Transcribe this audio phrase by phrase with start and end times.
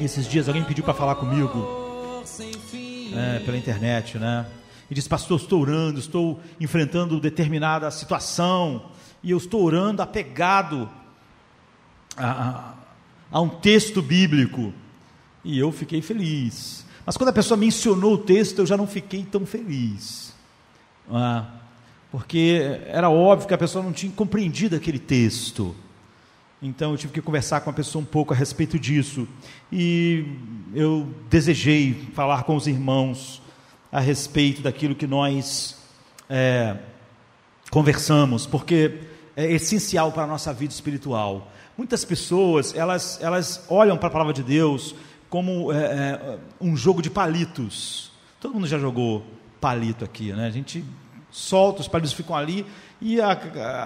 [0.00, 2.24] Esses dias alguém pediu para falar comigo
[3.14, 4.46] é, pela internet, né?
[4.90, 8.90] E disse, pastor, estou orando, estou enfrentando determinada situação
[9.22, 10.88] e eu estou orando apegado
[12.16, 12.72] a,
[13.30, 14.72] a, um texto bíblico.
[15.44, 16.86] E eu fiquei feliz.
[17.04, 20.34] Mas quando a pessoa mencionou o texto, eu já não fiquei tão feliz.
[21.12, 21.46] Ah,
[22.10, 25.76] porque era óbvio que a pessoa não tinha compreendido aquele texto.
[26.62, 29.26] Então eu tive que conversar com a pessoa um pouco a respeito disso.
[29.72, 30.26] E
[30.74, 33.40] eu desejei falar com os irmãos
[33.90, 35.78] a respeito daquilo que nós
[36.28, 36.76] é,
[37.70, 39.00] conversamos, porque
[39.34, 41.50] é essencial para a nossa vida espiritual.
[41.78, 44.94] Muitas pessoas, elas, elas olham para a palavra de Deus
[45.30, 48.12] como é, é, um jogo de palitos.
[48.38, 49.24] Todo mundo já jogou
[49.60, 50.46] palito aqui, né?
[50.46, 50.84] A gente
[51.30, 52.66] solta, os palitos ficam ali
[53.00, 53.32] e a,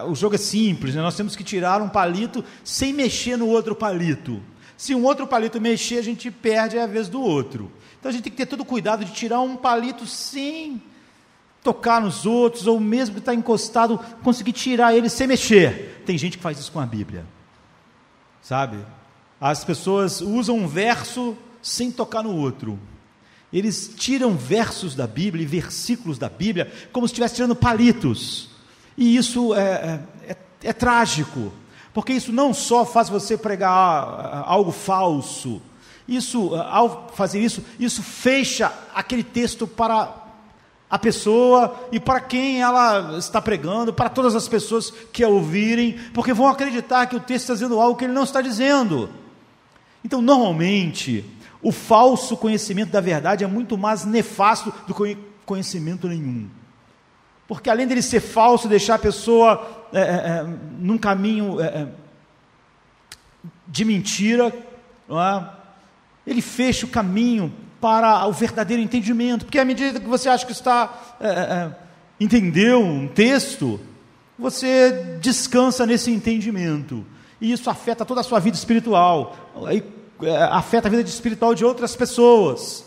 [0.01, 1.03] a, o jogo é simples, né?
[1.03, 4.43] nós temos que tirar um palito sem mexer no outro palito.
[4.77, 7.71] Se um outro palito mexer, a gente perde a vez do outro.
[7.99, 10.83] Então a gente tem que ter todo cuidado de tirar um palito sem
[11.63, 16.03] tocar nos outros, ou mesmo que está encostado, conseguir tirar ele sem mexer.
[16.05, 17.25] Tem gente que faz isso com a Bíblia,
[18.43, 18.77] sabe?
[19.41, 22.79] As pessoas usam um verso sem tocar no outro.
[23.53, 28.54] Eles tiram versos da Bíblia e versículos da Bíblia como se estivesse tirando palitos.
[28.97, 30.01] E isso é, é,
[30.31, 31.53] é, é trágico,
[31.93, 35.61] porque isso não só faz você pregar ah, algo falso,
[36.07, 40.23] isso, ah, ao fazer isso, isso fecha aquele texto para
[40.89, 45.99] a pessoa e para quem ela está pregando, para todas as pessoas que a ouvirem,
[46.13, 49.11] porque vão acreditar que o texto está dizendo algo que ele não está dizendo.
[50.05, 51.25] Então, normalmente,
[51.63, 56.49] o falso conhecimento da verdade é muito mais nefasto do que conhecimento nenhum.
[57.47, 60.47] Porque além dele ser falso, deixar a pessoa é, é, é
[60.79, 61.89] num caminho é, é,
[63.67, 64.53] de mentira,
[65.11, 65.45] é?
[66.27, 69.45] ele fecha o caminho para o verdadeiro entendimento.
[69.45, 71.77] Porque à medida que você acha que está
[72.19, 73.79] entendeu um texto,
[74.39, 77.05] você descansa nesse entendimento.
[77.41, 79.37] E isso afeta toda a sua vida espiritual,
[80.51, 82.85] afeta a vida espiritual de outras pessoas.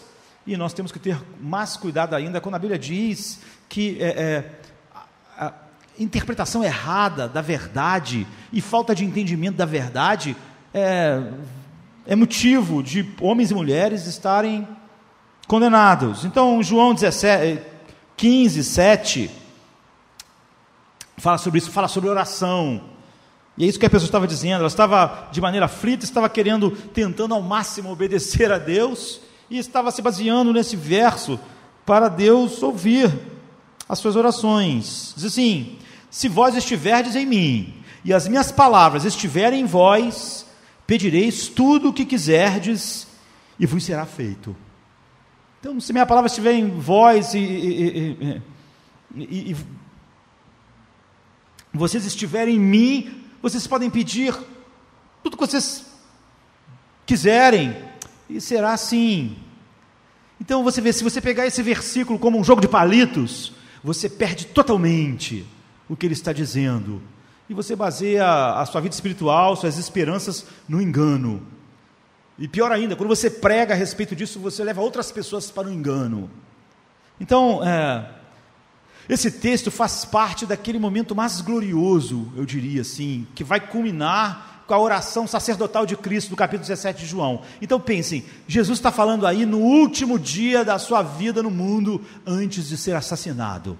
[0.47, 4.51] E nós temos que ter mais cuidado ainda quando a Bíblia diz que é, é,
[5.37, 5.53] a,
[5.99, 10.35] interpretação errada da verdade e falta de entendimento da verdade
[10.73, 11.23] é,
[12.05, 14.67] é motivo de homens e mulheres estarem
[15.47, 16.25] condenados.
[16.25, 17.61] Então, João 17,
[18.15, 19.31] 15, 7
[21.17, 22.81] fala sobre isso, fala sobre oração.
[23.57, 24.59] E é isso que a pessoa estava dizendo.
[24.59, 29.91] Ela estava de maneira aflita, estava querendo, tentando ao máximo obedecer a Deus, e estava
[29.91, 31.39] se baseando nesse verso
[31.85, 33.36] para Deus ouvir
[33.87, 35.13] as suas orações.
[35.15, 35.77] Diz assim:
[36.09, 40.45] Se vós estiverdes em mim, e as minhas palavras estiverem em vós,
[40.85, 43.07] pedireis tudo o que quiserdes,
[43.59, 44.55] e vos será feito.
[45.59, 48.41] Então, se minha palavra estiver em vós e, e,
[49.15, 49.55] e, e
[51.73, 54.33] vocês estiverem em mim, vocês podem pedir
[55.23, 55.85] tudo que vocês
[57.05, 57.75] quiserem,
[58.29, 59.37] e será assim.
[60.39, 64.45] Então você vê, se você pegar esse versículo como um jogo de palitos, você perde
[64.47, 65.45] totalmente
[65.89, 67.01] o que ele está dizendo.
[67.49, 71.41] E você baseia a sua vida espiritual, suas esperanças no engano.
[72.37, 75.73] E pior ainda, quando você prega a respeito disso, você leva outras pessoas para o
[75.73, 76.29] engano.
[77.19, 78.09] Então, é,
[79.09, 84.73] esse texto faz parte daquele momento mais glorioso, eu diria assim, que vai culminar com
[84.73, 87.41] a oração sacerdotal de Cristo, do capítulo 17 de João.
[87.61, 92.67] Então pensem, Jesus está falando aí no último dia da sua vida no mundo, antes
[92.67, 93.77] de ser assassinado.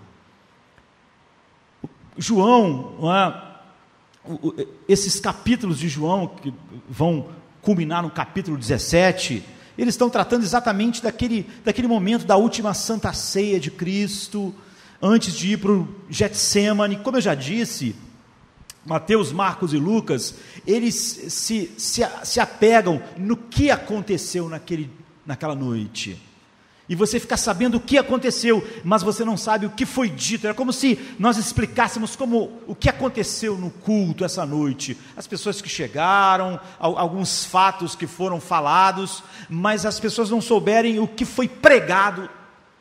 [2.17, 3.47] João, é?
[4.87, 6.53] esses capítulos de João, que
[6.89, 7.27] vão
[7.61, 9.43] culminar no capítulo 17,
[9.77, 14.55] eles estão tratando exatamente daquele, daquele momento da última santa ceia de Cristo,
[15.01, 16.95] antes de ir para o Getsemane.
[16.95, 17.93] Como eu já disse,
[18.87, 24.89] Mateus, Marcos e Lucas, eles se, se, se apegam no que aconteceu naquele,
[25.25, 26.17] naquela noite.
[26.89, 30.47] E você fica sabendo o que aconteceu, mas você não sabe o que foi dito.
[30.47, 34.97] É como se nós explicássemos como o que aconteceu no culto essa noite.
[35.17, 41.07] As pessoas que chegaram, alguns fatos que foram falados, mas as pessoas não souberem o
[41.07, 42.29] que foi pregado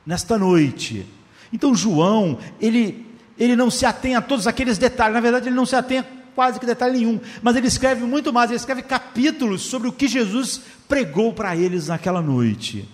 [0.07, 1.05] nesta noite.
[1.53, 3.06] Então João, ele
[3.39, 6.05] ele não se atém a todos aqueles detalhes, na verdade, ele não se atém a
[6.35, 10.07] quase que detalhe nenhum, mas ele escreve muito mais, ele escreve capítulos sobre o que
[10.07, 12.87] Jesus pregou para eles naquela noite.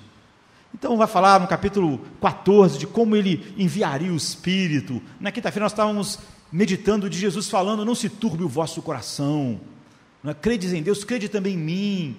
[0.72, 5.02] Então, vai falar no capítulo 14 de como ele enviaria o Espírito.
[5.20, 6.18] Na quinta-feira, nós estávamos
[6.50, 9.60] meditando de Jesus falando: Não se turbe o vosso coração,
[10.22, 10.34] não é?
[10.34, 12.16] credes em Deus, crede também em mim.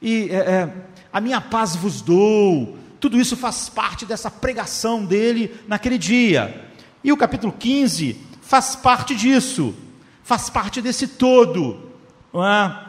[0.00, 0.72] e é, é,
[1.12, 2.76] a minha paz vos dou.
[3.00, 6.67] Tudo isso faz parte dessa pregação dele naquele dia.
[7.02, 9.74] E o capítulo 15 faz parte disso,
[10.22, 11.90] faz parte desse todo.
[12.32, 12.84] Não é?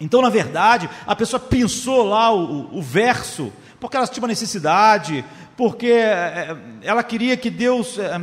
[0.00, 5.24] Então, na verdade, a pessoa pensou lá o, o verso porque ela tinha uma necessidade,
[5.56, 8.20] porque é, ela queria que Deus é,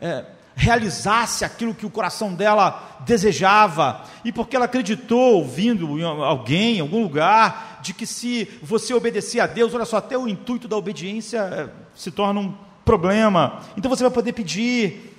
[0.00, 0.24] é,
[0.54, 7.02] realizasse aquilo que o coração dela desejava, e porque ela acreditou, ouvindo alguém em algum
[7.02, 11.38] lugar, de que se você obedecer a Deus, olha só, até o intuito da obediência
[11.38, 15.16] é, se torna um problema, então você vai poder pedir,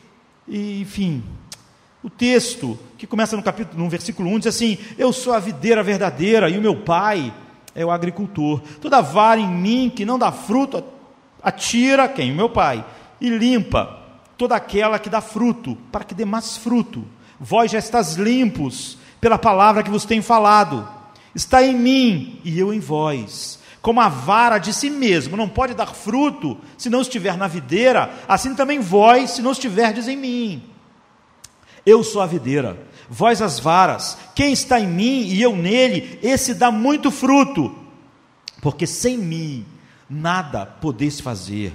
[0.48, 1.24] e, enfim.
[2.04, 5.82] O texto, que começa no capítulo, no versículo 1, diz assim: Eu sou a videira
[5.82, 7.34] verdadeira e o meu pai
[7.74, 8.62] é o agricultor.
[8.80, 10.84] Toda vara em mim que não dá fruto,
[11.42, 12.32] atira quem?
[12.32, 12.86] O meu pai,
[13.20, 14.06] e limpa
[14.38, 17.04] toda aquela que dá fruto, para que dê mais fruto.
[17.40, 20.88] Vós já estás limpos pela palavra que vos tenho falado.
[21.34, 23.60] Está em mim e eu em vós.
[23.86, 28.12] Como a vara de si mesmo não pode dar fruto se não estiver na videira,
[28.28, 30.64] assim também vós, se não estiverdes em mim.
[31.86, 34.18] Eu sou a videira, vós as varas.
[34.34, 37.76] Quem está em mim e eu nele, esse dá muito fruto,
[38.60, 39.64] porque sem mim
[40.10, 41.72] nada podeis fazer.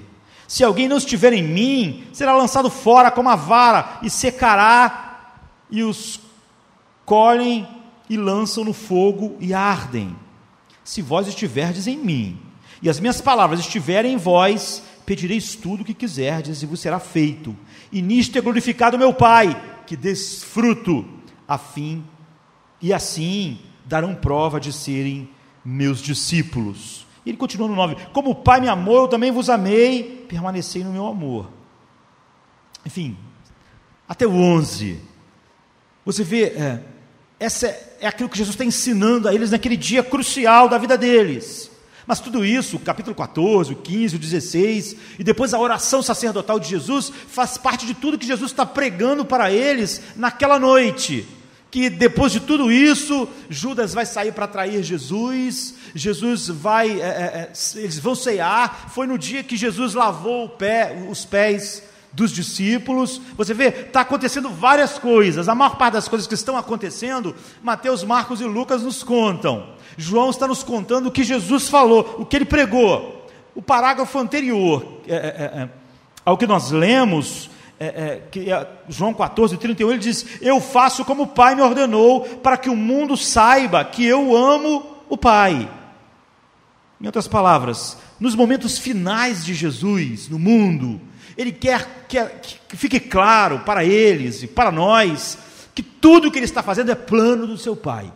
[0.48, 5.36] Se alguém não estiver em mim, será lançado fora como a vara e secará,
[5.70, 6.18] e os
[7.04, 7.68] colhem
[8.08, 10.16] e lançam no fogo e ardem.
[10.84, 12.38] Se vós estiverdes em mim,
[12.82, 16.98] e as minhas palavras estiverem em vós, pedireis tudo o que quiserdes e vos será
[16.98, 17.56] feito.
[17.92, 21.04] E nisto é glorificado meu Pai, que desfruto
[21.46, 22.04] a fim,
[22.80, 25.28] e assim darão prova de serem
[25.64, 27.06] meus discípulos.
[27.24, 30.82] E ele continua no 9: Como o Pai me amou, eu também vos amei, permanecei
[30.82, 31.50] no meu amor.
[32.84, 33.16] Enfim,
[34.08, 35.00] até o 11.
[36.04, 36.82] Você vê, é,
[37.40, 40.96] essa é, é aquilo que Jesus está ensinando a eles naquele dia crucial da vida
[40.96, 41.70] deles.
[42.06, 46.60] Mas tudo isso, o capítulo 14, o 15, o 16, e depois a oração sacerdotal
[46.60, 51.26] de Jesus, faz parte de tudo que Jesus está pregando para eles naquela noite
[51.70, 57.04] que depois de tudo isso, Judas vai sair para trair Jesus, Jesus vai, é, é,
[57.04, 58.90] é, eles vão cear.
[58.92, 63.20] Foi no dia que Jesus lavou pé, os pés dos discípulos.
[63.36, 65.48] Você vê, está acontecendo várias coisas.
[65.48, 69.74] A maior parte das coisas que estão acontecendo, Mateus, Marcos e Lucas nos contam.
[69.96, 73.28] João está nos contando o que Jesus falou, o que ele pregou.
[73.54, 75.68] O parágrafo anterior é, é, é
[76.24, 81.02] ao que nós lemos é, é, que é, João 14, 31, ele diz: Eu faço
[81.02, 85.70] como o Pai me ordenou, para que o mundo saiba que eu amo o Pai.
[87.00, 91.00] Em outras palavras, nos momentos finais de Jesus no mundo,
[91.40, 92.38] ele quer, quer
[92.68, 95.38] que fique claro para eles e para nós
[95.74, 98.12] que tudo o que ele está fazendo é plano do seu Pai.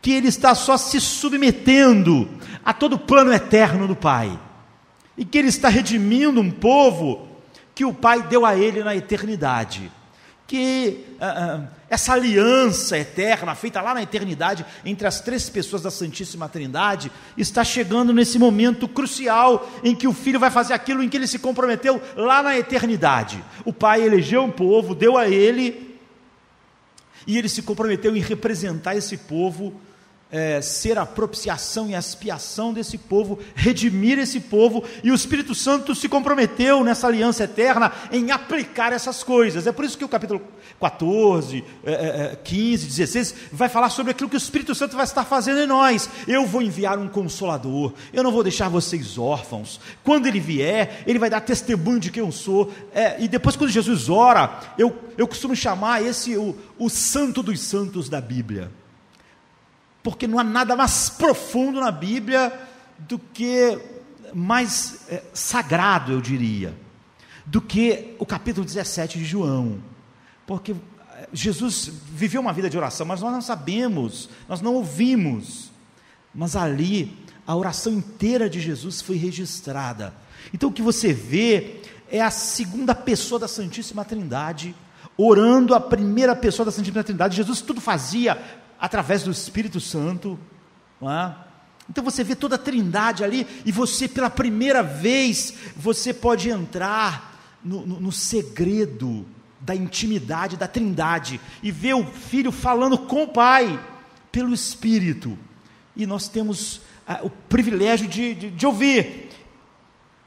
[0.00, 2.28] Que ele está só se submetendo
[2.64, 4.38] a todo o plano eterno do Pai.
[5.16, 7.26] E que ele está redimindo um povo
[7.74, 9.90] que o Pai deu a ele na eternidade.
[10.46, 15.90] Que uh, uh, essa aliança eterna, feita lá na eternidade, entre as três pessoas da
[15.90, 21.08] Santíssima Trindade, está chegando nesse momento crucial em que o filho vai fazer aquilo em
[21.08, 23.42] que ele se comprometeu lá na eternidade.
[23.64, 25.98] O Pai elegeu um povo, deu a ele,
[27.26, 29.80] e ele se comprometeu em representar esse povo
[30.30, 35.54] é, ser a propiciação e a expiação desse povo, redimir esse povo, e o Espírito
[35.54, 39.66] Santo se comprometeu nessa aliança eterna em aplicar essas coisas.
[39.66, 40.40] É por isso que o capítulo
[40.78, 45.24] 14, é, é, 15, 16 vai falar sobre aquilo que o Espírito Santo vai estar
[45.24, 46.08] fazendo em nós.
[46.26, 49.80] Eu vou enviar um consolador, eu não vou deixar vocês órfãos.
[50.04, 52.72] Quando ele vier, ele vai dar testemunho de quem eu sou.
[52.92, 57.60] É, e depois, quando Jesus ora, eu, eu costumo chamar esse o, o santo dos
[57.60, 58.70] santos da Bíblia
[60.02, 62.52] porque não há nada mais profundo na Bíblia
[62.98, 63.78] do que
[64.34, 66.74] mais é, sagrado, eu diria,
[67.46, 69.82] do que o capítulo 17 de João.
[70.46, 75.70] Porque é, Jesus viveu uma vida de oração, mas nós não sabemos, nós não ouvimos.
[76.34, 80.14] Mas ali, a oração inteira de Jesus foi registrada.
[80.52, 84.74] Então o que você vê é a segunda pessoa da Santíssima Trindade
[85.16, 87.36] orando a primeira pessoa da Santíssima Trindade.
[87.36, 88.40] Jesus tudo fazia
[88.80, 90.38] através do Espírito Santo.
[91.02, 91.32] É?
[91.90, 97.58] Então você vê toda a trindade ali, e você, pela primeira vez, você pode entrar
[97.64, 99.26] no, no, no segredo
[99.60, 103.78] da intimidade da trindade e ver o filho falando com o pai
[104.30, 105.36] pelo Espírito.
[105.96, 109.30] E nós temos ah, o privilégio de, de, de ouvir.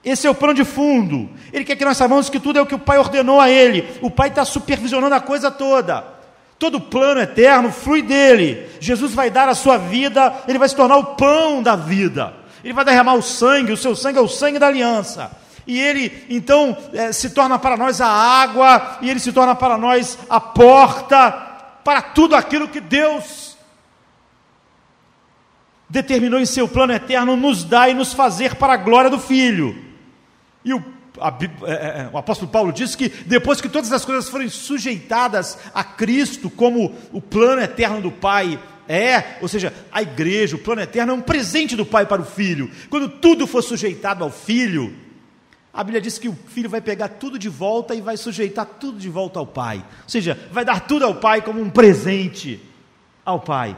[0.04, 1.30] Esse é o plano de fundo.
[1.54, 3.88] Ele quer que nós saibamos que tudo é o que o pai ordenou a ele.
[4.02, 6.21] O pai está supervisionando a coisa toda.
[6.62, 8.70] Todo plano eterno flui dele.
[8.80, 12.36] Jesus vai dar a sua vida, ele vai se tornar o pão da vida.
[12.64, 15.32] Ele vai derramar o sangue, o seu sangue é o sangue da aliança.
[15.66, 19.76] E ele então é, se torna para nós a água, e ele se torna para
[19.76, 21.32] nós a porta
[21.84, 23.58] para tudo aquilo que Deus
[25.90, 29.84] determinou em seu plano eterno nos dar e nos fazer para a glória do Filho.
[30.64, 30.86] E o,
[31.22, 31.38] a,
[31.68, 35.84] é, é, o apóstolo Paulo diz que depois que todas as coisas forem sujeitadas a
[35.84, 41.14] Cristo, como o plano eterno do Pai é, ou seja, a igreja, o plano eterno
[41.14, 42.70] é um presente do Pai para o Filho.
[42.90, 44.94] Quando tudo for sujeitado ao Filho,
[45.74, 49.00] a Bíblia diz que o filho vai pegar tudo de volta e vai sujeitar tudo
[49.00, 49.78] de volta ao pai.
[49.78, 52.60] Ou seja, vai dar tudo ao pai como um presente
[53.24, 53.78] ao pai.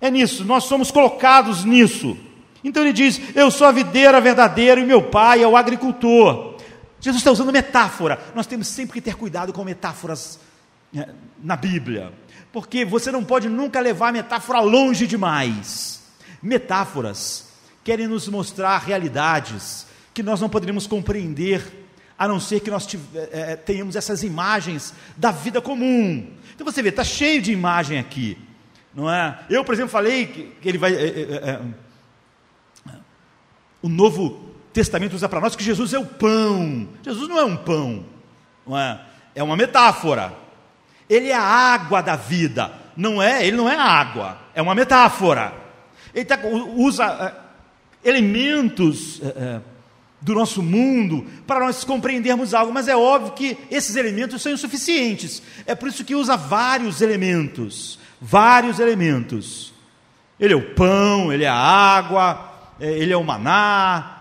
[0.00, 2.16] É nisso, nós somos colocados nisso.
[2.62, 6.56] Então ele diz: Eu sou a videira verdadeira e meu pai é o agricultor.
[7.00, 8.20] Jesus está usando metáfora.
[8.34, 10.38] Nós temos sempre que ter cuidado com metáforas
[10.92, 11.08] né,
[11.42, 12.12] na Bíblia,
[12.52, 16.02] porque você não pode nunca levar a metáfora longe demais.
[16.42, 17.48] Metáforas
[17.84, 21.86] querem nos mostrar realidades que nós não poderíamos compreender,
[22.18, 22.88] a não ser que nós
[23.30, 26.32] é, tenhamos essas imagens da vida comum.
[26.54, 28.36] Então você vê, está cheio de imagem aqui
[28.98, 29.38] não é?
[29.48, 30.92] Eu, por exemplo, falei que, que ele vai.
[30.92, 31.60] É, é,
[32.90, 32.96] é,
[33.80, 34.47] o Novo
[34.78, 36.88] Testamento usa para nós que Jesus é o pão.
[37.02, 38.04] Jesus não é um pão,
[38.66, 39.00] não é?
[39.34, 40.32] É uma metáfora.
[41.08, 43.46] Ele é a água da vida, não é?
[43.46, 45.52] Ele não é água, é uma metáfora.
[46.14, 46.38] Ele tá,
[46.76, 47.04] usa
[48.04, 49.60] é, elementos é,
[50.20, 55.42] do nosso mundo para nós compreendermos algo, mas é óbvio que esses elementos são insuficientes.
[55.66, 59.72] É por isso que usa vários elementos vários elementos.
[60.38, 64.17] Ele é o pão, ele é a água, é, ele é o maná.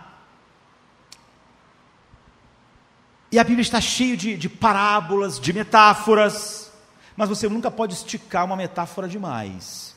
[3.32, 6.72] E a Bíblia está cheia de, de parábolas, de metáforas,
[7.16, 9.96] mas você nunca pode esticar uma metáfora demais.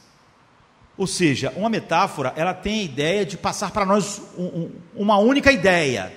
[0.97, 5.17] Ou seja, uma metáfora, ela tem a ideia de passar para nós um, um, uma
[5.19, 6.13] única ideia.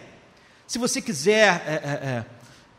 [0.65, 2.25] Se você quiser é, é,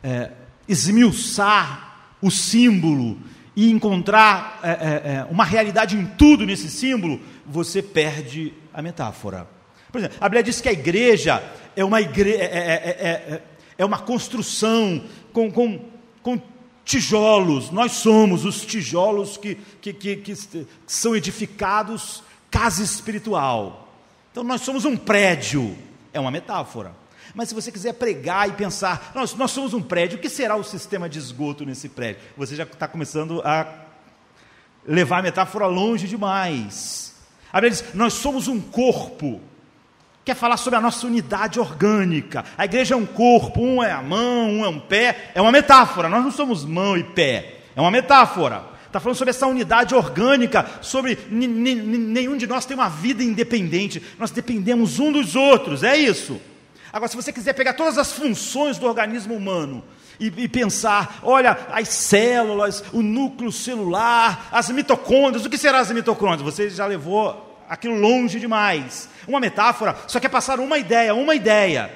[0.03, 0.31] é, é
[0.67, 3.17] esmiuçar o símbolo
[3.55, 9.47] e encontrar é, é, uma realidade em tudo nesse símbolo, você perde a metáfora.
[9.91, 11.41] Por exemplo, a Bíblia diz que a igreja
[11.73, 12.37] é uma, igre
[13.77, 15.03] é, uma construção
[15.33, 15.79] com, com,
[16.21, 16.41] com
[16.83, 23.89] tijolos, nós somos os tijolos que, que, que, que são edificados casa espiritual.
[24.31, 25.77] Então nós somos um prédio,
[26.13, 26.95] é uma metáfora.
[27.33, 30.55] Mas se você quiser pregar e pensar, nós, nós somos um prédio, o que será
[30.55, 32.21] o sistema de esgoto nesse prédio?
[32.37, 33.67] Você já está começando a
[34.87, 37.13] levar a metáfora longe demais.
[37.51, 39.41] A Bíblia diz: nós somos um corpo.
[40.25, 42.43] Quer falar sobre a nossa unidade orgânica.
[42.57, 45.31] A igreja é um corpo, um é a mão, um é um pé.
[45.35, 46.09] É uma metáfora.
[46.09, 47.59] Nós não somos mão e pé.
[47.75, 48.63] É uma metáfora.
[48.87, 54.01] Está falando sobre essa unidade orgânica, sobre nenhum de nós tem uma vida independente.
[54.17, 55.83] Nós dependemos um dos outros.
[55.83, 56.41] É isso.
[56.91, 59.83] Agora, se você quiser pegar todas as funções do organismo humano
[60.19, 65.91] e, e, pensar, olha, as células, o núcleo celular, as mitocôndrias, o que será as
[65.91, 66.41] mitocôndrias?
[66.41, 69.09] Você já levou aquilo longe demais.
[69.27, 71.91] Uma metáfora só quer passar uma ideia, uma ideia.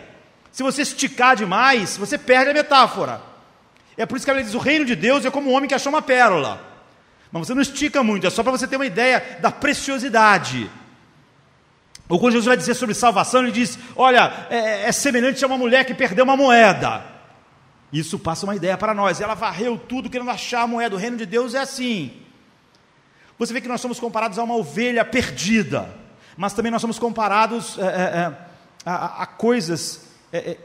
[0.51, 3.21] Se você esticar demais, você perde a metáfora.
[3.97, 5.75] É por isso que ela diz: o reino de Deus é como um homem que
[5.75, 6.67] achou uma pérola.
[7.31, 10.69] Mas você não estica muito, é só para você ter uma ideia da preciosidade.
[12.07, 15.57] Ou quando Jesus vai dizer sobre salvação, ele diz: Olha, é, é semelhante a uma
[15.57, 17.03] mulher que perdeu uma moeda.
[17.91, 19.21] Isso passa uma ideia para nós.
[19.21, 20.95] Ela varreu tudo querendo achar a moeda.
[20.95, 22.11] O reino de Deus é assim.
[23.39, 25.89] Você vê que nós somos comparados a uma ovelha perdida,
[26.37, 28.33] mas também nós somos comparados é, é, é
[28.85, 30.57] a, a, coisas é, é,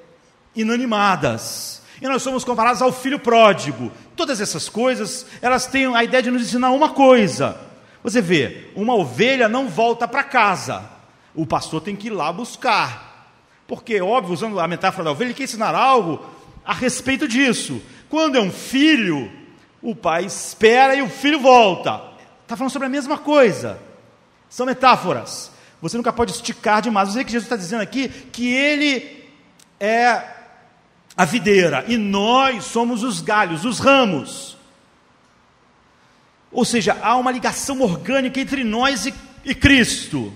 [0.54, 1.80] inanimadas.
[2.02, 3.90] E nós somos comparados ao filho pródigo.
[4.14, 7.58] Todas essas coisas, elas têm a ideia de nos ensinar uma coisa.
[8.02, 10.92] Você vê, uma ovelha não volta para casa
[11.34, 13.32] o pastor tem que ir lá buscar.
[13.66, 16.24] Porque, óbvio, usando a metáfora da ovelha, ele quer ensinar algo
[16.64, 17.82] a respeito disso.
[18.08, 19.30] Quando é um filho,
[19.82, 22.13] o pai espera e o filho volta.
[22.44, 23.80] Está falando sobre a mesma coisa.
[24.48, 25.50] São metáforas.
[25.82, 27.08] Você nunca pode esticar demais.
[27.08, 29.24] Você vê que Jesus está dizendo aqui que ele
[29.80, 30.22] é
[31.16, 34.56] a videira e nós somos os galhos, os ramos.
[36.52, 40.32] Ou seja, há uma ligação orgânica entre nós e, e Cristo.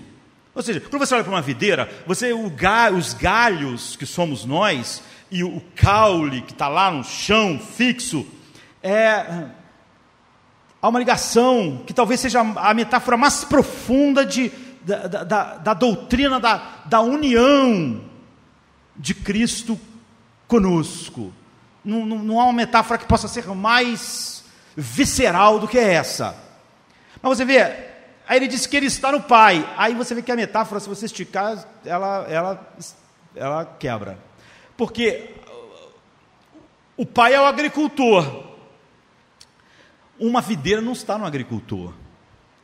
[0.55, 5.03] Ou seja, quando você olha para uma videira, você ga, os galhos que somos nós
[5.31, 8.27] e o caule que está lá no chão fixo,
[8.83, 9.45] é,
[10.81, 14.51] há uma ligação que talvez seja a metáfora mais profunda de,
[14.83, 18.03] da, da, da doutrina da, da união
[18.97, 19.79] de Cristo
[20.47, 21.33] conosco.
[21.85, 24.45] Não, não, não há uma metáfora que possa ser mais
[24.77, 26.37] visceral do que essa.
[27.21, 29.69] Mas você vê, aí ele disse que ele está no Pai.
[29.77, 32.69] Aí você vê que a metáfora, se você esticar, ela, ela,
[33.35, 34.19] ela quebra.
[34.77, 35.35] Porque
[36.97, 38.48] o pai é o agricultor.
[40.19, 41.93] Uma videira não está no agricultor.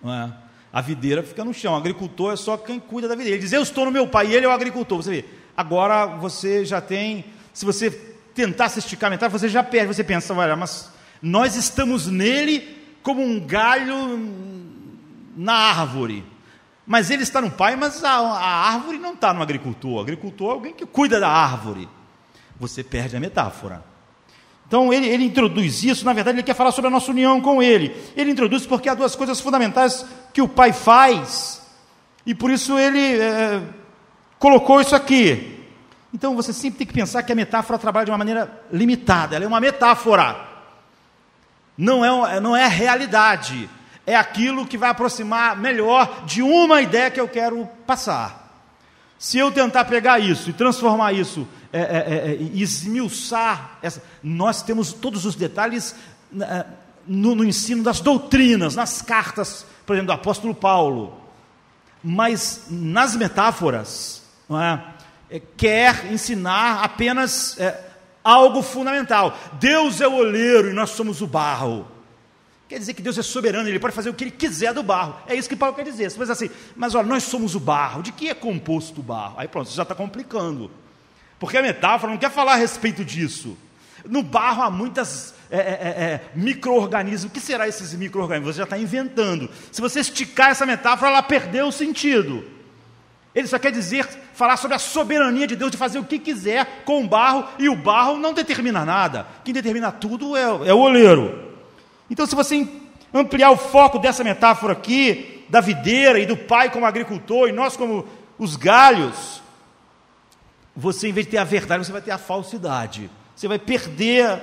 [0.04, 0.32] É?
[0.72, 1.74] A videira fica no chão.
[1.74, 3.36] O agricultor é só quem cuida da videira.
[3.36, 5.02] Ele diz: Eu estou no meu pai, e ele é o agricultor.
[5.02, 5.24] Você vê,
[5.56, 7.24] agora você já tem.
[7.52, 7.90] Se você
[8.34, 9.94] tentar se esticar metade, você já perde.
[9.94, 10.90] Você pensa, olha, mas
[11.22, 14.18] nós estamos nele como um galho
[15.36, 16.24] na árvore.
[16.86, 19.92] Mas ele está no pai, mas a, a árvore não está no agricultor.
[19.92, 21.88] O agricultor é alguém que cuida da árvore.
[22.58, 23.93] Você perde a metáfora.
[24.66, 27.62] Então ele, ele, introduz isso, na verdade, ele quer falar sobre a nossa união com
[27.62, 27.94] ele.
[28.16, 31.62] Ele introduz porque há duas coisas fundamentais que o pai faz,
[32.26, 33.62] e por isso ele é,
[34.38, 35.60] colocou isso aqui.
[36.12, 39.44] Então você sempre tem que pensar que a metáfora trabalha de uma maneira limitada, ela
[39.44, 40.36] é uma metáfora,
[41.76, 43.68] não é, não é realidade,
[44.06, 48.43] é aquilo que vai aproximar melhor de uma ideia que eu quero passar.
[49.24, 53.78] Se eu tentar pegar isso e transformar isso é, é, é, é esmiuçar.
[53.80, 54.02] Essa.
[54.22, 55.96] Nós temos todos os detalhes
[56.38, 56.66] é,
[57.06, 61.18] no, no, ensino das doutrinas, nas cartas, por exemplo, do apóstolo Paulo.
[62.02, 64.22] Mas nas metáforas,
[65.30, 65.40] é?
[65.56, 67.56] quer ensinar apenas
[68.22, 69.38] algo fundamental.
[69.54, 71.88] Deus é o oleiro e nós somos o barro.
[72.68, 75.16] Quer dizer que Deus é soberano, Ele pode fazer o que Ele quiser do barro.
[75.26, 76.10] É isso que Paulo quer dizer.
[76.10, 78.02] Você assim, mas olha, nós somos o barro.
[78.02, 79.34] De que é composto o barro?
[79.36, 80.70] Aí pronto, você já está complicando.
[81.38, 83.56] Porque a metáfora não quer falar a respeito disso.
[84.08, 87.30] No barro há muitas é, é, é, é micro-organismos.
[87.30, 88.54] O que será esses micro-organismos?
[88.54, 89.50] Você já está inventando.
[89.70, 92.44] Se você esticar essa metáfora, ela perdeu o sentido.
[93.34, 96.82] Ele só quer dizer, falar sobre a soberania de Deus de fazer o que quiser
[96.84, 99.26] com o barro, e o barro não determina nada.
[99.44, 101.43] Quem determina tudo é, é o oleiro.
[102.14, 102.64] Então, se você
[103.12, 107.76] ampliar o foco dessa metáfora aqui, da videira e do pai como agricultor, e nós
[107.76, 108.06] como
[108.38, 109.42] os galhos,
[110.76, 113.10] você, em vez de ter a verdade, você vai ter a falsidade.
[113.34, 114.40] Você vai perder,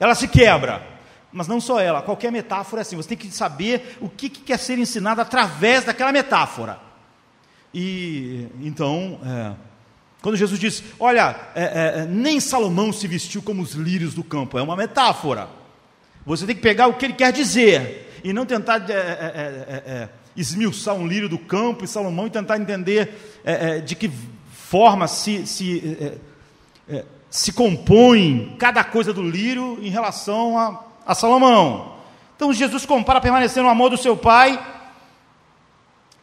[0.00, 0.84] ela se quebra.
[1.32, 2.96] Mas não só ela, qualquer metáfora é assim.
[2.96, 6.80] Você tem que saber o que, que quer ser ensinado através daquela metáfora.
[7.72, 9.52] E então, é,
[10.20, 14.58] quando Jesus diz: Olha, é, é, nem Salomão se vestiu como os lírios do campo,
[14.58, 15.61] é uma metáfora.
[16.24, 20.94] Você tem que pegar o que ele quer dizer e não tentar é, é, esmiuçar
[20.94, 23.42] um lírio do campo e Salomão e tentar entender
[23.84, 24.10] de que
[24.72, 31.14] forma se, se, é, é, se compõe cada coisa do lírio em relação a, a
[31.14, 31.96] Salomão.
[32.34, 34.58] Então Jesus compara permanecer no amor do seu pai,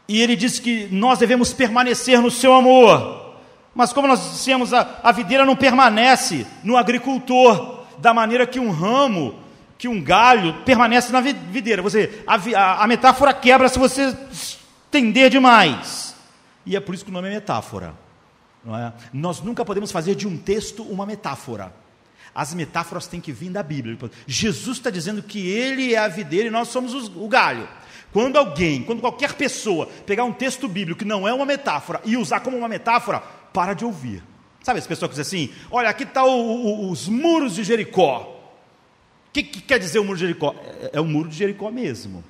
[0.08, 3.36] e ele diz que nós devemos permanecer no seu amor.
[3.76, 8.72] Mas como nós dissemos, a, a videira não permanece no agricultor da maneira que um
[8.72, 9.39] ramo,
[9.80, 11.82] que um galho permanece na videira.
[11.82, 16.14] Você, a, a, a metáfora quebra se você estender demais.
[16.66, 17.96] E é por isso que o nome é metáfora.
[18.68, 18.92] É?
[19.14, 21.74] Nós nunca podemos fazer de um texto uma metáfora.
[22.36, 23.98] As metáforas têm que vir da Bíblia.
[24.28, 27.68] Jesus está dizendo que Ele é a videira e nós somos o galho.
[28.12, 32.18] Quando alguém, quando qualquer pessoa pegar um texto bíblico que não é uma metáfora e
[32.18, 34.22] usar como uma metáfora, para de ouvir.
[34.62, 38.39] Sabe essa pessoa que diz assim: olha, aqui estão tá os muros de Jericó.
[39.30, 40.56] O que, que, quer dizer o muro de Jericó?
[40.82, 42.24] É, é o muro de Jericó mesmo.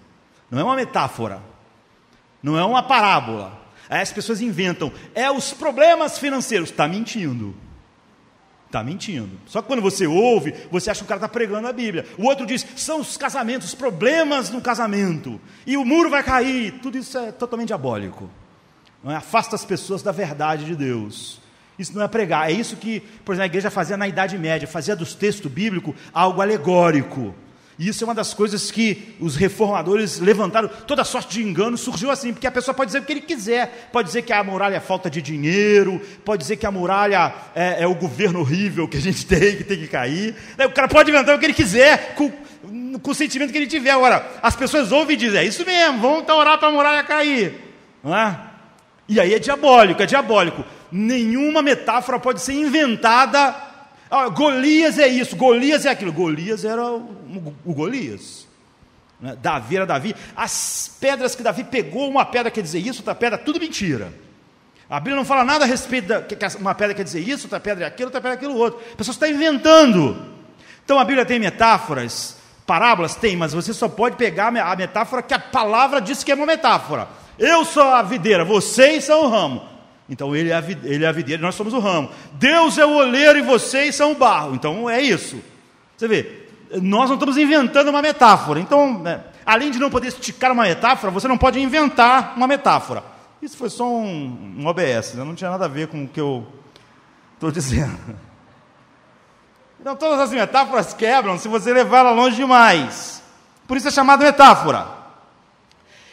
[0.51, 1.41] Não é uma metáfora.
[2.43, 3.59] Não é uma parábola.
[3.89, 6.69] Aí as pessoas inventam, é os problemas financeiros.
[6.69, 7.55] Está mentindo.
[8.67, 9.39] Está mentindo.
[9.47, 12.05] Só que quando você ouve, você acha que o cara está pregando a Bíblia.
[12.17, 15.41] O outro diz, são os casamentos, os problemas no casamento.
[15.65, 16.79] E o muro vai cair.
[16.79, 18.29] Tudo isso é totalmente diabólico.
[19.05, 19.15] É?
[19.15, 21.41] Afasta as pessoas da verdade de Deus.
[21.79, 22.49] Isso não é pregar.
[22.49, 25.95] É isso que, por exemplo, a igreja fazia na Idade Média, fazia dos textos bíblicos
[26.13, 27.33] algo alegórico.
[27.79, 30.67] E isso é uma das coisas que os reformadores levantaram.
[30.85, 33.89] Toda sorte de engano surgiu assim, porque a pessoa pode dizer o que ele quiser.
[33.93, 37.83] Pode dizer que a muralha é falta de dinheiro, pode dizer que a muralha é,
[37.83, 40.35] é o governo horrível que a gente tem, que tem que cair.
[40.59, 42.29] O cara pode inventar o que ele quiser, com,
[43.01, 43.91] com o sentimento que ele tiver.
[43.91, 47.03] Agora, as pessoas ouvem e dizem: é isso mesmo, vamos então orar para a muralha
[47.03, 47.53] cair.
[48.03, 48.37] Não é?
[49.07, 50.65] E aí é diabólico, é diabólico.
[50.91, 53.69] Nenhuma metáfora pode ser inventada
[54.09, 56.11] ah, Golias é isso, Golias é aquilo.
[56.11, 58.47] Golias era o, o Golias.
[59.19, 59.37] Né?
[59.39, 60.15] Davi era Davi.
[60.35, 64.11] As pedras que Davi pegou, uma pedra quer dizer isso, outra pedra, tudo mentira.
[64.89, 67.59] A Bíblia não fala nada a respeito da que uma pedra quer dizer isso, outra
[67.59, 68.81] pedra é aquilo, outra pedra é aquilo outro.
[68.93, 70.19] A pessoa está inventando.
[70.83, 73.13] Então a Bíblia tem metáforas, parábolas?
[73.13, 76.47] Tem, mas você só pode pegar a metáfora que a palavra diz que é uma
[76.47, 77.07] metáfora.
[77.37, 79.78] Eu sou a videira, vocês são o ramo.
[80.09, 82.09] Então ele é, a, ele é a videira, nós somos o ramo.
[82.33, 84.55] Deus é o oleiro e vocês são o barro.
[84.55, 85.39] Então é isso.
[85.95, 86.47] Você vê,
[86.81, 88.59] nós não estamos inventando uma metáfora.
[88.59, 93.03] Então, né, além de não poder esticar uma metáfora, você não pode inventar uma metáfora.
[93.41, 95.23] Isso foi só um, um OBS, né?
[95.23, 96.45] não tinha nada a ver com o que eu
[97.35, 97.97] estou dizendo.
[99.79, 103.23] Então, todas as metáforas quebram se você levar ela longe demais.
[103.67, 104.98] Por isso é chamada metáfora.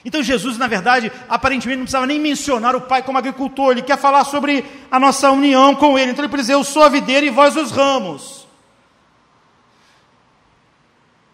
[0.07, 3.99] Então Jesus, na verdade, aparentemente não precisava nem mencionar o pai como agricultor, ele quer
[3.99, 6.13] falar sobre a nossa união com ele.
[6.13, 8.47] Então ele dizer: Eu sou a videira e vós os ramos.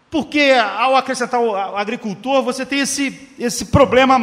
[0.09, 4.17] Porque ao acrescentar o agricultor, você tem esse, esse problema,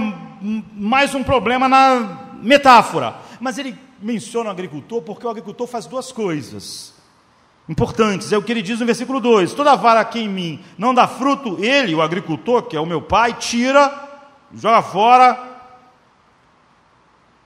[0.74, 3.14] mais um problema na metáfora.
[3.38, 6.92] Mas ele menciona o agricultor porque o agricultor faz duas coisas
[7.68, 8.32] importantes.
[8.32, 11.06] É o que ele diz no versículo 2: Toda vara que em mim não dá
[11.06, 14.09] fruto, ele, o agricultor, que é o meu pai, tira
[14.54, 15.48] joga fora.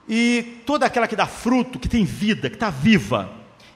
[0.08, 3.30] E toda aquela que dá fruto, que tem vida, que está viva,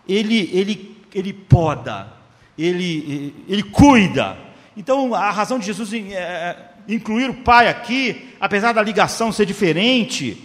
[0.06, 2.12] ele, ele, ele poda,
[2.56, 4.36] ele, ele cuida.
[4.76, 10.42] Então, a razão de Jesus é, incluir o pai aqui, apesar da ligação ser diferente,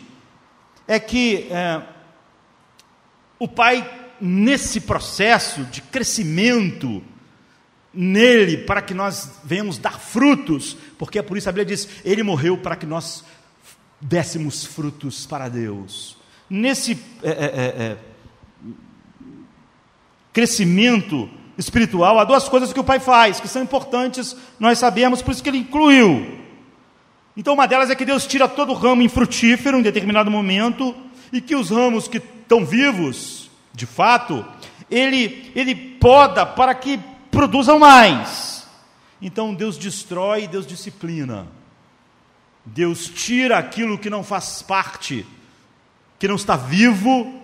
[0.88, 1.82] é que é,
[3.40, 7.04] o pai, nesse processo de crescimento,
[7.94, 12.24] nele para que nós venhamos dar frutos, porque é por isso a Bíblia diz: Ele
[12.24, 13.26] morreu para que nós
[14.00, 16.16] dessemos frutos para Deus.
[16.50, 17.98] Nesse é, é, é, é,
[20.32, 25.32] crescimento espiritual, há duas coisas que o Pai faz, que são importantes, nós sabemos, por
[25.32, 26.40] isso que ele incluiu.
[27.36, 30.96] Então, uma delas é que Deus tira todo ramo infrutífero em determinado momento,
[31.34, 34.46] e que os ramos que estão vivos, de fato,
[34.90, 36.98] ele, ele poda para que
[37.30, 38.53] produzam mais.
[39.24, 41.48] Então Deus destrói, Deus disciplina.
[42.66, 45.26] Deus tira aquilo que não faz parte,
[46.20, 47.42] que não está vivo,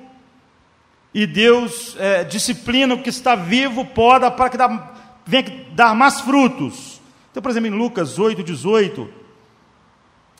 [1.13, 4.93] e Deus é, disciplina o que está vivo, poda para que dá,
[5.25, 7.01] venha dar mais frutos.
[7.31, 9.09] Então, por exemplo, em Lucas 8, 18,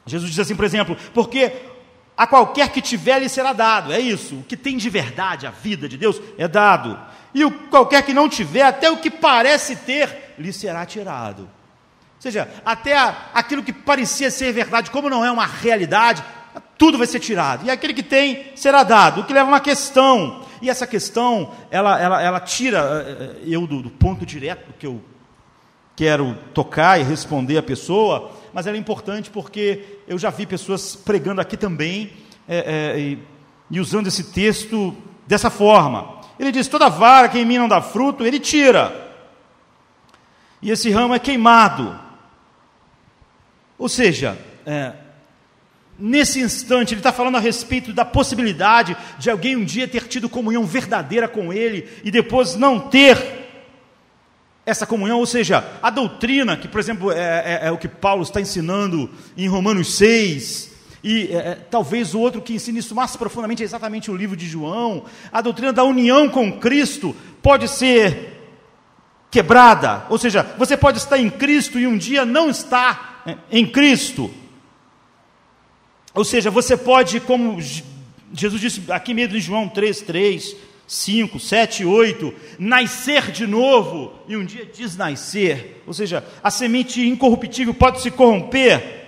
[0.06, 1.54] Jesus diz assim, por exemplo, porque
[2.18, 5.52] a qualquer que tiver lhe será dado, é isso, o que tem de verdade, a
[5.52, 7.00] vida de Deus, é dado
[7.34, 11.42] e o, qualquer que não tiver, até o que parece ter, lhe será tirado.
[11.44, 12.98] Ou seja, até
[13.34, 16.24] aquilo que parecia ser verdade, como não é uma realidade,
[16.78, 17.66] tudo vai ser tirado.
[17.66, 20.42] E aquele que tem será dado, o que leva a uma questão.
[20.62, 24.86] E essa questão, ela, ela, ela tira eh, eh, eu do, do ponto direto que
[24.86, 25.02] eu
[25.96, 30.96] quero tocar e responder a pessoa, mas ela é importante porque eu já vi pessoas
[30.96, 32.12] pregando aqui também
[32.48, 33.20] é, é, e,
[33.70, 34.96] e usando esse texto
[35.28, 36.20] dessa forma.
[36.40, 39.09] Ele diz: toda vara que em mim não dá fruto, ele tira.
[40.62, 41.98] E esse ramo é queimado.
[43.78, 44.94] Ou seja, é,
[45.98, 50.30] nesse instante, ele está falando a respeito da possibilidade de alguém um dia ter tido
[50.30, 53.40] comunhão verdadeira com ele e depois não ter
[54.66, 58.22] essa comunhão, ou seja, a doutrina, que por exemplo é, é, é o que Paulo
[58.22, 60.70] está ensinando em Romanos 6,
[61.04, 64.36] e é, é, talvez o outro que ensine isso mais profundamente é exatamente o livro
[64.36, 65.06] de João.
[65.32, 68.39] A doutrina da união com Cristo pode ser
[69.32, 73.66] quebrada, ou seja, você pode estar em Cristo e um dia não estar é, em
[73.66, 74.32] Cristo.
[76.14, 77.62] Ou seja, você pode, como
[78.34, 80.56] Jesus disse aqui mesmo em João 3, 3,
[80.88, 85.82] 5, 7, 8, nascer de novo e um dia desnascer.
[85.86, 89.00] Ou seja, a semente incorruptível pode se corromper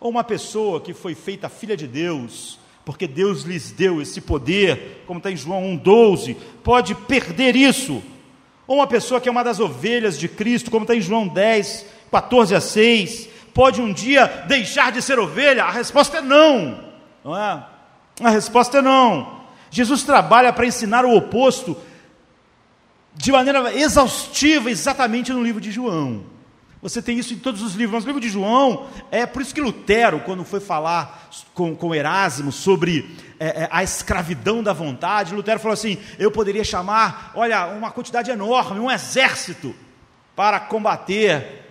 [0.00, 5.04] ou uma pessoa que foi feita filha de Deus, porque Deus lhes deu esse poder,
[5.06, 8.02] como está em João 1,12, pode perder isso.
[8.66, 11.86] Ou uma pessoa que é uma das ovelhas de Cristo, como está em João 10,
[12.10, 15.64] 14 a 6, pode um dia deixar de ser ovelha?
[15.64, 16.84] A resposta é não,
[17.24, 17.64] não é?
[18.20, 19.42] A resposta é não.
[19.70, 21.76] Jesus trabalha para ensinar o oposto
[23.14, 26.31] de maneira exaustiva, exatamente no livro de João.
[26.82, 27.94] Você tem isso em todos os livros.
[27.94, 31.94] Mas o livro de João, é por isso que Lutero, quando foi falar com, com
[31.94, 37.68] Erasmo sobre é, é, a escravidão da vontade, Lutero falou assim: eu poderia chamar, olha,
[37.68, 39.72] uma quantidade enorme, um exército,
[40.34, 41.62] para combater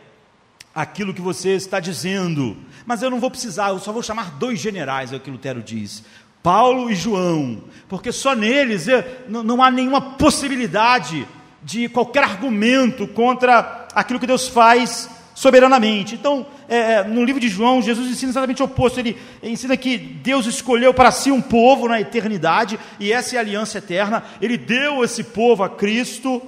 [0.74, 2.56] aquilo que você está dizendo.
[2.86, 5.62] Mas eu não vou precisar, eu só vou chamar dois generais, é o que Lutero
[5.62, 6.06] diz.
[6.42, 8.88] Paulo e João, porque só neles
[9.28, 11.28] não há nenhuma possibilidade
[11.62, 16.16] de qualquer argumento contra aquilo que Deus faz soberanamente.
[16.16, 19.00] Então, é, é, no livro de João, Jesus ensina exatamente o oposto.
[19.00, 23.42] Ele ensina que Deus escolheu para si um povo na eternidade, e essa é a
[23.42, 24.24] aliança eterna.
[24.42, 26.42] Ele deu esse povo a Cristo,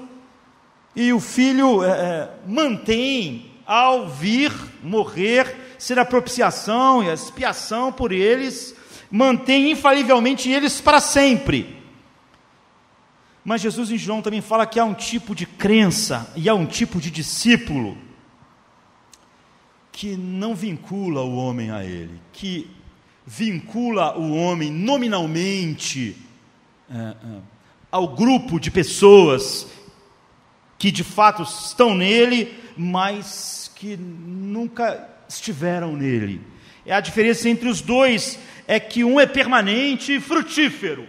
[0.96, 4.52] e o Filho é, é mantém, ao vir,
[4.84, 8.76] morrer, ser a propiciação e a expiação por eles,
[9.10, 11.83] mantém infalivelmente eles para sempre.
[13.44, 16.66] Mas Jesus em João também fala que há um tipo de crença e há um
[16.66, 17.98] tipo de discípulo
[19.92, 22.70] que não vincula o homem a ele, que
[23.26, 26.18] vincula o homem nominalmente
[26.90, 27.16] é, é,
[27.92, 29.68] ao grupo de pessoas
[30.78, 36.42] que de fato estão nele, mas que nunca estiveram nele.
[36.86, 41.08] É a diferença entre os dois é que um é permanente e frutífero,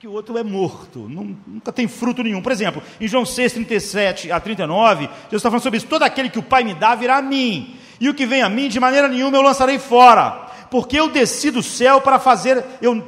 [0.00, 2.40] que o outro é morto, nunca tem fruto nenhum.
[2.40, 6.30] Por exemplo, em João 6, 37 a 39, Jesus está falando sobre isso: todo aquele
[6.30, 8.80] que o Pai me dá virá a mim, e o que vem a mim, de
[8.80, 13.06] maneira nenhuma eu lançarei fora, porque eu desci do céu para fazer, eu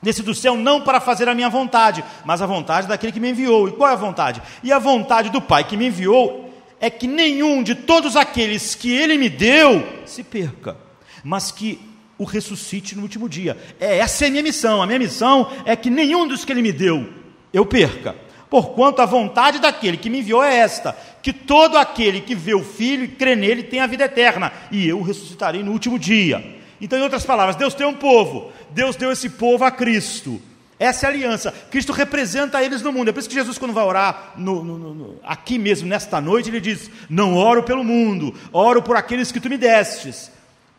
[0.00, 3.32] desci do céu não para fazer a minha vontade, mas a vontade daquele que me
[3.32, 3.68] enviou.
[3.68, 4.40] E qual é a vontade?
[4.62, 8.90] E a vontade do Pai que me enviou é que nenhum de todos aqueles que
[8.90, 10.78] ele me deu se perca,
[11.22, 11.78] mas que
[12.18, 13.56] o ressuscite no último dia.
[13.80, 14.82] É, essa é a minha missão.
[14.82, 17.08] A minha missão é que nenhum dos que ele me deu
[17.52, 18.16] eu perca,
[18.54, 22.62] Porquanto a vontade daquele que me enviou é esta: que todo aquele que vê o
[22.62, 26.54] Filho e crê nele tem a vida eterna, e eu ressuscitarei no último dia.
[26.80, 30.40] Então, em outras palavras, Deus tem um povo, Deus deu esse povo a Cristo.
[30.78, 31.52] Essa é a aliança.
[31.68, 33.08] Cristo representa eles no mundo.
[33.08, 36.48] É por isso que Jesus, quando vai orar no, no, no, aqui mesmo, nesta noite,
[36.48, 40.30] ele diz: Não oro pelo mundo, oro por aqueles que tu me destes,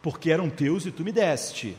[0.06, 1.76] porque eram teus e tu me deste.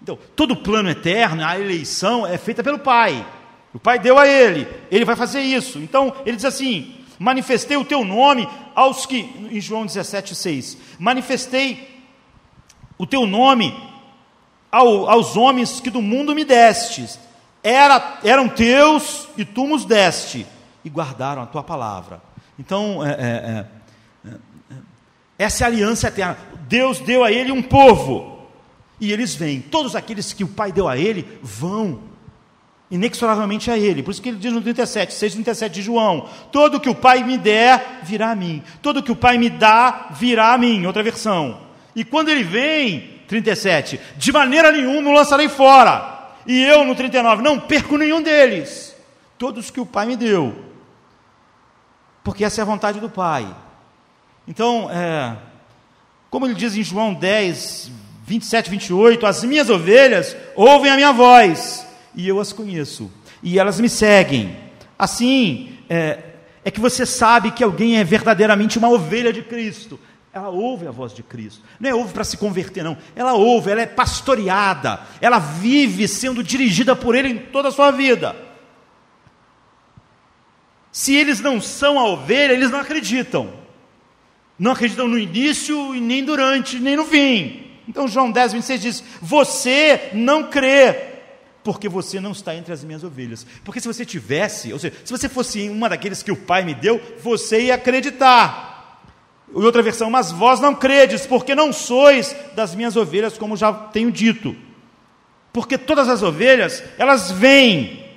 [0.00, 3.26] Então, todo plano eterno, a eleição é feita pelo Pai.
[3.74, 5.78] O Pai deu a ele, ele vai fazer isso.
[5.78, 9.18] Então, ele diz assim: manifestei o teu nome aos que,
[9.50, 12.02] em João 17, 6, manifestei
[12.96, 13.78] o teu nome
[14.72, 17.20] ao, aos homens que do mundo me destes.
[17.62, 20.46] Era, eram teus e tu nos deste,
[20.82, 22.22] e guardaram a tua palavra.
[22.58, 23.66] Então, é, é, é
[25.38, 26.36] essa é a aliança eterna.
[26.68, 28.48] Deus deu a ele um povo,
[29.00, 29.60] e eles vêm.
[29.60, 32.08] Todos aqueles que o Pai deu a ele vão
[32.90, 34.02] inexoravelmente a Ele.
[34.02, 37.22] Por isso que ele diz no 37, 6, 37 de João: Todo que o Pai
[37.22, 38.62] me der, virá a mim.
[38.82, 40.86] Todo que o Pai me dá, virá a mim.
[40.86, 41.60] Outra versão.
[41.94, 46.16] E quando ele vem, 37, de maneira nenhuma o lançarei fora.
[46.46, 48.96] E eu, no 39, não perco nenhum deles.
[49.36, 50.64] Todos que o Pai me deu.
[52.24, 53.46] Porque essa é a vontade do Pai.
[54.48, 55.36] Então, é,
[56.30, 57.92] como ele diz em João 10,
[58.24, 63.78] 27, 28, as minhas ovelhas ouvem a minha voz e eu as conheço, e elas
[63.78, 64.56] me seguem.
[64.98, 66.20] Assim, é,
[66.64, 70.00] é que você sabe que alguém é verdadeiramente uma ovelha de Cristo.
[70.32, 71.62] Ela ouve a voz de Cristo.
[71.78, 72.96] Não é ouve para se converter, não.
[73.14, 75.00] Ela ouve, ela é pastoreada.
[75.20, 78.34] Ela vive sendo dirigida por Ele em toda a sua vida.
[80.90, 83.57] Se eles não são a ovelha, eles não acreditam.
[84.58, 87.64] Não acreditam no início, e nem durante, nem no fim.
[87.88, 90.94] Então João 10, 26 diz: Você não crê,
[91.62, 93.46] porque você não está entre as minhas ovelhas.
[93.64, 96.74] Porque se você tivesse, ou seja, se você fosse uma daqueles que o Pai me
[96.74, 98.68] deu, você ia acreditar.
[99.50, 103.72] E outra versão, mas vós não credes, porque não sois das minhas ovelhas, como já
[103.72, 104.54] tenho dito.
[105.52, 108.07] Porque todas as ovelhas, elas vêm.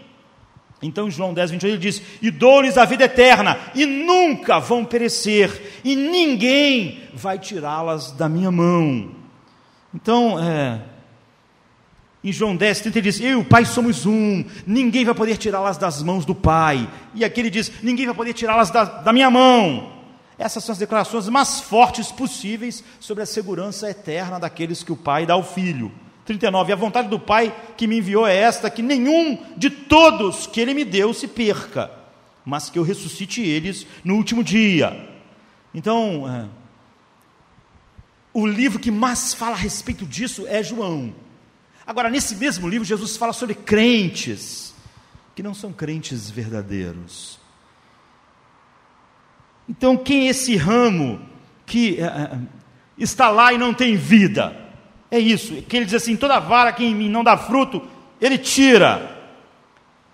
[0.82, 4.84] Então, em João 10, 28, ele diz: E dou-lhes a vida eterna, e nunca vão
[4.84, 9.12] perecer, e ninguém vai tirá-las da minha mão.
[9.94, 10.82] Então, é,
[12.24, 15.38] em João 10, 30 ele diz: Eu e o Pai somos um, ninguém vai poder
[15.38, 16.90] tirá-las das mãos do Pai.
[17.14, 20.02] E aqui ele diz: Ninguém vai poder tirá-las da, da minha mão.
[20.38, 25.26] Essas são as declarações mais fortes possíveis sobre a segurança eterna daqueles que o Pai
[25.26, 25.92] dá ao Filho.
[26.26, 26.74] 39.
[26.74, 30.74] A vontade do Pai que me enviou é esta: que nenhum de todos que ele
[30.74, 31.92] me deu se perca,
[32.46, 35.10] mas que eu ressuscite eles no último dia.
[35.74, 36.48] Então, é,
[38.34, 41.14] o livro que mais fala a respeito disso é João.
[41.86, 44.74] Agora, nesse mesmo livro, Jesus fala sobre crentes
[45.36, 47.40] que não são crentes verdadeiros.
[49.68, 51.22] Então, quem é esse ramo
[51.66, 52.40] que é,
[52.98, 54.61] está lá e não tem vida?
[55.12, 57.86] É isso, que ele diz assim: toda vara que em mim não dá fruto,
[58.20, 59.20] ele tira.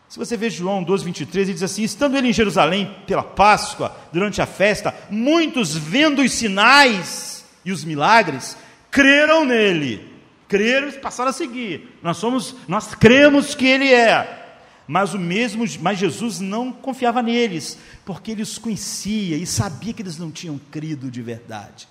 [0.10, 3.96] Se você vê João 12, 23, ele diz assim: estando ele em Jerusalém pela Páscoa,
[4.12, 8.58] durante a festa, muitos vendo os sinais e os milagres,
[8.90, 11.98] creram nele creram e passaram a seguir.
[12.02, 14.46] Nós somos, nós cremos que ele é.
[14.88, 20.02] Mas o mesmo, mas Jesus não confiava neles, porque ele os conhecia e sabia que
[20.02, 21.90] eles não tinham crido de verdade.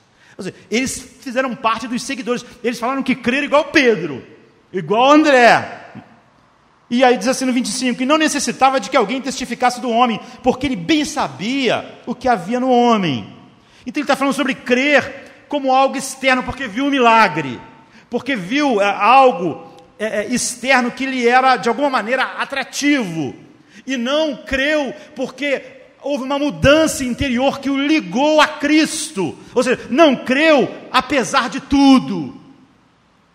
[0.70, 2.44] Eles fizeram parte dos seguidores.
[2.62, 4.24] Eles falaram que creram igual Pedro,
[4.72, 5.84] igual André.
[6.90, 10.20] E aí diz assim no 25: que não necessitava de que alguém testificasse do homem,
[10.42, 13.34] porque ele bem sabia o que havia no homem.
[13.86, 17.60] Então ele está falando sobre crer como algo externo, porque viu o milagre
[18.10, 19.66] porque viu é, algo
[19.98, 23.34] é, é, externo que lhe era de alguma maneira atrativo.
[23.86, 25.75] E não creu porque
[26.06, 29.36] houve uma mudança interior que o ligou a Cristo.
[29.52, 32.40] Ou seja, não creu apesar de tudo.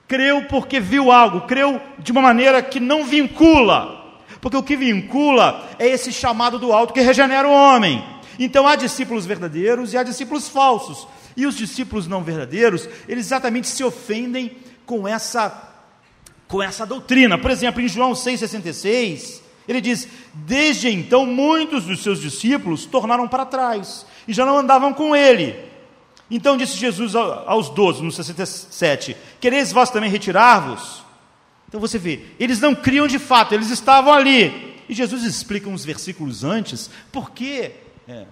[0.08, 4.22] Creu porque viu algo, creu de uma maneira que não vincula.
[4.40, 8.04] Porque o que vincula é esse chamado do alto que regenera o homem.
[8.40, 11.06] Então há discípulos verdadeiros e há discípulos falsos.
[11.36, 15.68] E os discípulos não verdadeiros, eles exatamente se ofendem com essa
[16.48, 17.38] com essa doutrina.
[17.38, 23.46] Por exemplo, em João 6:66, ele diz: "Desde então muitos dos seus discípulos tornaram para
[23.46, 25.56] trás e já não andavam com ele."
[26.30, 31.04] Então disse Jesus aos doze, no 67, Quereis vós também retirar-vos?
[31.68, 34.72] Então você vê, eles não criam de fato, eles estavam ali.
[34.88, 37.72] E Jesus explica uns versículos antes, por que
[38.08, 38.26] é,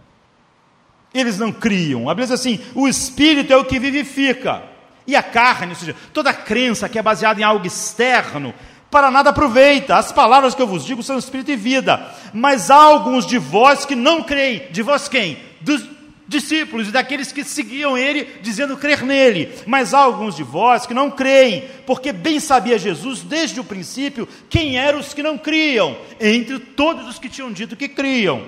[1.14, 2.10] eles não criam.
[2.10, 4.64] A Bíblia diz assim: o Espírito é o que vivifica.
[5.08, 8.54] E a carne, ou seja, toda crença que é baseada em algo externo,
[8.90, 9.96] para nada aproveita.
[9.96, 12.14] As palavras que eu vos digo são espírito e vida.
[12.34, 14.64] Mas há alguns de vós que não creem.
[14.72, 15.38] De vós quem?
[15.62, 15.84] Dos
[16.30, 19.52] discípulos e daqueles que seguiam ele, dizendo crer nele.
[19.66, 24.28] Mas há alguns de vós que não creem, porque bem sabia Jesus desde o princípio
[24.48, 28.46] quem eram os que não criam, entre todos os que tinham dito que criam.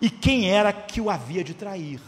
[0.00, 2.00] E quem era que o havia de trair.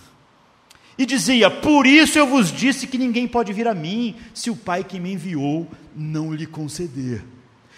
[0.97, 4.57] E dizia: Por isso eu vos disse que ninguém pode vir a mim, se o
[4.57, 7.34] Pai que me enviou não lhe conceder.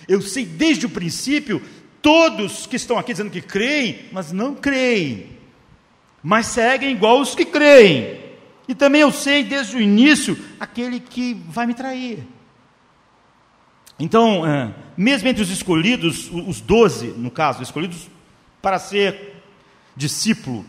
[0.09, 1.63] Eu sei desde o princípio,
[2.01, 5.29] todos que estão aqui dizendo que creem, mas não creem,
[6.23, 8.21] mas seguem igual os que creem.
[8.69, 12.27] E também eu sei desde o início aquele que vai me trair.
[13.99, 18.09] Então, é, mesmo entre os escolhidos, os doze, no caso, escolhidos
[18.61, 19.43] para ser
[19.97, 20.65] discípulo,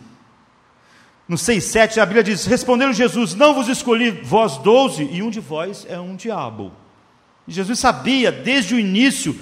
[1.27, 5.29] no 6, 7, a Bíblia diz: Respondendo Jesus: Não vos escolhi vós doze, e um
[5.29, 6.71] de vós é um diabo.
[7.47, 9.37] Jesus sabia desde o início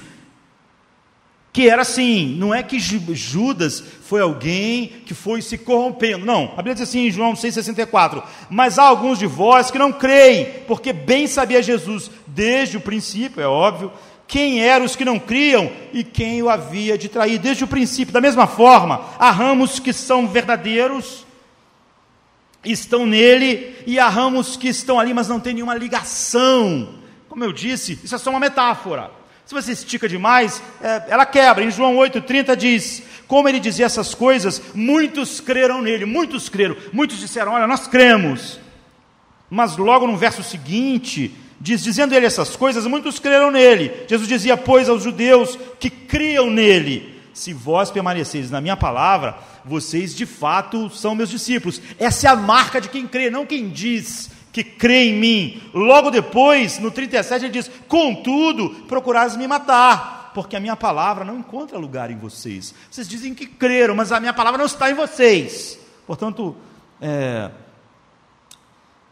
[1.52, 6.52] que era assim, não é que Judas foi alguém que foi se corrompendo, não.
[6.52, 10.48] A Bíblia diz assim em João 6,64: Mas há alguns de vós que não creem,
[10.68, 13.90] porque bem sabia Jesus, desde o princípio, é óbvio,
[14.28, 18.14] quem eram os que não criam e quem o havia de trair, desde o princípio.
[18.14, 21.26] Da mesma forma, há ramos que são verdadeiros
[22.66, 26.95] estão nele e há ramos que estão ali, mas não tem nenhuma ligação.
[27.36, 29.12] Como eu disse, isso é só uma metáfora.
[29.46, 31.66] Se você estica demais, é, ela quebra.
[31.66, 37.20] Em João 8,30 diz: Como ele dizia essas coisas, muitos creram nele, muitos creram, muitos
[37.20, 38.58] disseram: Olha, nós cremos.
[39.50, 43.92] Mas logo no verso seguinte, diz: Dizendo ele essas coisas, muitos creram nele.
[44.08, 50.16] Jesus dizia, pois, aos judeus que criam nele: Se vós permaneceis na minha palavra, vocês
[50.16, 51.82] de fato são meus discípulos.
[52.00, 55.62] Essa é a marca de quem crê, não quem diz que crê em mim.
[55.74, 61.40] Logo depois, no 37, ele diz: Contudo, procurais me matar, porque a minha palavra não
[61.40, 62.74] encontra lugar em vocês.
[62.90, 65.78] Vocês dizem que creram, mas a minha palavra não está em vocês.
[66.08, 66.56] Portanto,
[67.02, 67.52] é,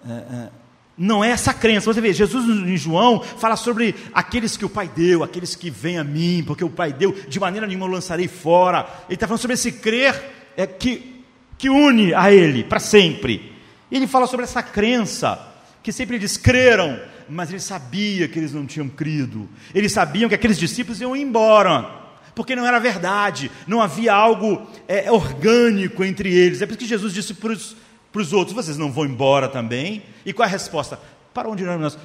[0.07, 0.49] é, é,
[0.97, 1.93] não é essa crença.
[1.93, 5.97] Você vê, Jesus em João fala sobre aqueles que o Pai deu, aqueles que vêm
[5.97, 8.87] a mim, porque o Pai deu, de maneira nenhuma eu lançarei fora.
[9.09, 11.21] Ele está falando sobre esse crer é, que,
[11.57, 13.52] que une a Ele para sempre.
[13.97, 15.39] Ele fala sobre essa crença,
[15.83, 19.47] que sempre eles creram, mas ele sabia que eles não tinham crido.
[19.73, 21.89] Eles sabiam que aqueles discípulos iam embora,
[22.33, 26.61] porque não era verdade, não havia algo é, orgânico entre eles.
[26.61, 30.01] É por isso que Jesus disse para os outros: vocês não vão embora também?
[30.25, 30.99] E qual é a resposta?
[31.31, 31.97] Para onde nós?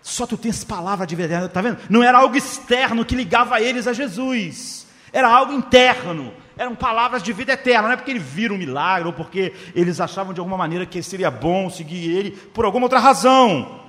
[0.00, 1.78] Só tu tens palavra de verdade, está vendo?
[1.90, 7.32] Não era algo externo que ligava eles a Jesus, era algo interno, eram palavras de
[7.32, 10.58] vida eterna, não é porque ele viram um milagre ou porque eles achavam de alguma
[10.58, 13.80] maneira que seria bom seguir ele por alguma outra razão.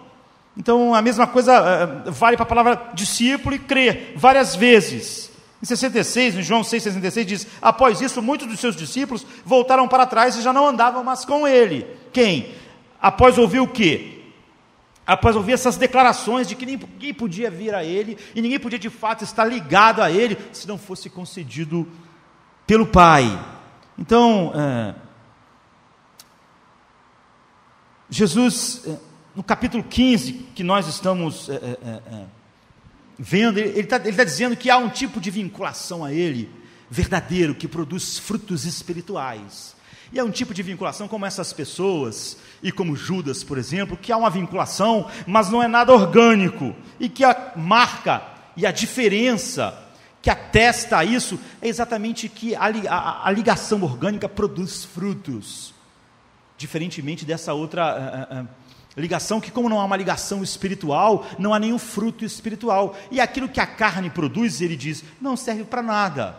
[0.55, 5.31] Então a mesma coisa uh, vale para a palavra discípulo e crer, várias vezes.
[5.61, 10.37] Em 66, em João 6,66 diz: Após isso, muitos dos seus discípulos voltaram para trás
[10.37, 11.87] e já não andavam mais com ele.
[12.13, 12.53] Quem?
[13.01, 14.15] Após ouvir o quê?
[15.07, 18.91] após ouvir essas declarações de que ninguém podia vir a ele e ninguém podia de
[18.91, 21.87] fato estar ligado a ele se não fosse concedido
[22.69, 23.43] pelo Pai.
[23.97, 24.93] Então, é,
[28.07, 28.95] Jesus, é,
[29.35, 32.25] no capítulo 15, que nós estamos é, é, é, é
[33.17, 36.47] vendo, ele está tá dizendo que há um tipo de vinculação a Ele
[36.91, 39.75] verdadeiro, que produz frutos espirituais.
[40.13, 44.11] E é um tipo de vinculação como essas pessoas, e como Judas, por exemplo, que
[44.11, 48.21] há uma vinculação, mas não é nada orgânico, e que a marca
[48.55, 49.88] e a diferença
[50.21, 55.73] que atesta isso é exatamente que a, a, a ligação orgânica produz frutos,
[56.57, 58.43] diferentemente dessa outra a, eh, eh,
[58.97, 62.97] eh, ligação que, como não há uma ligação espiritual, não há nenhum fruto espiritual.
[63.09, 66.35] E aquilo que a carne produz, ele diz, não serve para nada.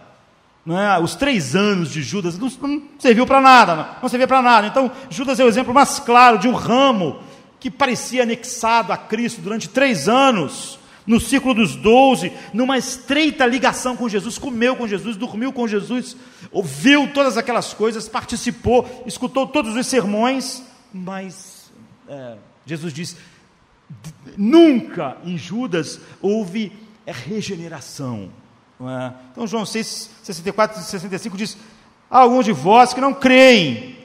[0.68, 0.98] é?
[0.98, 4.66] os três anos de Judas não, não serviu para nada, não, não servia para nada.
[4.66, 7.20] Então, Judas é o exemplo mais claro de um ramo
[7.58, 13.96] que parecia anexado a Cristo durante três anos, no ciclo dos doze, numa estreita ligação
[13.96, 16.16] com Jesus, comeu com Jesus, dormiu com Jesus,
[16.52, 21.70] ouviu todas aquelas coisas, participou, escutou todos os sermões, mas
[22.08, 22.36] é,
[22.66, 23.16] Jesus diz:
[24.36, 26.72] nunca em Judas houve
[27.06, 28.30] regeneração.
[28.80, 29.12] É?
[29.32, 31.56] Então, João 6, 64 e 65 diz:
[32.10, 33.96] Há alguns de vós que não creem,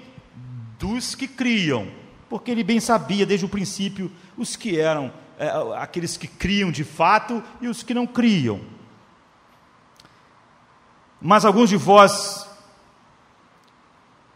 [0.80, 1.88] dos que criam,
[2.30, 6.84] porque ele bem sabia desde o princípio os que eram é, aqueles que criam de
[6.84, 8.62] fato e os que não criam.
[11.22, 12.48] Mas alguns de vós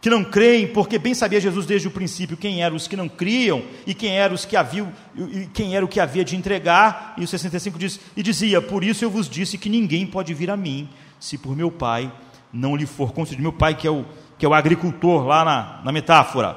[0.00, 3.08] que não creem, porque bem sabia Jesus desde o princípio quem eram os que não
[3.08, 7.14] criam e quem eram os que haviam e quem era o que havia de entregar.
[7.18, 10.50] E o 65 diz: E dizia: Por isso eu vos disse que ninguém pode vir
[10.50, 10.88] a mim,
[11.18, 12.10] se por meu Pai
[12.52, 13.42] não lhe for concedido.
[13.42, 14.04] Meu Pai que é o
[14.38, 16.56] que é o agricultor lá na, na metáfora.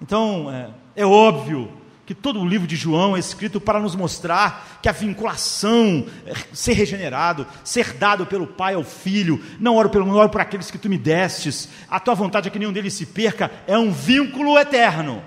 [0.00, 1.70] Então é, é óbvio
[2.06, 6.34] que todo o livro de João é escrito para nos mostrar que a vinculação, é,
[6.52, 10.78] ser regenerado, ser dado pelo Pai ao Filho, não oro pelo oro por aqueles que
[10.78, 14.58] tu me destes, a tua vontade é que nenhum deles se perca, é um vínculo
[14.58, 15.22] eterno.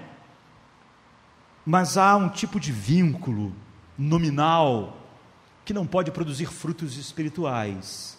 [1.65, 3.53] Mas há um tipo de vínculo
[3.97, 4.97] nominal
[5.65, 8.17] que não pode produzir frutos espirituais.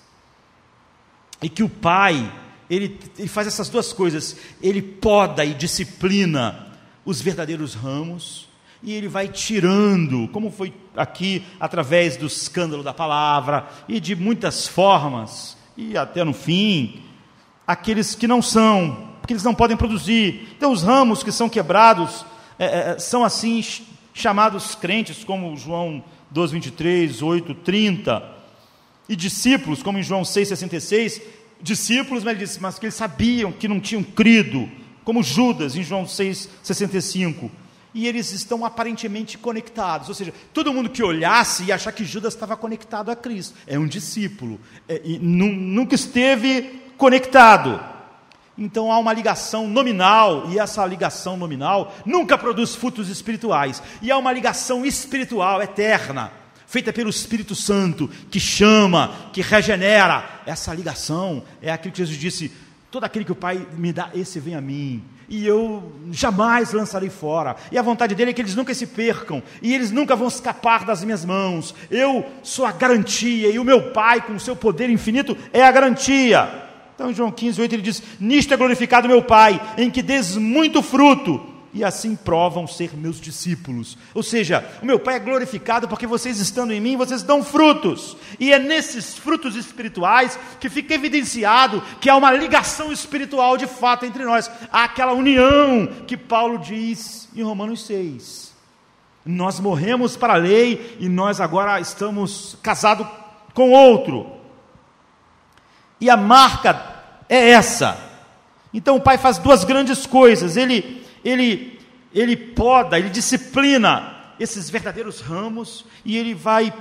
[1.41, 2.31] E que o Pai,
[2.69, 8.48] ele, ele faz essas duas coisas, ele poda e disciplina os verdadeiros ramos,
[8.83, 14.69] e ele vai tirando, como foi aqui, através do escândalo da palavra e de muitas
[14.69, 17.03] formas, e até no fim,
[17.67, 20.49] aqueles que não são, porque eles não podem produzir.
[20.57, 22.25] Então, os ramos que são quebrados
[22.59, 23.63] é, é, são assim
[24.15, 28.39] chamados crentes, como João 12, 23, 8, 30,
[29.09, 31.23] e discípulos, como em João 6, 66,
[31.61, 34.69] discípulos, mas, ele disse, mas que eles sabiam que não tinham crido,
[35.05, 37.51] como Judas, em João 6, 65
[37.95, 40.09] e eles estão aparentemente conectados.
[40.09, 43.55] Ou seja, todo mundo que olhasse ia achar que Judas estava conectado a Cristo.
[43.67, 44.61] É um discípulo.
[44.89, 47.81] É, e nunca esteve conectado.
[48.57, 53.81] Então há uma ligação nominal, e essa ligação nominal nunca produz frutos espirituais.
[54.03, 56.33] E há uma ligação espiritual eterna,
[56.67, 60.43] feita pelo Espírito Santo, que chama, que regenera.
[60.45, 62.53] Essa ligação é aquilo que Jesus disse:
[62.91, 67.11] todo aquele que o Pai me dá, esse vem a mim e eu jamais lançarei
[67.11, 67.55] fora.
[67.71, 70.85] E a vontade dele é que eles nunca se percam, e eles nunca vão escapar
[70.85, 71.75] das minhas mãos.
[71.91, 75.71] Eu sou a garantia, e o meu Pai, com o seu poder infinito, é a
[75.71, 76.67] garantia.
[76.95, 80.37] Então, em João 15, 8, ele diz: Nisto é glorificado meu Pai, em que des
[80.37, 83.99] muito fruto e assim provam ser meus discípulos.
[84.15, 88.17] Ou seja, o meu Pai é glorificado porque vocês estando em mim, vocês dão frutos.
[88.41, 94.07] E é nesses frutos espirituais que fica evidenciado que há uma ligação espiritual de fato
[94.07, 94.51] entre nós.
[94.73, 98.55] Há aquela união que Paulo diz em Romanos 6.
[99.25, 103.07] Nós morremos para a lei e nós agora estamos casados
[103.53, 104.33] com outro.
[106.01, 107.99] E a marca é essa.
[108.73, 110.57] Então o Pai faz duas grandes coisas.
[110.57, 111.81] Ele ele,
[112.15, 116.73] ele poda, ele disciplina esses verdadeiros ramos e ele vai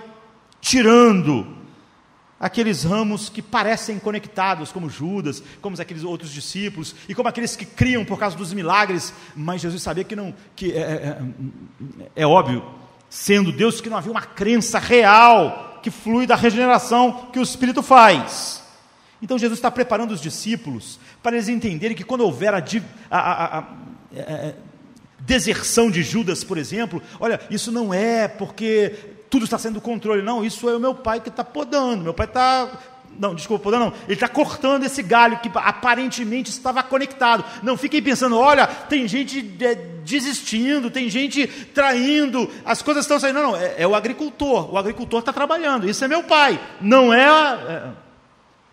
[0.62, 1.58] tirando
[2.39, 7.66] aqueles ramos que parecem conectados, como Judas, como aqueles outros discípulos, e como aqueles que
[7.66, 11.22] criam por causa dos milagres, mas Jesus sabia que não, que é, é,
[12.16, 12.64] é, é óbvio,
[13.10, 17.82] sendo Deus, que não havia uma crença real que flui da regeneração que o Espírito
[17.82, 18.64] faz.
[19.22, 22.64] Então Jesus está preparando os discípulos para eles entenderem que quando houver a,
[23.10, 23.64] a, a, é,
[24.16, 24.53] é,
[25.20, 28.93] deserção de Judas, por exemplo, olha, isso não é porque
[29.30, 32.26] tudo está sendo controle, não, isso é o meu pai que está podando, meu pai
[32.28, 32.70] está
[33.20, 33.93] não, desculpa, podando não.
[34.03, 37.43] Ele está cortando esse galho que aparentemente estava conectado.
[37.64, 43.41] Não fiquem pensando, olha, tem gente é, desistindo, tem gente traindo, as coisas estão saindo.
[43.41, 44.72] Não, não, é, é o agricultor.
[44.72, 45.89] O agricultor está trabalhando.
[45.89, 46.60] Isso é meu pai.
[46.80, 47.84] Não é, é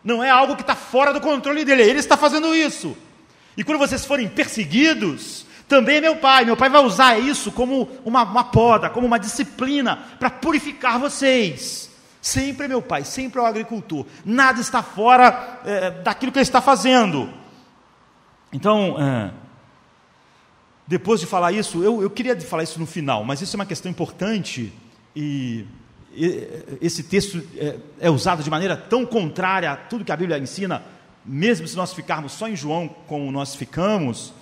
[0.03, 1.82] não é algo que está fora do controle dele.
[1.82, 2.95] Ele está fazendo isso.
[3.57, 6.44] E quando vocês forem perseguidos, também é meu pai.
[6.44, 11.90] Meu pai vai usar isso como uma, uma poda, como uma disciplina para purificar vocês.
[12.20, 14.07] Sempre é meu pai, sempre é o agricultor.
[14.24, 17.28] Nada está fora é, daquilo que ele está fazendo.
[18.52, 19.30] Então, é,
[20.86, 23.66] depois de falar isso, eu, eu queria falar isso no final, mas isso é uma
[23.66, 24.72] questão importante
[25.14, 25.66] e
[26.80, 30.82] esse texto é, é, usado de maneira tão contrária a tudo que a Bíblia ensina
[31.25, 34.33] mesmo se nós ficarmos só em João como nós ficamos,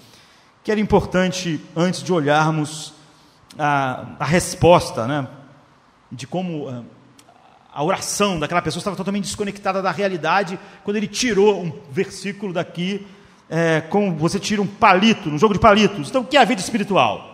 [0.65, 2.95] que era importante, antes de olharmos
[3.59, 5.29] a, a resposta, né,
[6.11, 6.83] de como a,
[7.73, 13.07] a oração daquela pessoa estava totalmente desconectada da realidade quando ele tirou um versículo daqui,
[13.49, 16.09] é, como você tira um palito, um jogo de palitos.
[16.09, 17.33] Então, o que é a vida espiritual?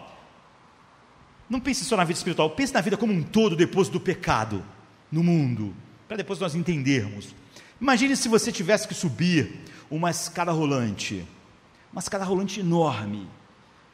[1.49, 4.63] Não pense só na vida espiritual, pense na vida como um todo depois do pecado
[5.11, 5.75] no mundo,
[6.07, 7.35] para depois nós entendermos.
[7.81, 9.61] Imagine se você tivesse que subir
[9.91, 11.27] uma escada rolante,
[11.93, 13.29] uma escada rolante enorme,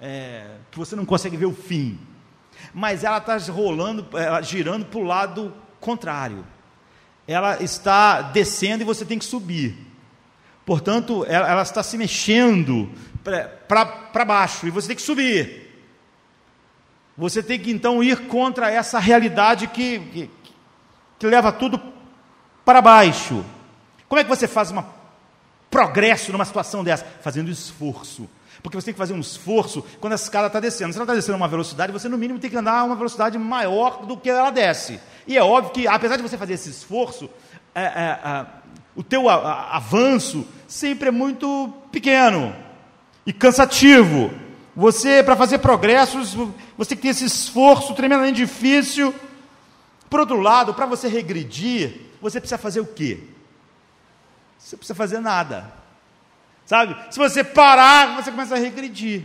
[0.01, 1.99] é, que você não consegue ver o fim,
[2.73, 6.45] mas ela está rolando, ela, girando para o lado contrário.
[7.27, 9.77] Ela está descendo e você tem que subir.
[10.65, 12.91] Portanto, ela, ela está se mexendo
[13.69, 15.65] para baixo e você tem que subir.
[17.17, 20.31] Você tem que então ir contra essa realidade que, que,
[21.19, 21.81] que leva tudo
[22.65, 23.45] para baixo.
[24.09, 24.83] Como é que você faz um
[25.71, 27.05] progresso numa situação dessa?
[27.23, 28.29] Fazendo esforço.
[28.63, 30.93] Porque você tem que fazer um esforço quando a escada está descendo.
[30.93, 32.97] Se ela está descendo a uma velocidade, você no mínimo tem que andar a uma
[32.97, 35.01] velocidade maior do que ela desce.
[35.27, 37.29] E é óbvio que, apesar de você fazer esse esforço,
[37.75, 38.47] é, é, é,
[38.97, 42.55] o teu avanço sempre é muito pequeno
[43.27, 44.31] e cansativo.
[44.77, 46.35] Você, para fazer progressos,
[46.77, 49.15] você tem que ter esse esforço tremendamente difícil.
[50.09, 53.21] Por outro lado, para você regredir, você precisa fazer o quê?
[54.65, 55.71] Você precisa fazer nada.
[56.65, 56.97] Sabe?
[57.11, 59.23] Se você parar, você começa a regredir.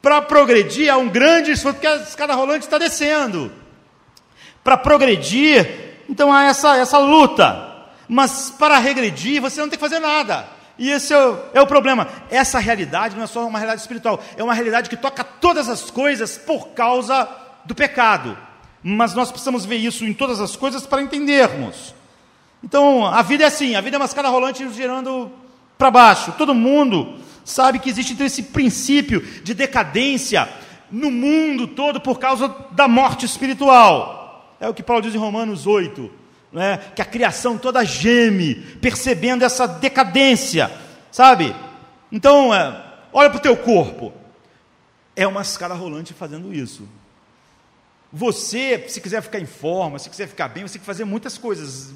[0.00, 3.52] Para progredir, há um grande esforço, porque a escada rolante está descendo
[4.64, 7.88] para progredir, então há essa, essa luta.
[8.08, 10.48] Mas para regredir, você não tem que fazer nada.
[10.78, 12.08] E esse é o, é o, problema.
[12.30, 15.90] Essa realidade não é só uma realidade espiritual, é uma realidade que toca todas as
[15.90, 17.28] coisas por causa
[17.66, 18.36] do pecado.
[18.82, 21.94] Mas nós precisamos ver isso em todas as coisas para entendermos.
[22.62, 25.30] Então, a vida é assim: a vida é uma escada rolante girando
[25.78, 26.32] para baixo.
[26.32, 30.48] Todo mundo sabe que existe então esse princípio de decadência
[30.90, 34.56] no mundo todo por causa da morte espiritual.
[34.60, 36.10] É o que Paulo diz em Romanos 8,
[36.52, 36.78] né?
[36.94, 40.70] que a criação toda geme, percebendo essa decadência,
[41.10, 41.54] sabe?
[42.12, 44.12] Então, é, olha para o teu corpo,
[45.16, 46.86] é uma escada rolante fazendo isso.
[48.12, 51.38] Você, se quiser ficar em forma, se quiser ficar bem, você tem que fazer muitas
[51.38, 51.92] coisas.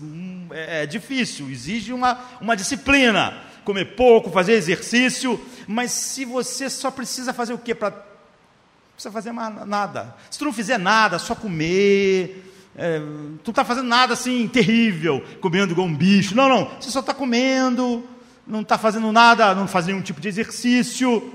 [0.51, 3.43] É, é difícil, exige uma, uma disciplina.
[3.65, 5.41] Comer pouco, fazer exercício.
[5.67, 7.75] Mas se você só precisa fazer o quê?
[7.75, 10.15] Para não precisa fazer mais nada.
[10.31, 15.23] Se tu não fizer nada, só comer, é, tu não está fazendo nada assim terrível,
[15.41, 16.35] comendo igual um bicho.
[16.37, 16.71] Não, não.
[16.81, 18.09] Você só está comendo,
[18.47, 21.33] não está fazendo nada, não faz nenhum tipo de exercício.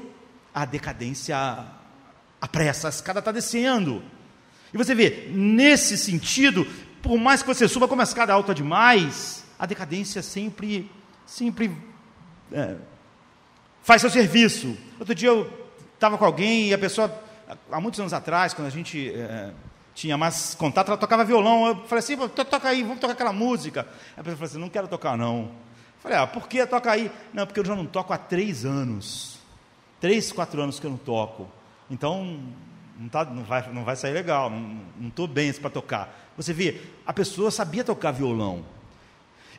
[0.53, 1.37] A decadência
[2.39, 4.01] apressa, a escada está descendo.
[4.73, 6.65] E você vê, nesse sentido,
[7.01, 10.89] por mais que você suba, como a escada alta demais, a decadência sempre,
[11.25, 11.75] sempre
[12.51, 12.75] é,
[13.81, 14.77] faz seu serviço.
[14.99, 15.51] Outro dia eu
[15.93, 17.13] estava com alguém e a pessoa,
[17.71, 19.51] há muitos anos atrás, quando a gente é,
[19.93, 21.67] tinha mais contato, ela tocava violão.
[21.67, 23.81] Eu falei assim, toca aí, vamos tocar aquela música.
[24.13, 25.39] A pessoa falou assim, não quero tocar não.
[25.39, 27.11] Eu falei, ah, por que toca aí?
[27.33, 29.39] Não, porque eu já não toco há três anos.
[29.99, 31.49] Três, quatro anos que eu não toco.
[31.89, 32.39] Então,
[32.97, 36.28] não, tá, não, vai, não vai sair legal, não estou bem para tocar.
[36.39, 38.63] Você vê, a pessoa sabia tocar violão.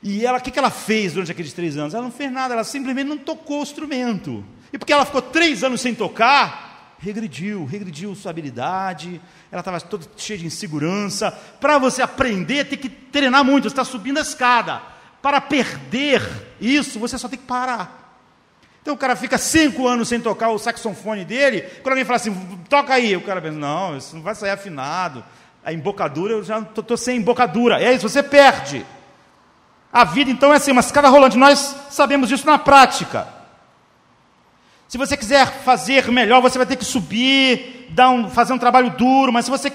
[0.03, 1.93] E ela, o que, que ela fez durante aqueles três anos?
[1.93, 4.43] Ela não fez nada, ela simplesmente não tocou o instrumento.
[4.73, 9.21] E porque ela ficou três anos sem tocar, regrediu, regrediu sua habilidade,
[9.53, 11.31] ela estava toda cheia de insegurança.
[11.61, 14.81] Para você aprender, tem que treinar muito, você está subindo a escada.
[15.21, 16.23] Para perder
[16.59, 18.01] isso, você só tem que parar.
[18.81, 22.35] Então o cara fica cinco anos sem tocar o saxofone dele, quando alguém fala assim,
[22.71, 25.23] toca aí, o cara pensa, não, isso não vai sair afinado.
[25.65, 27.83] A embocadura, eu já estou sem embocadura.
[27.83, 28.85] É isso, você perde.
[29.93, 31.37] A vida então é assim, uma escada rolante.
[31.37, 33.29] Nós sabemos disso na prática.
[34.89, 38.91] Se você quiser fazer melhor, você vai ter que subir, dar um, fazer um trabalho
[38.91, 39.69] duro, mas se você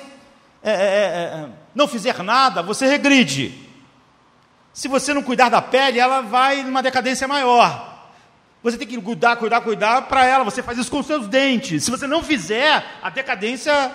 [0.63, 3.53] é, é, é, é, não fizer nada, você regride.
[4.73, 7.95] Se você não cuidar da pele, ela vai numa decadência maior.
[8.63, 10.43] Você tem que cuidar, cuidar, cuidar para ela.
[10.43, 11.83] Você faz isso com seus dentes.
[11.83, 13.91] Se você não fizer, a decadência.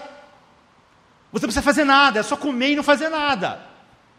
[1.33, 3.61] Você não precisa fazer nada, é só comer e não fazer nada.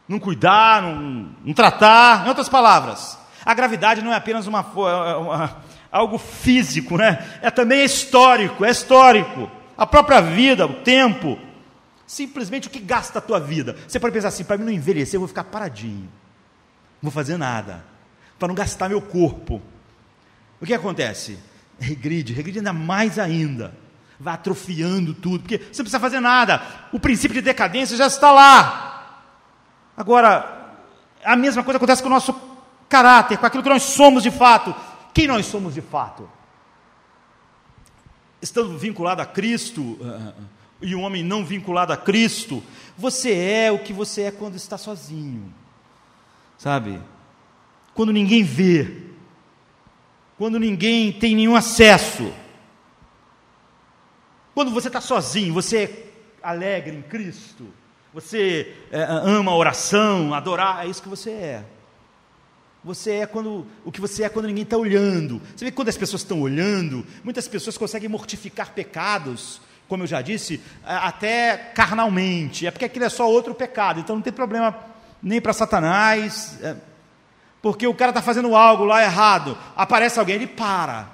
[0.07, 2.25] Não cuidar, não, não tratar.
[2.25, 5.57] Em outras palavras, a gravidade não é apenas uma, uma
[5.91, 7.39] algo físico, né?
[7.41, 9.51] É também histórico, é histórico.
[9.77, 11.37] A própria vida, o tempo,
[12.07, 13.75] simplesmente o que gasta a tua vida.
[13.87, 16.09] Você pode pensar assim, para mim não envelhecer, eu vou ficar paradinho.
[17.01, 17.83] Não vou fazer nada.
[18.39, 19.61] Para não gastar meu corpo.
[20.59, 21.37] O que acontece?
[21.79, 23.73] Regride, regride ainda mais ainda.
[24.21, 26.61] Vai atrofiando tudo, porque você não precisa fazer nada.
[26.91, 29.21] O princípio de decadência já está lá.
[29.97, 30.75] Agora,
[31.23, 32.33] a mesma coisa acontece com o nosso
[32.87, 34.75] caráter, com aquilo que nós somos de fato
[35.13, 36.29] quem nós somos de fato.
[38.41, 40.33] Estando vinculado a Cristo, uh,
[40.81, 42.63] e um homem não vinculado a Cristo,
[42.97, 45.53] você é o que você é quando está sozinho.
[46.57, 46.99] sabe?
[47.93, 49.03] Quando ninguém vê,
[50.37, 52.33] quando ninguém tem nenhum acesso,
[54.53, 56.11] quando você está sozinho, você é
[56.43, 57.67] alegre em Cristo,
[58.13, 61.65] você é, ama a oração, adorar, é isso que você é.
[62.83, 65.39] Você é quando o que você é quando ninguém está olhando.
[65.55, 70.07] Você vê que quando as pessoas estão olhando, muitas pessoas conseguem mortificar pecados, como eu
[70.07, 72.65] já disse, até carnalmente.
[72.65, 73.99] É porque aquilo é só outro pecado.
[73.99, 74.75] Então não tem problema
[75.21, 76.75] nem para Satanás, é,
[77.61, 79.55] porque o cara está fazendo algo lá errado.
[79.75, 81.11] Aparece alguém, ele para.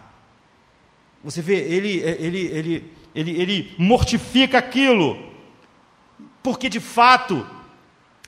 [1.24, 5.18] Você vê, ele, ele, ele, ele, ele mortifica aquilo,
[6.44, 7.44] porque de fato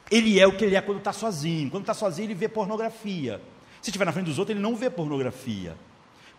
[0.10, 1.70] ele é o que ele é quando está sozinho.
[1.70, 3.40] Quando está sozinho, ele vê pornografia.
[3.84, 5.78] Se estiver na frente dos outros, ele não vê pornografia.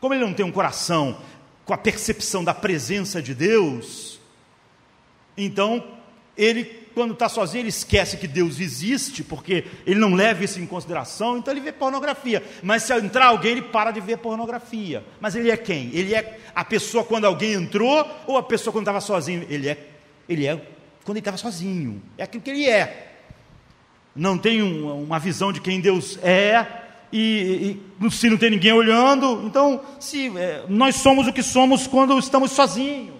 [0.00, 1.20] Como ele não tem um coração
[1.64, 4.18] com a percepção da presença de Deus,
[5.36, 5.86] então
[6.36, 10.66] ele, quando está sozinho, ele esquece que Deus existe, porque ele não leva isso em
[10.66, 12.42] consideração, então ele vê pornografia.
[12.62, 15.04] Mas se entrar alguém, ele para de ver pornografia.
[15.20, 15.90] Mas ele é quem?
[15.92, 19.46] Ele é a pessoa quando alguém entrou ou a pessoa quando estava sozinho?
[19.48, 19.78] Ele é,
[20.28, 20.56] ele é
[21.04, 22.02] quando ele estava sozinho.
[22.18, 23.10] É aquilo que ele é
[24.14, 26.66] não tem um, uma visão de quem Deus é,
[27.12, 31.86] e, e, se não tem ninguém olhando, então se é, nós somos o que somos
[31.86, 33.19] quando estamos sozinhos.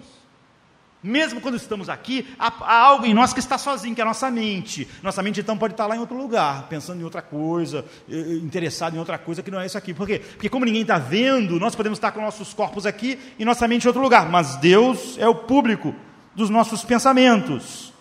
[1.03, 4.07] Mesmo quando estamos aqui, há, há, algo em nós que está sozinho, que é a
[4.07, 4.87] nossa mente.
[5.01, 8.99] Nossa mente então pode estar lá em outro lugar, pensando em outra coisa, interessado em
[8.99, 9.95] outra coisa que não é isso aqui.
[9.95, 10.19] Por quê?
[10.19, 13.85] Porque como ninguém está vendo, nós podemos estar com nossos corpos aqui e nossa mente
[13.85, 14.29] em outro lugar.
[14.29, 15.95] Mas Deus é o público
[16.35, 17.91] dos nossos pensamentos.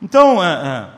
[0.00, 0.88] Então, é, é,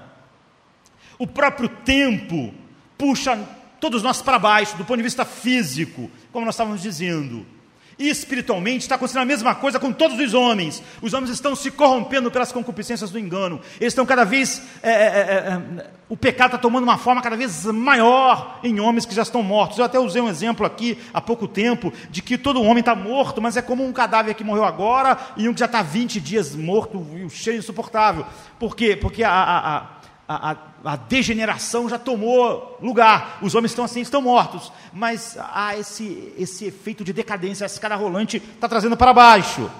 [1.18, 2.54] o próprio tempo
[2.96, 3.36] puxa
[3.80, 7.55] todos nós para baixo, do ponto de vista físico, como nós estávamos dizendo.
[7.98, 10.82] E espiritualmente está acontecendo a mesma coisa com todos os homens.
[11.00, 13.60] Os homens estão se corrompendo pelas concupiscências do engano.
[13.80, 14.62] Eles estão cada vez.
[14.82, 19.04] É, é, é, é o pecado está tomando uma forma cada vez maior em homens
[19.04, 19.78] que já estão mortos.
[19.78, 23.42] Eu até usei um exemplo aqui há pouco tempo de que todo homem está morto,
[23.42, 26.54] mas é como um cadáver que morreu agora e um que já está 20 dias
[26.54, 28.24] morto e o cheiro insuportável.
[28.56, 28.94] Por quê?
[28.94, 29.82] Porque a, a, a
[30.28, 36.32] a, a, degeneração já tomou lugar, os homens estão assim, estão mortos, mas há esse,
[36.36, 39.70] esse efeito de decadência, essa escada rolante está trazendo para baixo.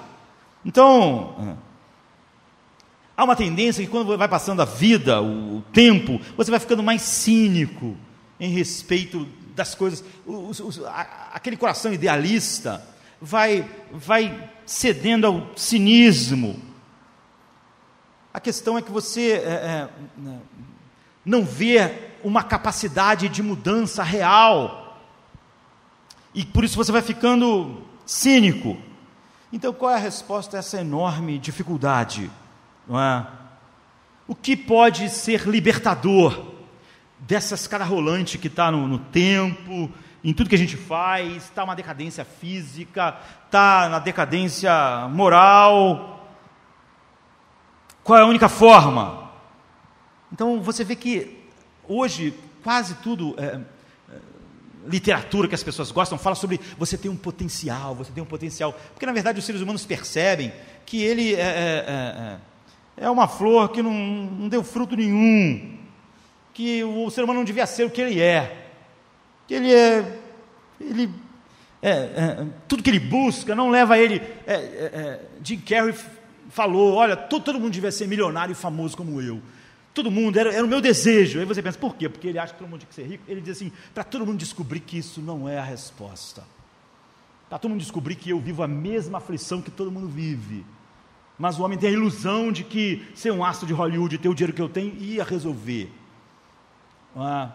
[0.65, 1.57] Então,
[3.15, 6.81] há uma tendência que quando vai passando a vida, o, o tempo, você vai ficando
[6.81, 7.97] mais cínico
[8.39, 10.03] em respeito das coisas,
[10.85, 12.85] a, aquele coração idealista
[13.21, 16.61] vai, vai cedendo ao cinismo,
[18.37, 19.89] a questão é que você é, é,
[21.25, 25.01] não vê uma capacidade de mudança real.
[26.35, 28.77] E por isso você vai ficando cínico.
[29.51, 32.29] Então, qual é a resposta a essa enorme dificuldade?
[32.87, 33.25] Não é?
[34.27, 36.53] O que pode ser libertador
[37.17, 39.91] dessa escada rolante que está no, no tempo,
[40.23, 43.17] em tudo que a gente faz, está uma decadência física,
[43.47, 46.16] está na decadência moral,
[48.07, 49.29] qual é a única forma?
[50.31, 51.43] Então você vê que
[51.85, 52.33] hoje
[52.63, 53.59] quase tudo, é,
[54.09, 54.19] é,
[54.87, 58.71] literatura que as pessoas gostam, fala sobre você tem um potencial, você tem um potencial.
[58.93, 60.53] Porque na verdade os seres humanos percebem
[60.85, 61.85] que ele é, é,
[62.97, 65.77] é, é uma flor que não, não deu fruto nenhum,
[66.53, 68.69] que o ser humano não devia ser o que ele é,
[69.45, 70.19] que ele é.
[70.79, 71.09] Ele,
[71.81, 74.21] é, é, tudo que ele busca não leva ele.
[74.45, 75.93] É, é, Jim Carrey
[76.49, 79.41] falou: olha, todo, todo mundo devia ser milionário e famoso como eu.
[79.93, 81.39] Todo mundo, era, era o meu desejo.
[81.39, 82.07] Aí você pensa, por quê?
[82.07, 83.23] Porque ele acha que todo mundo tinha que ser rico.
[83.27, 86.43] Ele diz assim: para todo mundo descobrir que isso não é a resposta.
[87.49, 90.65] Para todo mundo descobrir que eu vivo a mesma aflição que todo mundo vive.
[91.39, 94.33] Mas o homem tem a ilusão de que ser um astro de Hollywood, ter o
[94.33, 95.89] dinheiro que eu tenho, ia resolver.
[97.15, 97.51] Ah,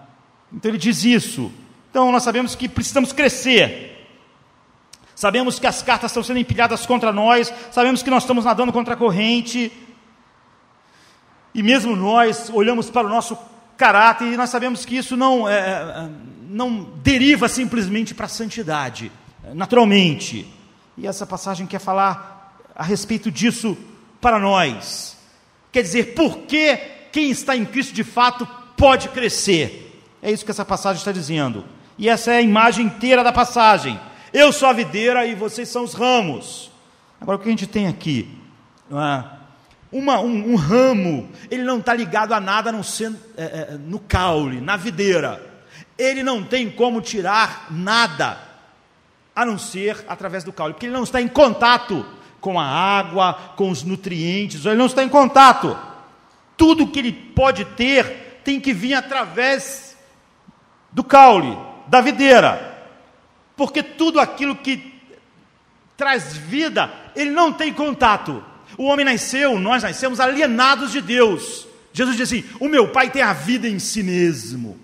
[0.52, 1.52] então ele diz isso.
[1.90, 4.01] Então nós sabemos que precisamos crescer.
[5.22, 8.94] Sabemos que as cartas estão sendo empilhadas contra nós, sabemos que nós estamos nadando contra
[8.94, 9.70] a corrente,
[11.54, 13.38] e mesmo nós olhamos para o nosso
[13.76, 16.08] caráter e nós sabemos que isso não, é, é
[16.48, 19.12] não deriva simplesmente para a santidade,
[19.54, 20.44] naturalmente.
[20.98, 23.78] E essa passagem quer falar a respeito disso
[24.20, 25.16] para nós.
[25.70, 26.76] Quer dizer, por que
[27.12, 28.44] quem está em Cristo de fato
[28.76, 30.02] pode crescer?
[30.20, 31.64] É isso que essa passagem está dizendo.
[31.96, 34.00] E essa é a imagem inteira da passagem.
[34.32, 36.70] Eu sou a videira e vocês são os ramos.
[37.20, 38.26] Agora, o que a gente tem aqui?
[38.90, 39.24] É?
[39.92, 43.98] Uma, um, um, ramo, ele não está ligado a nada não ser, é, é, no
[43.98, 45.40] caule, na videira.
[45.98, 48.38] Ele não tem como tirar nada,
[49.36, 52.06] a não ser através do caule, porque ele não está em contato
[52.40, 55.78] com a água, com os nutrientes, ele não está em contato.
[56.56, 59.94] Tudo que ele pode ter tem que vir através
[60.90, 61.56] do caule,
[61.86, 62.71] da videira,
[63.56, 64.92] porque tudo aquilo que
[65.96, 68.44] traz vida, ele não tem contato.
[68.76, 71.66] O homem nasceu, nós nascemos alienados de Deus.
[71.92, 74.78] Jesus diz assim: O meu Pai tem a vida em si mesmo.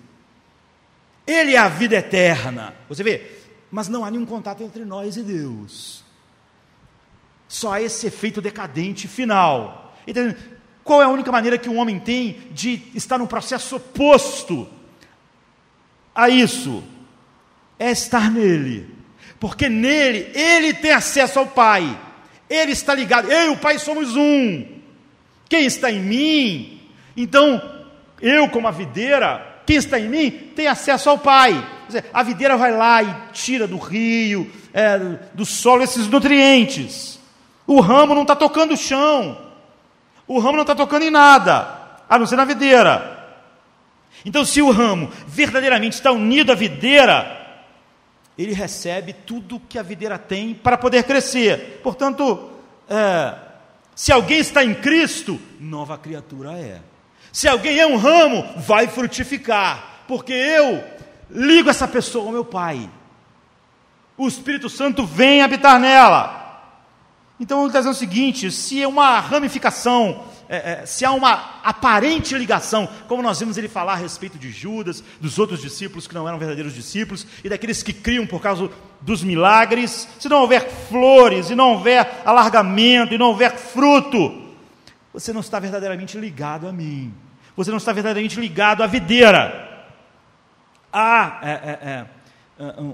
[1.25, 2.73] Ele é a vida eterna.
[2.87, 3.39] Você vê?
[3.71, 6.03] Mas não há nenhum contato entre nós e Deus.
[7.47, 9.95] Só há esse efeito decadente final.
[10.07, 10.33] Então,
[10.83, 14.67] qual é a única maneira que um homem tem de estar num processo oposto
[16.15, 16.83] a isso?
[17.79, 18.87] É estar nele.
[19.39, 21.97] Porque nele, ele tem acesso ao Pai.
[22.49, 23.31] Ele está ligado.
[23.31, 24.65] Eu e o Pai somos um.
[25.47, 26.81] Quem está em mim?
[27.15, 27.61] Então,
[28.21, 31.67] eu, como a videira, quem está em mim tem acesso ao Pai.
[31.87, 34.99] Dizer, a videira vai lá e tira do rio, é,
[35.33, 37.19] do solo, esses nutrientes.
[37.65, 39.37] O ramo não está tocando o chão.
[40.27, 41.67] O ramo não está tocando em nada,
[42.07, 43.17] a não ser na videira.
[44.23, 47.38] Então, se o ramo verdadeiramente está unido à videira,
[48.39, 51.81] ele recebe tudo que a videira tem para poder crescer.
[51.83, 52.51] Portanto,
[52.89, 53.35] é,
[53.93, 56.79] se alguém está em Cristo, nova criatura é.
[57.33, 60.81] Se alguém é um ramo, vai frutificar, porque eu
[61.29, 62.89] ligo essa pessoa ao meu Pai.
[64.17, 66.63] O Espírito Santo vem habitar nela.
[67.41, 71.59] Então ele está dizendo o seguinte: se é uma ramificação é, é, se há uma
[71.63, 76.15] aparente ligação, como nós vimos ele falar a respeito de Judas, dos outros discípulos que
[76.15, 78.67] não eram verdadeiros discípulos, e daqueles que criam por causa
[78.99, 84.49] dos milagres, se não houver flores, e não houver alargamento, e não houver fruto,
[85.13, 87.13] você não está verdadeiramente ligado a mim,
[87.55, 89.67] você não está verdadeiramente ligado à videira.
[90.91, 92.07] Há é, é, é ah,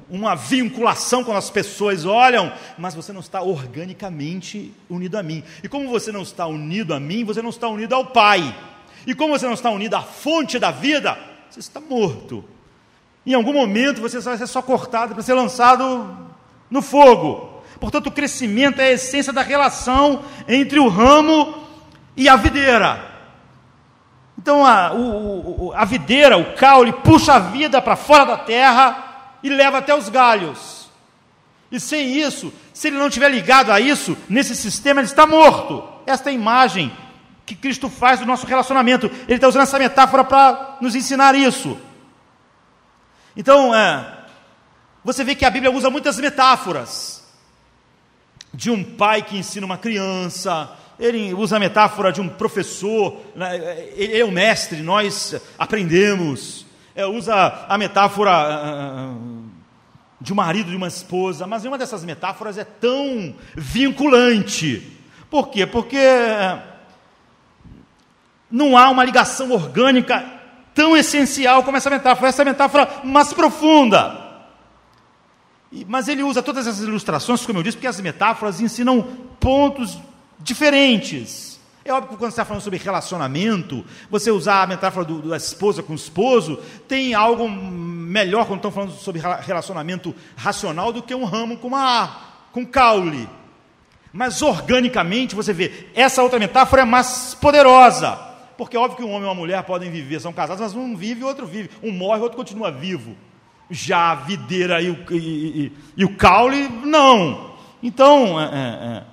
[0.10, 5.44] uma vinculação quando as pessoas olham, mas você não está organicamente unido a mim.
[5.64, 8.56] E como você não está unido a mim, você não está unido ao Pai.
[9.08, 11.18] E como você não está unido à fonte da vida,
[11.50, 12.46] você está morto.
[13.26, 16.16] Em algum momento você vai ser só cortado para ser lançado
[16.70, 17.64] no fogo.
[17.80, 21.56] Portanto, o crescimento é a essência da relação entre o ramo
[22.16, 23.14] e a videira.
[24.38, 29.05] Então, a, o, a videira, o caule, puxa a vida para fora da terra
[29.46, 30.90] e leva até os galhos.
[31.72, 35.88] E sem isso, se ele não estiver ligado a isso, nesse sistema ele está morto.
[36.08, 36.92] Esta é a imagem
[37.46, 39.06] que Cristo faz do nosso relacionamento.
[39.28, 41.78] Ele está usando essa metáfora para nos ensinar isso.
[43.38, 44.18] Então, é,
[45.04, 47.24] você vê que a Bíblia usa muitas metáforas.
[48.52, 53.58] De um pai que ensina uma criança, ele usa a metáfora de um professor, né,
[53.96, 56.65] ele é o mestre, nós aprendemos
[56.96, 59.46] é, usa a metáfora uh,
[60.20, 64.92] de um marido de uma esposa, mas nenhuma dessas metáforas é tão vinculante.
[65.30, 65.66] Por quê?
[65.66, 66.00] Porque
[68.50, 70.26] não há uma ligação orgânica
[70.74, 74.24] tão essencial como essa metáfora, essa metáfora mais profunda.
[75.88, 79.02] Mas ele usa todas essas ilustrações, como eu disse, porque as metáforas ensinam
[79.40, 79.98] pontos
[80.40, 81.55] diferentes.
[81.88, 85.38] É óbvio que quando você está falando sobre relacionamento, você usar a metáfora do, da
[85.38, 86.58] esposa com o esposo,
[86.88, 92.22] tem algo melhor quando estão falando sobre relacionamento racional do que um ramo com uma
[92.52, 93.30] com caule.
[94.12, 98.18] Mas organicamente você vê, essa outra metáfora é mais poderosa.
[98.58, 100.96] Porque é óbvio que um homem e uma mulher podem viver, são casados, mas um
[100.96, 101.70] vive e outro vive.
[101.84, 103.16] Um morre o outro continua vivo.
[103.70, 107.54] Já a videira e o, e, e, e o caule, não.
[107.84, 109.04] Então, é, é, é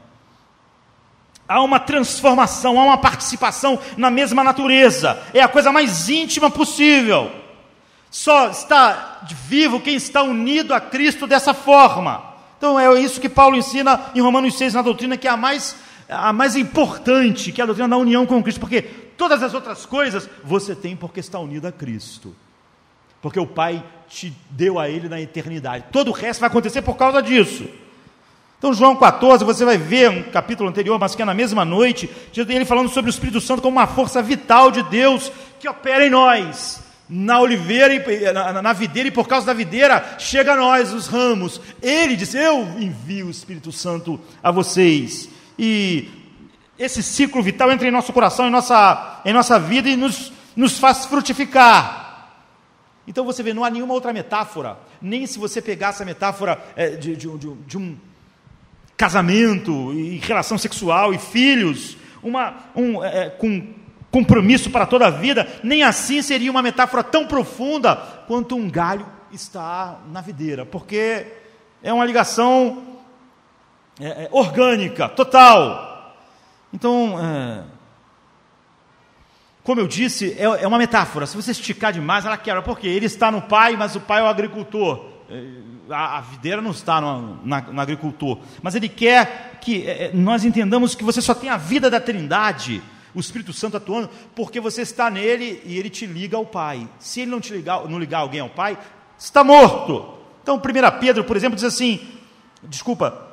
[1.52, 5.20] há uma transformação, há uma participação na mesma natureza.
[5.34, 7.30] É a coisa mais íntima possível.
[8.10, 12.22] Só está vivo quem está unido a Cristo dessa forma.
[12.56, 15.76] Então é isso que Paulo ensina em Romanos 6 na doutrina que é a mais
[16.08, 19.86] a mais importante, que é a doutrina da união com Cristo, porque todas as outras
[19.86, 22.34] coisas você tem porque está unido a Cristo.
[23.22, 25.86] Porque o Pai te deu a ele na eternidade.
[25.90, 27.66] Todo o resto vai acontecer por causa disso.
[28.62, 32.08] Então, João 14, você vai ver um capítulo anterior, mas que é na mesma noite,
[32.32, 36.10] ele falando sobre o Espírito Santo como uma força vital de Deus que opera em
[36.10, 36.80] nós.
[37.08, 41.60] Na oliveira, e, na, videira, e por causa da videira, chega a nós os ramos.
[41.82, 45.28] Ele disse: Eu envio o Espírito Santo a vocês.
[45.58, 46.08] E
[46.78, 50.78] esse ciclo vital entra em nosso coração, em nossa, em nossa vida e nos, nos
[50.78, 52.28] faz frutificar.
[53.08, 56.90] Então você vê, não há nenhuma outra metáfora, nem se você pegasse a metáfora é,
[56.90, 57.98] de, de, de, de um
[59.02, 63.74] casamento e relação sexual e filhos, uma, um, é, é, com
[64.12, 67.96] compromisso para toda a vida, nem assim seria uma metáfora tão profunda
[68.28, 71.26] quanto um galho está na videira, porque
[71.82, 73.00] é uma ligação
[73.98, 76.16] é, é, orgânica, total.
[76.72, 77.64] Então, é,
[79.64, 81.26] como eu disse, é, é uma metáfora.
[81.26, 82.62] Se você esticar demais, ela quebra.
[82.62, 82.86] Por quê?
[82.86, 85.11] Ele está no pai, mas o pai é o agricultor.
[85.90, 88.38] A, a videira não está no, na, no agricultor.
[88.62, 92.00] Mas ele quer que é, é, nós entendamos que você só tem a vida da
[92.00, 92.82] trindade,
[93.14, 96.88] o Espírito Santo atuando, porque você está nele e ele te liga ao pai.
[96.98, 98.78] Se ele não te ligar, não ligar alguém ao pai,
[99.18, 100.18] está morto.
[100.42, 102.00] Então, 1 Pedro, por exemplo, diz assim:
[102.62, 103.28] desculpa,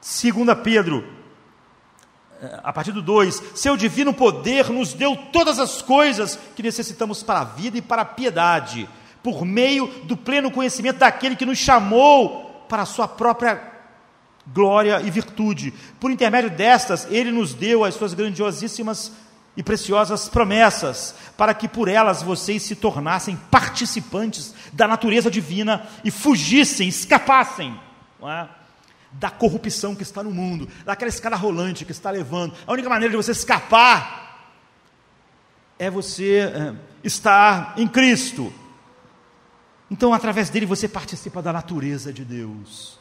[0.00, 1.16] 2 Pedro
[2.62, 7.40] a partir do 2, seu divino poder nos deu todas as coisas que necessitamos para
[7.40, 8.88] a vida e para a piedade,
[9.26, 13.60] por meio do pleno conhecimento daquele que nos chamou para a sua própria
[14.46, 15.74] glória e virtude.
[15.98, 19.10] Por intermédio destas, ele nos deu as suas grandiosíssimas
[19.56, 26.10] e preciosas promessas, para que por elas vocês se tornassem participantes da natureza divina e
[26.12, 27.76] fugissem, escapassem.
[28.22, 28.46] É?
[29.10, 32.54] da corrupção que está no mundo, daquela escada rolante que está levando.
[32.64, 34.52] A única maneira de você escapar
[35.78, 38.52] é você é, estar em Cristo.
[39.90, 42.98] Então, através dele, você participa da natureza de Deus.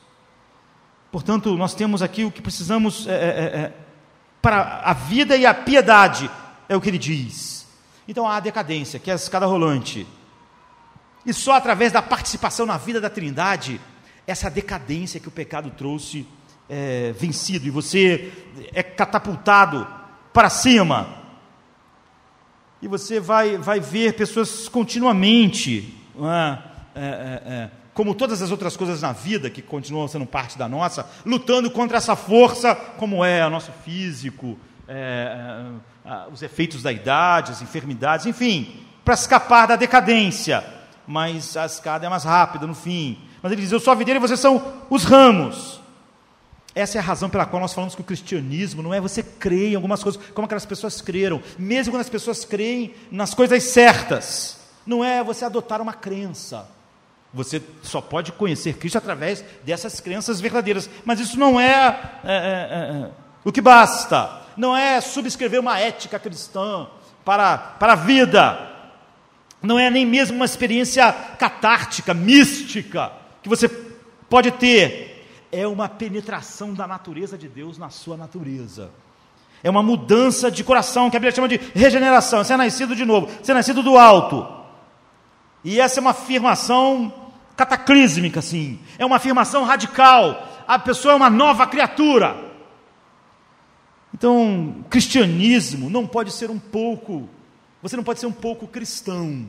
[1.11, 3.73] Portanto, nós temos aqui o que precisamos é, é, é, é
[4.41, 6.29] para a vida e a piedade,
[6.69, 7.67] é o que ele diz.
[8.07, 10.05] Então, há a decadência, que é a escada rolante.
[11.25, 13.81] E só através da participação na vida da Trindade
[14.27, 16.27] essa decadência que o pecado trouxe
[16.69, 18.31] é, vencido, e você
[18.73, 19.87] é catapultado
[20.33, 21.07] para cima.
[22.81, 26.74] E você vai, vai ver pessoas continuamente, é?
[26.95, 30.67] É, é, é, como todas as outras coisas na vida que continuam sendo parte da
[30.67, 35.65] nossa, lutando contra essa força, como é o nosso físico, é,
[36.31, 40.63] os efeitos da idade, as enfermidades, enfim, para escapar da decadência.
[41.07, 43.19] Mas a escada é mais rápida no fim.
[43.41, 45.79] Mas ele diz: Eu sou a videira e vocês são os ramos.
[46.73, 49.71] Essa é a razão pela qual nós falamos que o cristianismo não é você crer
[49.71, 54.59] em algumas coisas, como aquelas pessoas creram, mesmo quando as pessoas creem nas coisas certas.
[54.85, 56.74] Não é você adotar uma crença.
[57.35, 60.89] Você só pode conhecer Cristo através dessas crenças verdadeiras.
[61.03, 63.11] Mas isso não é, é, é, é, é
[63.43, 64.41] o que basta.
[64.55, 66.87] Não é subscrever uma ética cristã
[67.25, 68.71] para, para a vida.
[69.61, 73.11] Não é nem mesmo uma experiência catártica, mística
[73.43, 73.67] que você
[74.29, 75.15] pode ter
[75.51, 78.89] é uma penetração da natureza de Deus na sua natureza.
[79.63, 82.43] É uma mudança de coração, que a Bíblia chama de regeneração.
[82.43, 84.47] Você é nascido de novo, você é nascido do alto.
[85.63, 87.24] E essa é uma afirmação
[87.55, 88.79] cataclísmica, assim.
[88.97, 90.63] É uma afirmação radical.
[90.67, 92.35] A pessoa é uma nova criatura.
[94.13, 97.29] Então, cristianismo não pode ser um pouco,
[97.81, 99.47] você não pode ser um pouco cristão.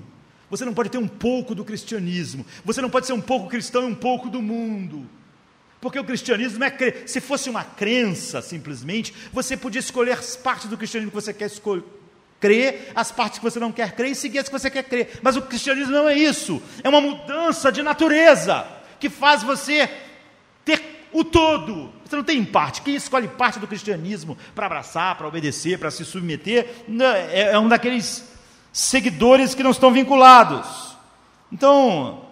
[0.50, 2.46] Você não pode ter um pouco do cristianismo.
[2.64, 5.08] Você não pode ser um pouco cristão e um pouco do mundo.
[5.80, 7.06] Porque o cristianismo é.
[7.06, 11.46] Se fosse uma crença, simplesmente, você podia escolher as partes do cristianismo que você quer
[11.46, 11.84] escolher,
[12.40, 15.20] crer, as partes que você não quer crer e seguir as que você quer crer.
[15.22, 16.62] Mas o cristianismo não é isso.
[16.82, 18.66] É uma mudança de natureza
[18.98, 19.90] que faz você
[20.64, 21.92] ter o todo.
[22.04, 22.82] Você não tem parte.
[22.82, 26.84] Quem escolhe parte do cristianismo para abraçar, para obedecer, para se submeter,
[27.32, 28.24] é, é um daqueles
[28.72, 30.96] seguidores que não estão vinculados.
[31.50, 32.25] Então,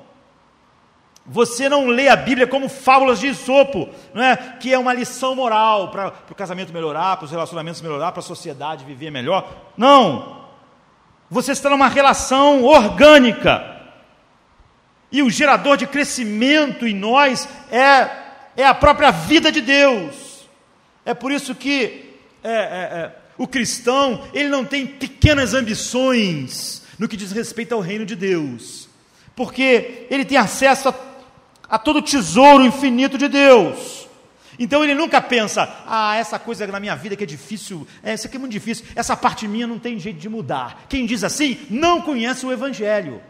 [1.27, 4.37] você não lê a Bíblia como fábulas de Isopo, não é?
[4.61, 8.22] que é uma lição moral para o casamento melhorar, para os relacionamentos melhorar, para a
[8.22, 9.72] sociedade viver melhor.
[9.77, 10.45] Não.
[11.31, 13.72] Você está numa relação orgânica.
[15.11, 18.11] E o gerador de crescimento em nós é,
[18.57, 20.47] é a própria vida de Deus.
[21.07, 27.09] É por isso que é, é, é o cristão, ele não tem pequenas ambições no
[27.09, 28.89] que diz respeito ao reino de Deus,
[29.35, 30.95] porque ele tem acesso a,
[31.75, 34.07] a todo tesouro infinito de Deus.
[34.57, 38.37] Então ele nunca pensa, ah, essa coisa na minha vida que é difícil, essa aqui
[38.37, 40.85] é muito difícil, essa parte minha não tem jeito de mudar.
[40.89, 43.20] Quem diz assim não conhece o Evangelho.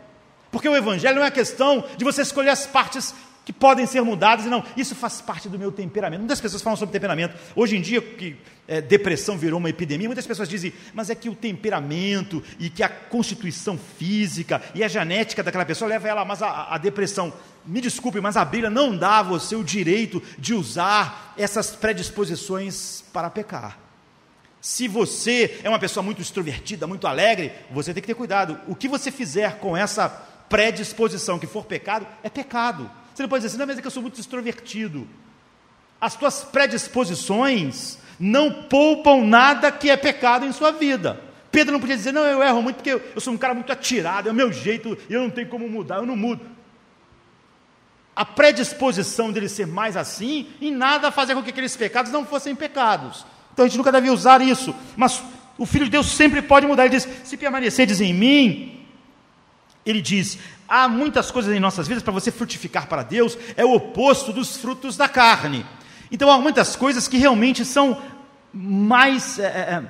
[0.50, 3.14] Porque o Evangelho não é questão de você escolher as partes
[3.46, 6.20] que podem ser mudadas, e não, isso faz parte do meu temperamento.
[6.20, 7.36] Muitas pessoas falam sobre temperamento.
[7.54, 8.36] Hoje em dia, que
[8.66, 12.82] é, depressão virou uma epidemia, muitas pessoas dizem, mas é que o temperamento e que
[12.82, 17.32] a constituição física e a genética daquela pessoa leva ela mais à, depressão.
[17.66, 23.02] Me desculpe, mas a Bíblia não dá a você o direito de usar essas predisposições
[23.12, 23.78] para pecar.
[24.60, 28.58] Se você é uma pessoa muito extrovertida, muito alegre, você tem que ter cuidado.
[28.66, 30.08] O que você fizer com essa
[30.48, 32.90] predisposição que for pecado, é pecado.
[33.14, 35.06] Você não pode dizer assim, não, mas é que eu sou muito extrovertido.
[36.00, 41.20] As tuas predisposições não poupam nada que é pecado em sua vida.
[41.50, 43.72] Pedro não podia dizer, não, eu erro muito porque eu, eu sou um cara muito
[43.72, 46.53] atirado, é o meu jeito, eu não tenho como mudar, eu não mudo.
[48.16, 52.54] A predisposição dele ser mais assim, em nada fazia com que aqueles pecados não fossem
[52.54, 53.26] pecados.
[53.52, 54.74] Então a gente nunca deve usar isso.
[54.96, 55.22] Mas
[55.56, 56.84] O Filho de Deus sempre pode mudar.
[56.84, 58.80] Ele diz: se permaneceres em mim,
[59.86, 60.38] ele diz:
[60.68, 64.56] há muitas coisas em nossas vidas para você frutificar para Deus, é o oposto dos
[64.56, 65.64] frutos da carne.
[66.10, 68.00] Então há muitas coisas que realmente são
[68.52, 69.82] mais é, é,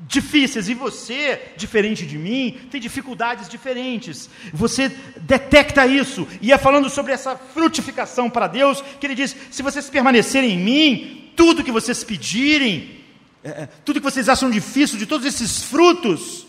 [0.00, 4.28] difíceis, e você, diferente de mim, tem dificuldades diferentes.
[4.52, 4.88] Você
[5.20, 9.88] detecta isso, e é falando sobre essa frutificação para Deus que ele diz: se vocês
[9.88, 13.04] permanecerem em mim, tudo que vocês pedirem,
[13.42, 16.46] é, é tudo que vocês acham difícil, de todos esses frutos,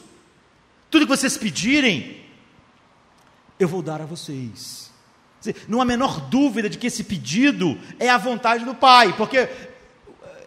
[0.89, 2.17] tudo que vocês pedirem,
[3.59, 4.87] eu vou dar a vocês.
[5.67, 9.49] Não há menor dúvida de que esse pedido é a vontade do Pai, porque é,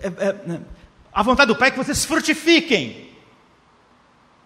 [0.03, 0.61] é, né,
[1.13, 3.11] a vontade do Pai é que vocês frutifiquem.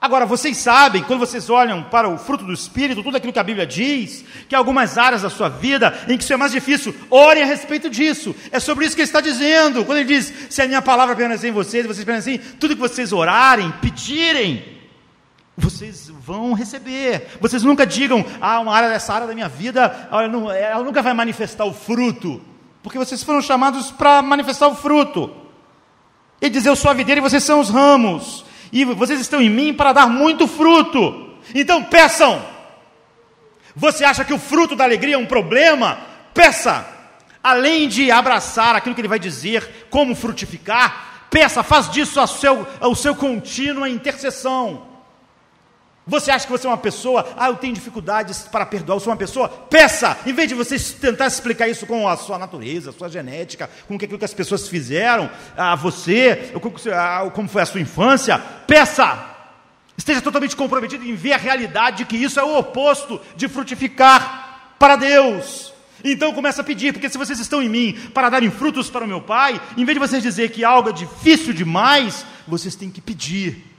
[0.04, 3.42] Agora, vocês sabem, quando vocês olham para o fruto do Espírito, tudo aquilo que a
[3.42, 6.94] Bíblia diz, que há algumas áreas da sua vida em que isso é mais difícil,
[7.08, 8.36] orem a respeito disso.
[8.52, 9.82] É sobre isso que ele está dizendo.
[9.82, 13.14] Quando ele diz: Se a minha palavra permanecer em vocês, vocês permanecerem, tudo que vocês
[13.14, 14.62] orarem, pedirem,
[15.56, 17.28] vocês vão receber.
[17.40, 21.64] Vocês nunca digam, ah, uma área dessa área da minha vida, ela nunca vai manifestar
[21.64, 22.42] o fruto,
[22.82, 25.43] porque vocês foram chamados para manifestar o fruto.
[26.44, 29.48] Ele diz, eu sou a videira e vocês são os ramos, e vocês estão em
[29.48, 31.30] mim para dar muito fruto.
[31.54, 32.44] Então peçam.
[33.74, 35.98] Você acha que o fruto da alegria é um problema?
[36.34, 36.86] Peça.
[37.42, 42.94] Além de abraçar aquilo que ele vai dizer, como frutificar, peça, faz disso seu, o
[42.94, 44.82] seu contínua intercessão.
[46.06, 49.10] Você acha que você é uma pessoa, ah, eu tenho dificuldades para perdoar, eu sou
[49.10, 49.48] uma pessoa?
[49.48, 50.18] Peça!
[50.26, 53.94] Em vez de você tentar explicar isso com a sua natureza, a sua genética, com
[53.94, 56.52] aquilo que as pessoas fizeram a você,
[57.32, 59.30] como foi a sua infância, peça!
[59.96, 64.74] Esteja totalmente comprometido em ver a realidade de que isso é o oposto de frutificar
[64.78, 65.72] para Deus.
[66.04, 69.08] Então começa a pedir, porque se vocês estão em mim para darem frutos para o
[69.08, 73.00] meu Pai, em vez de vocês dizer que algo é difícil demais, vocês têm que
[73.00, 73.73] pedir.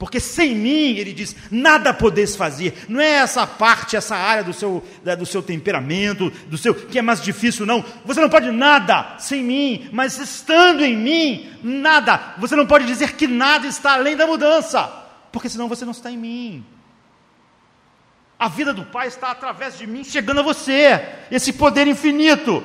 [0.00, 2.86] Porque sem mim, ele diz, nada podeis fazer.
[2.88, 4.82] Não é essa parte, essa área do seu,
[5.18, 7.84] do seu temperamento, do seu que é mais difícil, não.
[8.06, 12.32] Você não pode nada sem mim, mas estando em mim, nada.
[12.38, 14.90] Você não pode dizer que nada está além da mudança,
[15.30, 16.64] porque senão você não está em mim.
[18.38, 20.98] A vida do Pai está através de mim chegando a você,
[21.30, 22.64] esse poder infinito.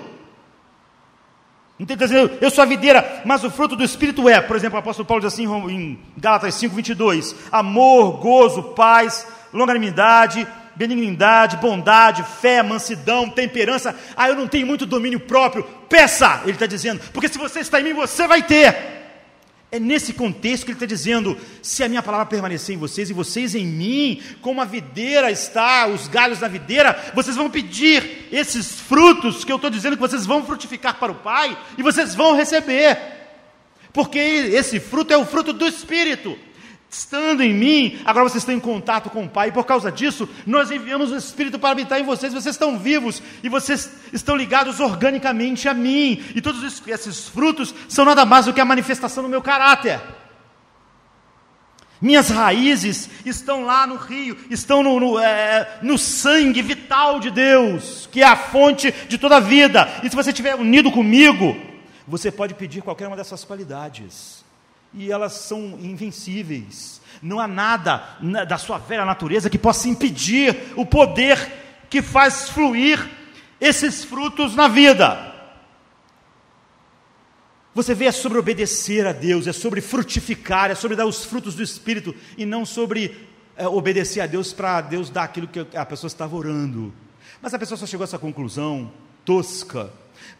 [1.77, 4.55] Não tem que dizer, eu sou a videira, mas o fruto do Espírito é, por
[4.55, 11.57] exemplo, o apóstolo Paulo diz assim em Gálatas 5, 22, amor, gozo, paz, longanimidade, benignidade,
[11.57, 13.93] bondade, fé, mansidão, temperança.
[14.15, 15.63] Ah, eu não tenho muito domínio próprio.
[15.89, 19.04] Peça, ele está dizendo, porque se você está em mim, você vai ter.
[19.75, 23.13] É nesse contexto que ele está dizendo: se a minha palavra permanecer em vocês e
[23.13, 28.79] vocês em mim, como a videira está, os galhos da videira, vocês vão pedir esses
[28.79, 32.37] frutos que eu estou dizendo que vocês vão frutificar para o Pai e vocês vão
[32.37, 32.97] receber,
[33.91, 36.39] porque esse fruto é o fruto do Espírito
[36.89, 40.29] estando em mim, agora vocês estão em contato com o Pai, e por causa disso,
[40.45, 44.79] nós enviamos o Espírito para habitar em vocês, vocês estão vivos e vocês estão ligados
[44.79, 49.29] organicamente a mim, e todos esses frutos são nada mais do que a manifestação do
[49.29, 50.01] meu caráter.
[52.01, 58.07] Minhas raízes estão lá no rio, estão no, no, é, no sangue vital de Deus,
[58.11, 61.57] que é a fonte de toda a vida, e se você estiver unido comigo,
[62.07, 64.44] você pode pedir qualquer uma dessas qualidades
[64.95, 67.01] e elas são invencíveis.
[67.21, 68.17] Não há nada
[68.47, 71.37] da sua velha natureza que possa impedir o poder
[71.89, 73.05] que faz fluir
[73.59, 75.33] esses frutos na vida.
[77.73, 81.55] Você vê, é sobre obedecer a Deus, é sobre frutificar, é sobre dar os frutos
[81.55, 83.27] do Espírito e não sobre
[83.57, 86.93] é, obedecer a Deus para Deus dar aquilo que a pessoa estava orando.
[87.41, 88.91] Mas a pessoa só chegou a essa conclusão
[89.25, 89.91] tosca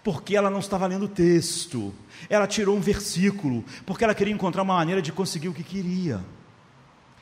[0.05, 1.91] porque ela não estava lendo o texto.
[2.29, 6.23] Ela tirou um versículo, porque ela queria encontrar uma maneira de conseguir o que queria.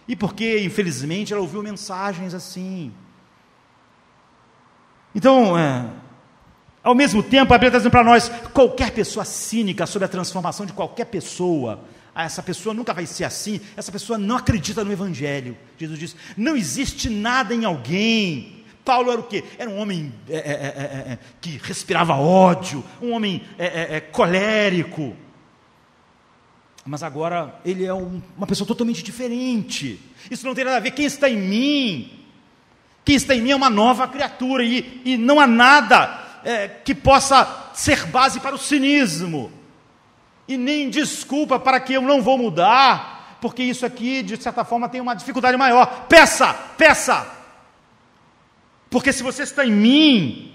[0.06, 2.92] E porque, infelizmente, ela ouviu mensagens assim.
[5.16, 5.90] Então, é,
[6.84, 10.66] ao mesmo tempo, a Bíblia está dizendo para nós: qualquer pessoa cínica sobre a transformação
[10.66, 14.92] de qualquer pessoa, ah, essa pessoa nunca vai ser assim, essa pessoa não acredita no
[14.92, 15.58] Evangelho.
[15.78, 18.53] Jesus diz: não existe nada em alguém
[18.84, 19.44] Paulo era o quê?
[19.58, 25.16] Era um homem é é, é, é, é, que respirava ódio, um homem é, colérico.
[26.86, 30.00] Mas agora ele é um, uma pessoa totalmente diferente.
[30.30, 30.92] Isso não tem nada a ver.
[30.92, 32.12] Quem está em mim,
[33.06, 36.22] quem está em mim é uma nova criatura, e, e não há nada
[36.84, 39.50] que possa ser base para o cinismo,
[40.46, 44.90] e nem desculpa para que eu não vou mudar, porque isso aqui, de certa forma,
[44.90, 46.06] tem uma dificuldade maior.
[46.10, 47.26] Peça, peça,
[48.94, 50.54] porque se você está em mim,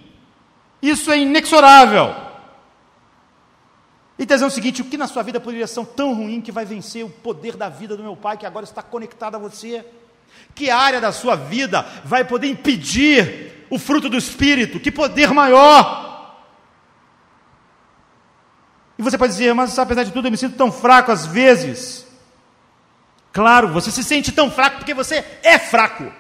[0.81, 2.15] isso é inexorável.
[4.17, 6.53] E está dizendo o seguinte: o que na sua vida poderia ser tão ruim que
[6.53, 9.85] vai vencer o poder da vida do meu pai, que agora está conectado a você?
[10.55, 14.79] Que área da sua vida vai poder impedir o fruto do Espírito?
[14.79, 16.39] Que poder maior?
[18.97, 22.07] E você pode dizer, mas apesar de tudo eu me sinto tão fraco às vezes.
[23.33, 26.13] Claro, você se sente tão fraco porque você é fraco.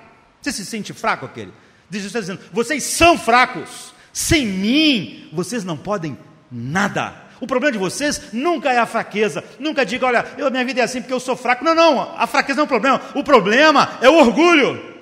[0.42, 1.52] Você se sente fraco, aquele?
[1.90, 3.94] Jesus está dizendo: vocês são fracos.
[4.12, 6.18] Sem mim, vocês não podem
[6.50, 7.28] nada.
[7.40, 9.44] O problema de vocês nunca é a fraqueza.
[9.58, 11.64] Nunca diga, olha, eu, minha vida é assim porque eu sou fraco.
[11.64, 13.00] Não, não, a fraqueza não é o problema.
[13.14, 14.98] O problema é o orgulho.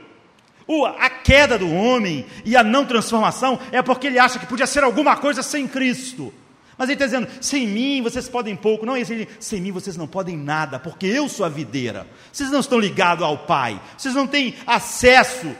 [0.66, 4.66] O, a queda do homem e a não transformação é porque ele acha que podia
[4.66, 6.34] ser alguma coisa sem Cristo.
[6.76, 8.84] Mas ele está dizendo: sem mim vocês podem pouco.
[8.84, 12.07] Não, ele, sem mim vocês não podem nada, porque eu sou a videira.
[12.32, 13.80] Vocês não estão ligados ao Pai.
[13.97, 15.55] Vocês não têm acesso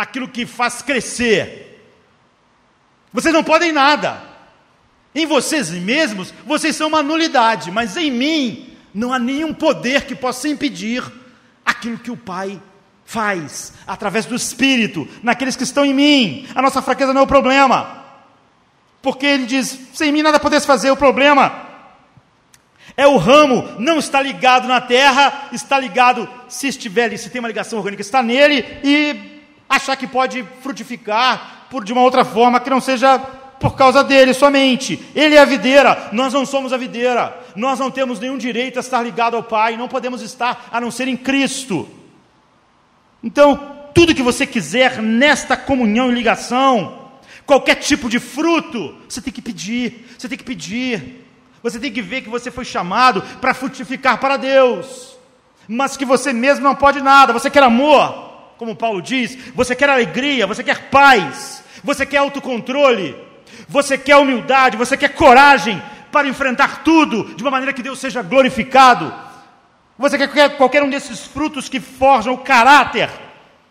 [0.00, 1.84] àquilo que faz crescer.
[3.12, 4.22] Vocês não podem nada.
[5.14, 10.14] Em vocês mesmos, vocês são uma nulidade, mas em mim não há nenhum poder que
[10.14, 11.04] possa impedir
[11.64, 12.60] aquilo que o Pai
[13.04, 16.48] faz através do Espírito, naqueles que estão em mim.
[16.54, 18.04] A nossa fraqueza não é o problema.
[19.02, 20.90] Porque ele diz: sem mim nada podes fazer.
[20.90, 21.68] O problema
[22.96, 27.48] é o ramo não está ligado na terra, está ligado, se estiver, se tem uma
[27.48, 29.29] ligação orgânica, está nele e
[29.70, 33.18] achar que pode frutificar por de uma outra forma que não seja
[33.60, 35.00] por causa dele somente.
[35.14, 37.38] Ele é a videira, nós não somos a videira.
[37.54, 40.90] Nós não temos nenhum direito a estar ligado ao Pai, não podemos estar a não
[40.90, 41.88] ser em Cristo.
[43.22, 47.10] Então, tudo que você quiser nesta comunhão e ligação,
[47.46, 51.20] qualquer tipo de fruto, você tem que pedir, você tem que pedir.
[51.62, 55.16] Você tem que ver que você foi chamado para frutificar para Deus,
[55.68, 57.32] mas que você mesmo não pode nada.
[57.32, 58.29] Você quer amor,
[58.60, 63.16] como Paulo diz, você quer alegria, você quer paz, você quer autocontrole,
[63.66, 65.82] você quer humildade, você quer coragem
[66.12, 69.10] para enfrentar tudo de uma maneira que Deus seja glorificado.
[69.96, 73.08] Você quer qualquer um desses frutos que forjam o caráter.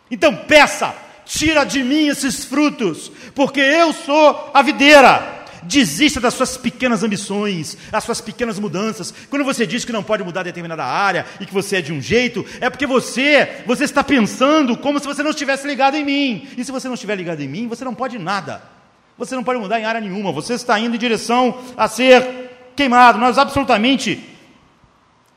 [0.09, 5.38] Então peça, tira de mim esses frutos, porque eu sou a videira.
[5.63, 9.13] Desista das suas pequenas ambições, das suas pequenas mudanças.
[9.29, 12.01] Quando você diz que não pode mudar determinada área e que você é de um
[12.01, 16.47] jeito, é porque você, você está pensando como se você não estivesse ligado em mim.
[16.57, 18.61] E se você não estiver ligado em mim, você não pode nada.
[19.17, 20.31] Você não pode mudar em área nenhuma.
[20.31, 23.17] Você está indo em direção a ser queimado.
[23.17, 24.23] Nós absolutamente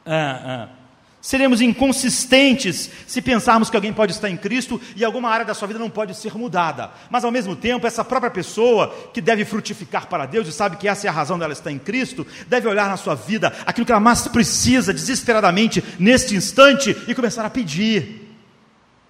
[0.06, 0.81] ah, ah
[1.22, 5.68] Seremos inconsistentes se pensarmos que alguém pode estar em Cristo e alguma área da sua
[5.68, 6.90] vida não pode ser mudada.
[7.08, 10.88] Mas ao mesmo tempo, essa própria pessoa que deve frutificar para Deus e sabe que
[10.88, 13.92] essa é a razão dela estar em Cristo, deve olhar na sua vida aquilo que
[13.92, 18.34] ela mais precisa desesperadamente neste instante e começar a pedir.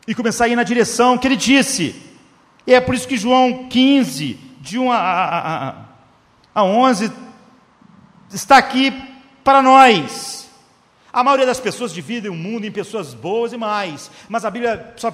[0.07, 1.97] E começar a ir na direção que ele disse.
[2.67, 5.75] E é por isso que João 15, de 1 a, a, a,
[6.57, 7.11] a 11,
[8.35, 8.93] está aqui
[9.43, 10.42] para nós.
[11.13, 14.95] A maioria das pessoas divide o mundo em pessoas boas e mais, mas a Bíblia
[14.97, 15.13] só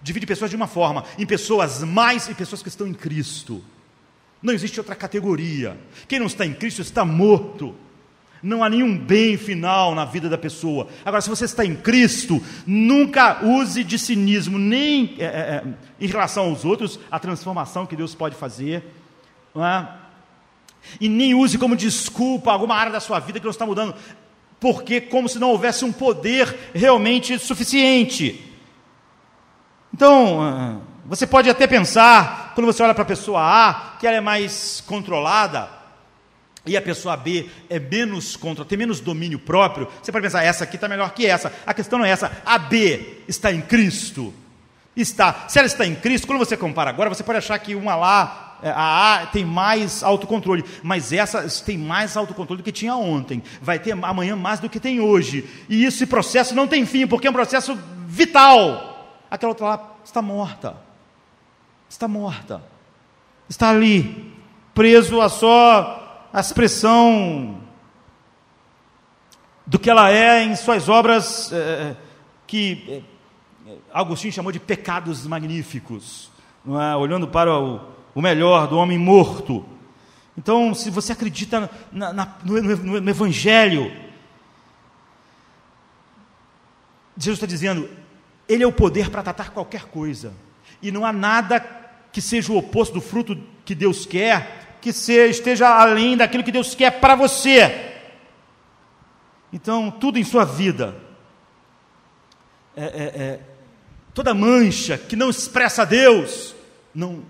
[0.00, 3.62] divide pessoas de uma forma: em pessoas mais e pessoas que estão em Cristo.
[4.42, 5.76] Não existe outra categoria.
[6.08, 7.74] Quem não está em Cristo está morto.
[8.42, 10.88] Não há nenhum bem final na vida da pessoa.
[11.04, 15.64] Agora, se você está em Cristo, nunca use de cinismo, nem é, é, é
[16.00, 18.82] em relação aos outros, a transformação que Deus pode fazer.
[19.54, 19.86] É?
[20.98, 23.94] E nem use como desculpa alguma área da sua vida que não está mudando
[24.60, 28.44] porque como se não houvesse um poder realmente suficiente.
[29.92, 34.16] Então, ah, você pode até pensar, quando você olha para a pessoa A, que ela
[34.16, 35.68] é mais controlada,
[36.66, 40.64] e a pessoa B é menos contra, tem menos domínio próprio, você pode pensar, essa
[40.64, 41.52] aqui está melhor que essa.
[41.66, 42.30] A questão não é essa.
[42.44, 44.32] A B está em Cristo.
[44.94, 45.46] Está.
[45.48, 48.49] Se ela está em Cristo, quando você compara agora, você pode achar que uma lá
[48.62, 53.78] a A tem mais autocontrole, mas essa tem mais autocontrole do que tinha ontem, vai
[53.78, 57.30] ter amanhã mais do que tem hoje, e esse processo não tem fim, porque é
[57.30, 58.88] um processo vital.
[59.30, 60.76] Aquela outra lá está morta,
[61.88, 62.62] está morta,
[63.48, 64.34] está ali,
[64.74, 67.60] preso a só a expressão
[69.66, 71.96] do que ela é em suas obras, é,
[72.46, 73.04] que
[73.68, 76.30] é, Agostinho chamou de pecados magníficos,
[76.66, 76.96] é?
[76.96, 77.80] olhando para o
[78.14, 79.64] o melhor do homem morto.
[80.36, 83.92] Então, se você acredita na, na, no, no, no Evangelho,
[87.16, 87.88] Jesus está dizendo,
[88.48, 90.32] Ele é o poder para tratar qualquer coisa,
[90.82, 91.60] e não há nada
[92.12, 96.52] que seja o oposto do fruto que Deus quer, que seja, esteja além daquilo que
[96.52, 97.90] Deus quer para você.
[99.52, 100.96] Então, tudo em sua vida,
[102.76, 103.40] é, é, é,
[104.14, 106.54] toda mancha que não expressa Deus,
[106.94, 107.22] não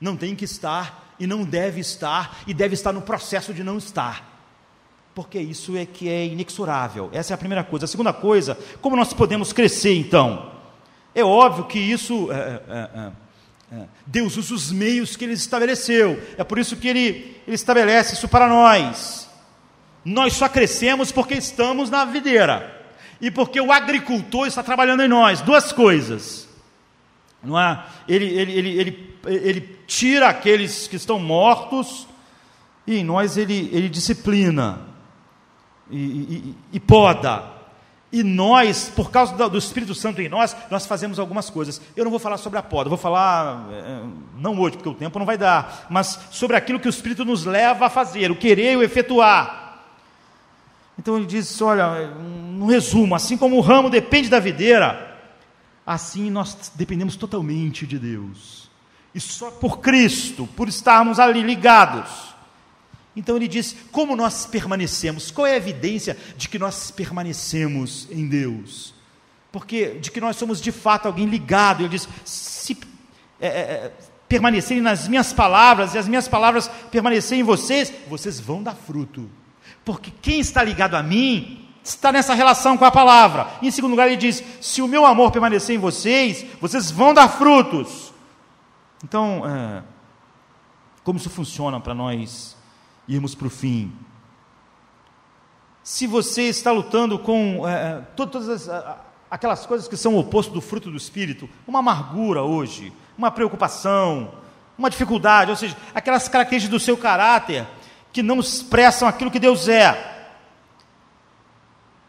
[0.00, 3.78] não tem que estar e não deve estar e deve estar no processo de não
[3.78, 4.36] estar.
[5.14, 7.10] porque isso é que é inexorável.
[7.12, 7.86] Essa é a primeira coisa.
[7.86, 10.52] A segunda coisa, como nós podemos crescer então?
[11.12, 12.30] É óbvio que isso.
[12.30, 13.12] É, é, é,
[13.72, 16.22] é, Deus usa os meios que Ele estabeleceu.
[16.36, 19.28] É por isso que Ele, ele estabelece isso para nós.
[20.04, 22.74] Nós só crescemos porque estamos na videira.
[23.20, 25.40] E porque o agricultor está trabalhando em nós.
[25.40, 26.48] Duas coisas.
[27.42, 27.84] Não é?
[28.08, 28.92] ele, ele, ele, ele,
[29.28, 32.06] ele tira aqueles que estão mortos
[32.86, 34.80] e em nós ele, ele disciplina
[35.90, 37.58] e, e, e poda.
[38.10, 41.80] E nós, por causa do Espírito Santo em nós, nós fazemos algumas coisas.
[41.94, 44.00] Eu não vou falar sobre a poda, vou falar, é,
[44.38, 47.44] não hoje, porque o tempo não vai dar, mas sobre aquilo que o Espírito nos
[47.44, 49.82] leva a fazer, o querer e o efetuar.
[50.98, 55.16] Então ele diz: olha, no resumo, assim como o ramo depende da videira,
[55.86, 58.67] assim nós dependemos totalmente de Deus.
[59.14, 62.28] E só por Cristo, por estarmos ali ligados,
[63.18, 65.32] então ele diz: como nós permanecemos?
[65.32, 68.94] Qual é a evidência de que nós permanecemos em Deus?
[69.50, 71.80] Porque de que nós somos de fato alguém ligado.
[71.82, 72.78] Ele diz: se
[73.40, 73.92] é, é, é,
[74.28, 79.28] permanecerem nas minhas palavras e as minhas palavras permanecerem em vocês, vocês vão dar fruto.
[79.84, 83.48] Porque quem está ligado a mim está nessa relação com a palavra.
[83.60, 87.28] Em segundo lugar, ele diz: se o meu amor permanecer em vocês, vocês vão dar
[87.28, 88.07] frutos.
[89.02, 89.82] Então, é,
[91.04, 92.56] como isso funciona para nós
[93.06, 93.92] irmos para o fim.
[95.82, 98.68] Se você está lutando com é, é todas as,
[99.30, 104.32] aquelas coisas que são o oposto do fruto do Espírito, uma amargura hoje, uma preocupação,
[104.76, 107.66] uma dificuldade, ou seja, aquelas características do seu caráter
[108.12, 110.28] que não expressam aquilo que Deus é,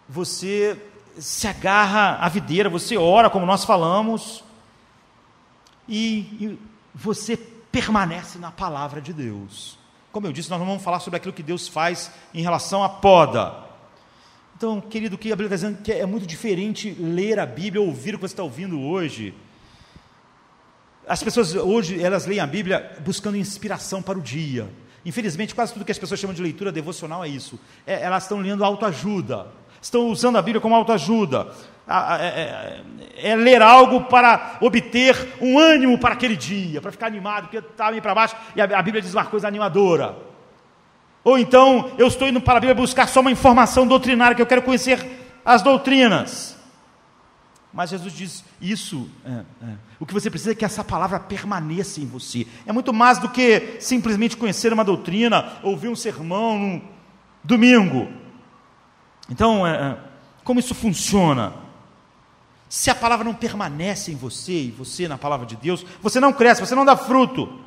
[0.07, 0.81] você
[1.17, 4.43] se agarra à videira, você ora, como nós falamos,
[5.87, 6.59] e, e
[6.93, 9.77] você permanece na palavra de Deus.
[10.11, 12.89] Como eu disse, nós não vamos falar sobre aquilo que Deus faz em relação à
[12.89, 13.69] poda.
[14.57, 17.81] Então, querido, o que a Bíblia está dizendo que é muito diferente ler a Bíblia,
[17.81, 19.33] ouvir o que você está ouvindo hoje.
[21.07, 24.69] As pessoas hoje, elas leem a Bíblia buscando inspiração para o dia.
[25.05, 27.59] Infelizmente, quase tudo que as pessoas chamam de leitura devocional é isso.
[27.87, 29.47] É, elas estão lendo autoajuda.
[29.81, 31.55] Estão usando a Bíblia como autoajuda.
[31.89, 37.45] É, é, é, ler algo para obter um ânimo para aquele dia, para ficar animado,
[37.45, 40.15] porque está bem para baixo e a, a Bíblia diz uma coisa animadora.
[41.23, 44.45] Ou então eu estou indo para a Bíblia buscar só uma informação doutrinária, que eu
[44.45, 45.03] quero conhecer
[45.43, 46.55] as doutrinas.
[47.73, 49.29] Mas Jesus diz: Isso, é,
[49.65, 49.73] é.
[49.99, 52.45] o que você precisa é que essa palavra permaneça em você.
[52.67, 56.81] É muito mais do que simplesmente conhecer uma doutrina, ouvir um sermão no
[57.43, 58.07] domingo.
[59.27, 59.97] Então, é, é,
[60.43, 61.68] como isso funciona?
[62.69, 66.31] Se a palavra não permanece em você e você na palavra de Deus, você não
[66.31, 67.59] cresce, você não dá fruto.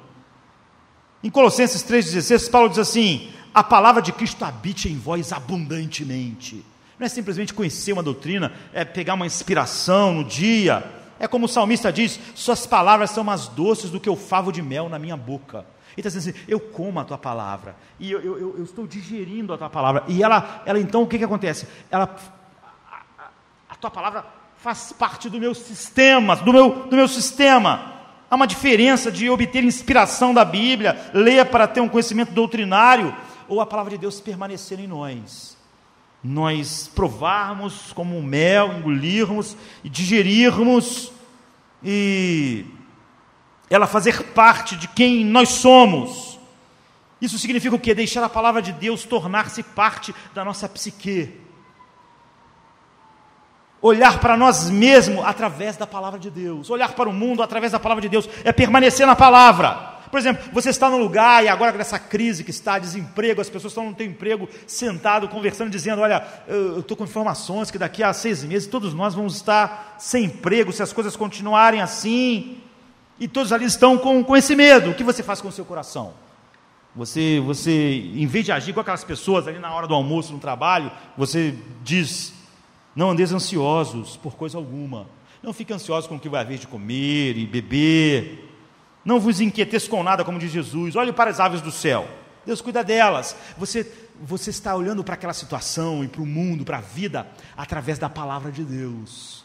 [1.24, 6.64] Em Colossenses 3,16, Paulo diz assim: a palavra de Cristo habite em vós abundantemente.
[6.98, 10.88] Não é simplesmente conhecer uma doutrina, é pegar uma inspiração no dia.
[11.18, 14.62] É como o salmista diz: Suas palavras são mais doces do que o favo de
[14.62, 15.66] mel na minha boca.
[15.96, 19.52] Ele está dizendo assim: eu como a tua palavra, e eu, eu, eu, estou digerindo
[19.52, 20.04] a tua palavra.
[20.06, 21.66] E ela, ela então, o que, que acontece?
[21.90, 22.04] Ela,
[22.88, 23.28] a, a,
[23.70, 24.24] a tua palavra
[24.62, 27.94] faz parte do meu sistema, do meu, do meu sistema.
[28.30, 33.14] Há uma diferença de obter inspiração da Bíblia, ler para ter um conhecimento doutrinário,
[33.48, 35.56] ou a palavra de Deus permanecer em nós.
[36.22, 41.10] Nós provarmos como mel, engolirmos e digerirmos
[41.82, 42.64] e
[43.68, 46.38] ela fazer parte de quem nós somos.
[47.20, 47.96] Isso significa o quê?
[47.96, 51.41] Deixar a palavra de Deus tornar-se parte da nossa psique.
[53.82, 56.70] Olhar para nós mesmos através da palavra de Deus.
[56.70, 58.28] Olhar para o mundo através da palavra de Deus.
[58.44, 59.90] É permanecer na palavra.
[60.08, 63.72] Por exemplo, você está no lugar e agora nessa crise que está, desemprego, as pessoas
[63.72, 68.12] estão não têm emprego, sentado, conversando, dizendo: Olha, eu estou com informações que daqui a
[68.12, 72.58] seis meses todos nós vamos estar sem emprego se as coisas continuarem assim
[73.18, 74.90] e todos ali estão com, com esse medo.
[74.90, 76.12] O que você faz com o seu coração?
[76.94, 80.38] Você, você, em vez de agir com aquelas pessoas ali na hora do almoço, no
[80.38, 82.34] trabalho, você diz:
[82.94, 85.06] não andeis ansiosos por coisa alguma.
[85.42, 88.48] Não fique ansiosos com o que vai haver de comer e beber.
[89.04, 90.94] Não vos inquieteis com nada, como diz Jesus.
[90.94, 92.06] Olhe para as aves do céu.
[92.46, 93.36] Deus cuida delas.
[93.58, 93.90] Você,
[94.20, 98.08] você está olhando para aquela situação e para o mundo, para a vida, através da
[98.08, 99.42] palavra de Deus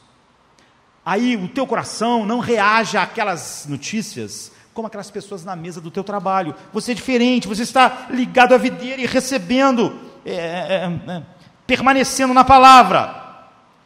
[1.07, 6.03] aí o teu coração não reage àquelas notícias como aquelas pessoas na mesa do teu
[6.03, 6.53] trabalho.
[6.73, 11.23] Você é diferente, você está ligado à videira e recebendo, é, é, é,
[11.65, 13.26] permanecendo na palavra.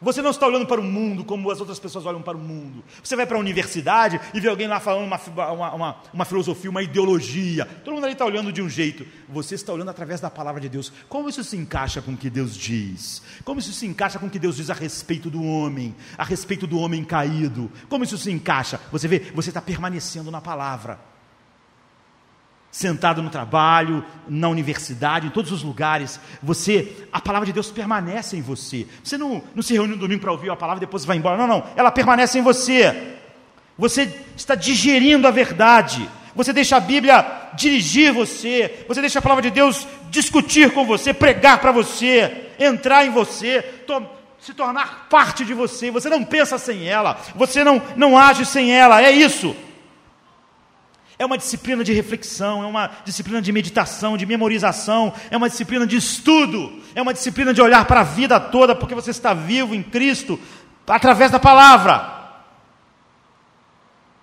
[0.02, 2.82] Você não está olhando para o mundo como as outras pessoas olham para o mundo.
[3.02, 5.20] Você vai para a universidade e vê alguém lá falando uma,
[5.52, 7.64] uma, uma, uma filosofia, uma ideologia.
[7.84, 9.06] Todo mundo ali está olhando de um jeito.
[9.28, 10.92] Você está olhando através da palavra de Deus.
[11.08, 13.22] Como isso se encaixa com o que Deus diz?
[13.44, 15.94] Como isso se encaixa com o que Deus diz a respeito do homem?
[16.18, 17.70] A respeito do homem caído?
[17.88, 18.80] Como isso se encaixa?
[18.90, 21.11] Você vê, você está permanecendo na palavra
[22.72, 28.34] sentado no trabalho, na universidade, em todos os lugares, você, a palavra de Deus permanece
[28.34, 28.86] em você.
[29.04, 31.36] Você não, não se reúne no domingo para ouvir a palavra e depois vai embora.
[31.36, 33.18] Não, não, ela permanece em você.
[33.76, 36.08] Você está digerindo a verdade.
[36.34, 38.86] Você deixa a Bíblia dirigir você.
[38.88, 43.60] Você deixa a palavra de Deus discutir com você, pregar para você, entrar em você,
[43.86, 44.02] to
[44.40, 45.90] se tornar parte de você.
[45.90, 47.20] Você não pensa sem ela.
[47.36, 49.00] Você não, não age sem ela.
[49.00, 49.54] É isso.
[51.22, 55.86] É uma disciplina de reflexão, é uma disciplina de meditação, de memorização, é uma disciplina
[55.86, 59.72] de estudo, é uma disciplina de olhar para a vida toda, porque você está vivo
[59.72, 60.36] em Cristo
[60.84, 62.42] através da palavra.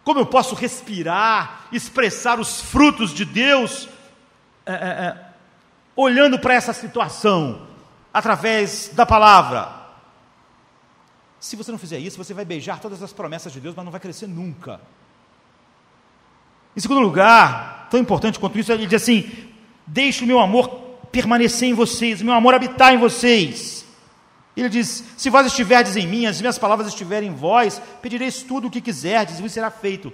[0.03, 3.87] Como eu posso respirar, expressar os frutos de Deus,
[4.65, 5.25] é, é, é,
[5.95, 7.65] olhando para essa situação
[8.13, 9.69] através da palavra?
[11.39, 13.91] Se você não fizer isso, você vai beijar todas as promessas de Deus, mas não
[13.93, 14.81] vai crescer nunca.
[16.79, 19.29] Em segundo lugar, tão importante quanto isso, ele diz assim:
[19.85, 20.69] Deixe o meu amor
[21.11, 23.85] permanecer em vocês, o meu amor habitar em vocês.
[24.55, 28.69] Ele diz: Se vós estiverdes em mim, as minhas palavras estiverem em vós, pedireis tudo
[28.69, 30.13] o que quiserdes e vos será feito.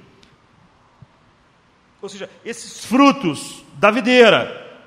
[2.02, 4.82] Ou seja, esses frutos da videira,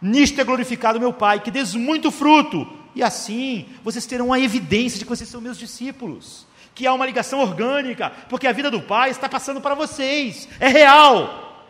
[0.00, 4.98] nisto é glorificado meu Pai, que des muito fruto, e assim vocês terão a evidência
[4.98, 6.46] de que vocês são meus discípulos
[6.80, 10.66] que há uma ligação orgânica, porque a vida do Pai está passando para vocês, é
[10.66, 11.68] real.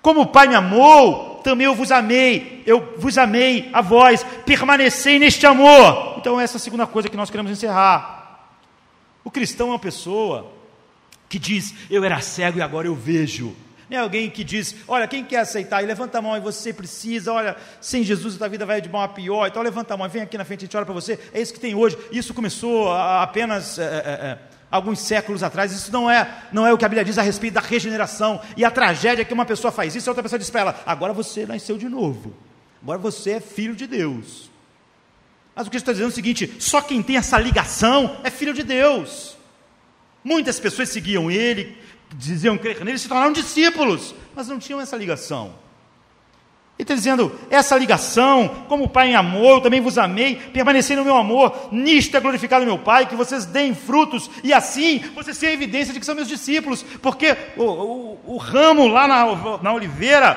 [0.00, 5.18] Como o Pai me amou, também eu vos amei, eu vos amei a vós, permanecei
[5.18, 6.14] neste amor.
[6.16, 8.48] Então, essa é a segunda coisa que nós queremos encerrar.
[9.22, 10.50] O cristão é uma pessoa
[11.28, 13.54] que diz: Eu era cego e agora eu vejo.
[13.94, 15.80] Não é alguém que diz, olha, quem quer aceitar?
[15.80, 18.88] E levanta a mão e você precisa, olha, sem Jesus a tua vida vai de
[18.88, 20.92] mal a pior, então levanta a mão, vem aqui na frente, a gente ora para
[20.92, 21.16] você.
[21.32, 21.96] É isso que tem hoje.
[22.10, 24.38] Isso começou apenas é, é, é,
[24.68, 25.70] alguns séculos atrás.
[25.70, 28.40] Isso não é, não é o que a Bíblia diz a respeito da regeneração.
[28.56, 30.82] E a tragédia é que uma pessoa faz isso e outra pessoa diz para ela,
[30.84, 32.34] agora você nasceu de novo.
[32.82, 34.50] Agora você é filho de Deus.
[35.54, 38.52] Mas o que está dizendo é o seguinte: só quem tem essa ligação é filho
[38.52, 39.36] de Deus.
[40.24, 41.78] Muitas pessoas seguiam ele,
[42.16, 45.64] diziam crer nele se tornaram discípulos, mas não tinham essa ligação.
[46.76, 50.96] Ele está dizendo, essa ligação, como o Pai em amor, eu também vos amei, permanecei
[50.96, 55.38] no meu amor, nisto é glorificado meu Pai, que vocês deem frutos, e assim vocês
[55.38, 59.72] têm evidência de que são meus discípulos, porque o, o, o ramo lá na, na
[59.72, 60.36] oliveira,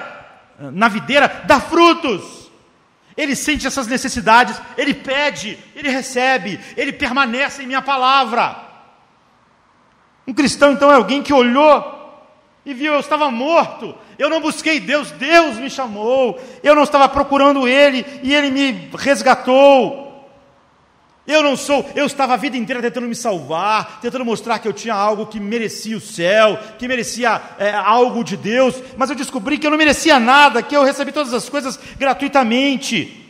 [0.60, 2.52] na videira, dá frutos.
[3.16, 8.67] Ele sente essas necessidades, ele pede, ele recebe, ele permanece em minha palavra.
[10.28, 11.96] Um cristão, então, é alguém que olhou
[12.66, 17.08] e viu: eu estava morto, eu não busquei Deus, Deus me chamou, eu não estava
[17.08, 20.06] procurando Ele e Ele me resgatou.
[21.26, 24.72] Eu não sou, eu estava a vida inteira tentando me salvar, tentando mostrar que eu
[24.72, 29.58] tinha algo que merecia o céu, que merecia é, algo de Deus, mas eu descobri
[29.58, 33.26] que eu não merecia nada, que eu recebi todas as coisas gratuitamente.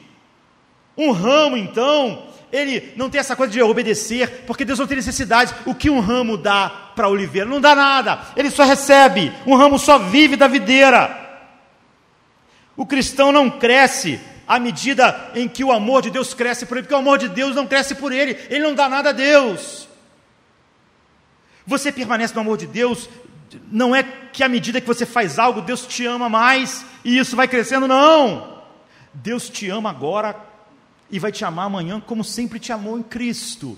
[0.96, 5.54] Um ramo, então, ele não tem essa coisa de obedecer, porque Deus não tem necessidade.
[5.66, 7.48] O que um ramo dá para a oliveira?
[7.48, 9.34] Não dá nada, ele só recebe.
[9.46, 11.26] Um ramo só vive da videira.
[12.76, 16.84] O cristão não cresce à medida em que o amor de Deus cresce por ele,
[16.84, 19.88] porque o amor de Deus não cresce por ele, ele não dá nada a Deus.
[21.66, 23.10] Você permanece no amor de Deus,
[23.70, 27.36] não é que à medida que você faz algo, Deus te ama mais e isso
[27.36, 28.64] vai crescendo, não.
[29.14, 30.36] Deus te ama agora
[31.10, 33.78] e vai te amar amanhã como sempre te amou em Cristo.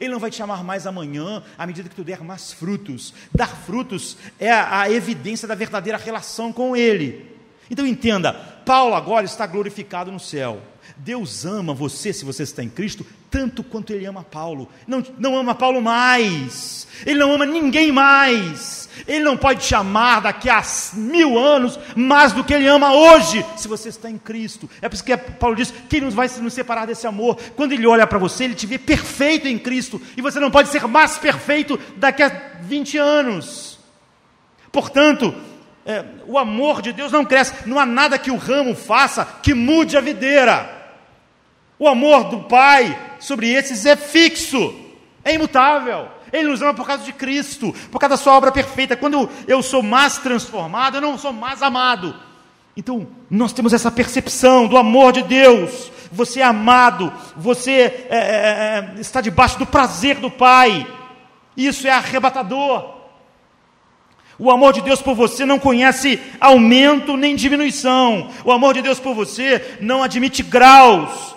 [0.00, 3.12] Ele não vai te amar mais amanhã à medida que tu der mais frutos.
[3.34, 7.30] Dar frutos é a, a evidência da verdadeira relação com Ele.
[7.70, 10.62] Então entenda, Paulo agora está glorificado no céu.
[10.96, 14.68] Deus ama você, se você está em Cristo, tanto quanto Ele ama Paulo.
[14.86, 16.86] Não, não ama Paulo mais.
[17.06, 18.88] Ele não ama ninguém mais.
[19.06, 20.62] Ele não pode te amar daqui a
[20.94, 24.68] mil anos mais do que Ele ama hoje, se você está em Cristo.
[24.80, 27.38] É por isso que Paulo diz: quem nos vai nos separar desse amor?
[27.56, 30.00] Quando Ele olha para você, Ele te vê perfeito em Cristo.
[30.16, 32.28] E você não pode ser mais perfeito daqui a
[32.60, 33.78] 20 anos.
[34.70, 35.34] Portanto,
[35.84, 39.52] é, o amor de Deus não cresce, não há nada que o ramo faça que
[39.54, 40.81] mude a videira.
[41.82, 44.72] O amor do Pai sobre esses é fixo,
[45.24, 46.06] é imutável.
[46.32, 48.96] Ele nos ama por causa de Cristo, por causa da sua obra perfeita.
[48.96, 52.14] Quando eu sou mais transformado, eu não sou mais amado.
[52.76, 58.94] Então, nós temos essa percepção do amor de Deus você é amado, você é, é,
[58.96, 60.86] é, está debaixo do prazer do Pai.
[61.56, 63.00] Isso é arrebatador.
[64.38, 68.30] O amor de Deus por você não conhece aumento nem diminuição.
[68.44, 71.31] O amor de Deus por você não admite graus.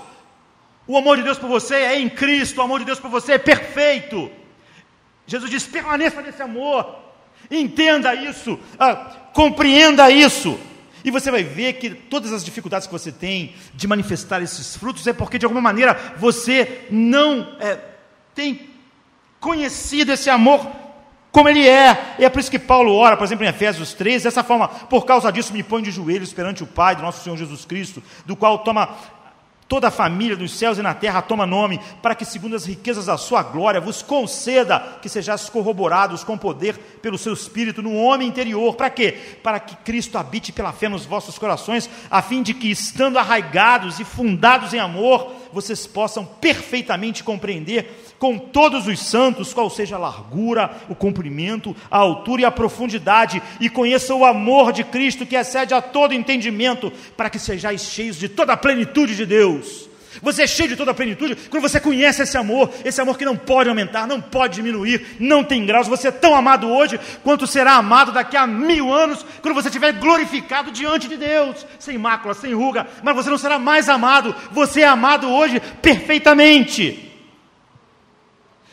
[0.88, 2.60] O amor de Deus por você é em Cristo.
[2.60, 4.30] O amor de Deus por você é perfeito.
[5.26, 7.04] Jesus diz: permaneça nesse amor.
[7.50, 8.60] Entenda isso.
[8.80, 8.96] Ah,
[9.34, 10.60] compreenda isso.
[11.04, 15.06] E você vai ver que todas as dificuldades que você tem de manifestar esses frutos
[15.06, 17.78] é porque, de alguma maneira, você não é,
[18.34, 18.70] tem
[19.40, 20.66] conhecido esse amor
[21.32, 22.16] como ele é.
[22.18, 25.06] E é por isso que Paulo ora, por exemplo, em Efésios 3, dessa forma: por
[25.06, 28.36] causa disso me põe de joelhos perante o Pai do nosso Senhor Jesus Cristo, do
[28.36, 28.96] qual toma
[29.68, 33.08] Toda a família dos céus e na terra toma nome, para que, segundo as riquezas
[33.08, 38.28] da sua glória, vos conceda que sejais corroborados com poder pelo seu Espírito no homem
[38.28, 38.76] interior.
[38.76, 39.14] Para quê?
[39.42, 44.00] Para que Cristo habite pela fé nos vossos corações, a fim de que, estando arraigados
[44.00, 50.00] e fundados em amor, vocês possam perfeitamente compreender com todos os santos qual seja a
[50.00, 55.38] largura, o comprimento, a altura e a profundidade, e conheça o amor de Cristo que
[55.38, 59.88] excede a todo entendimento, para que sejais cheios de toda a plenitude de Deus.
[60.22, 63.26] Você é cheio de toda a plenitude quando você conhece esse amor, esse amor que
[63.26, 65.88] não pode aumentar, não pode diminuir, não tem graus.
[65.88, 69.94] Você é tão amado hoje quanto será amado daqui a mil anos, quando você estiver
[69.94, 72.88] glorificado diante de Deus, sem mácula, sem ruga.
[73.04, 77.05] Mas você não será mais amado, você é amado hoje perfeitamente.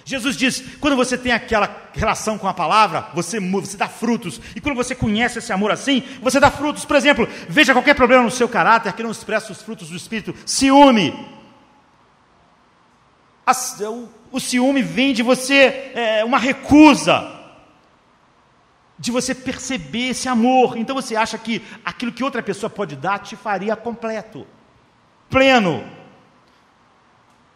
[0.05, 4.41] Jesus diz: quando você tem aquela relação com a palavra, você você dá frutos.
[4.55, 6.85] E quando você conhece esse amor assim, você dá frutos.
[6.85, 10.35] Por exemplo, veja qualquer problema no seu caráter que não expressa os frutos do Espírito.
[10.45, 11.15] Ciúme.
[13.47, 17.41] o, o, ciúme vem de você, é, uma recusa,
[18.99, 20.77] de você perceber esse amor.
[20.77, 24.47] Então você acha que aquilo que outra pessoa pode dar te faria completo,
[25.31, 25.85] pleno.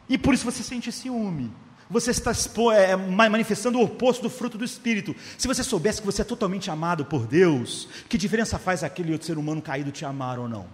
[0.09, 1.66] E por isso você sente ciúme.
[1.89, 2.33] Você está
[2.75, 5.15] é, manifestando o oposto do fruto do Espírito.
[5.39, 9.27] Se você soubesse que você é totalmente amado por Deus, que diferença faz aquele outro
[9.27, 10.67] ser humano caído te amar ou não?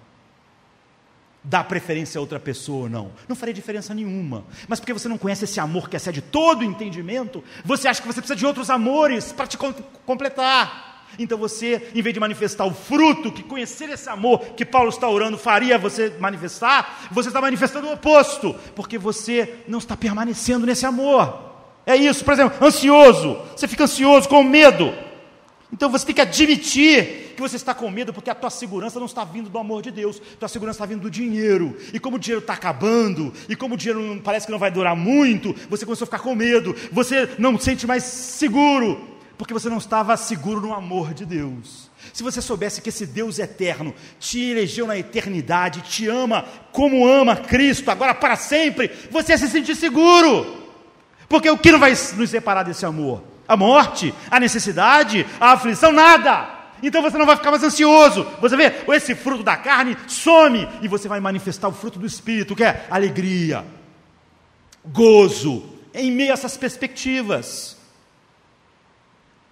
[1.45, 3.13] Dar preferência a outra pessoa ou não?
[3.29, 4.45] Não faria diferença nenhuma.
[4.69, 8.21] Mas porque você não conhece esse amor que excede todo entendimento, você acha que você
[8.21, 9.59] precisa de outros amores para te
[10.07, 10.92] completar.
[11.19, 15.09] Então você, em vez de manifestar o fruto, que conhecer esse amor que Paulo está
[15.09, 20.87] orando faria você manifestar, você está manifestando o oposto, porque você não está permanecendo nesse
[20.87, 21.53] amor.
[21.85, 24.95] É isso, por exemplo, ansioso, você fica ansioso, com medo.
[25.73, 29.07] Então você tem que admitir que você está com medo, porque a tua segurança não
[29.07, 31.77] está vindo do amor de Deus, tua segurança está vindo do dinheiro.
[31.93, 34.95] E como o dinheiro está acabando, e como o dinheiro parece que não vai durar
[34.95, 39.12] muito, você começou a ficar com medo, você não se sente mais seguro
[39.43, 41.91] porque você não estava seguro no amor de Deus.
[42.13, 47.35] Se você soubesse que esse Deus eterno te elegeu na eternidade, te ama como ama
[47.35, 50.63] Cristo, agora para sempre, você ia se sentir seguro.
[51.29, 53.25] Porque o que não vai nos separar desse amor?
[53.49, 56.49] A morte, a necessidade, a aflição, nada.
[56.81, 58.25] Então você não vai ficar mais ansioso.
[58.41, 62.55] Você vê, esse fruto da carne some e você vai manifestar o fruto do Espírito,
[62.55, 63.65] que é alegria,
[64.85, 67.82] gozo, em meio a essas perspectivas.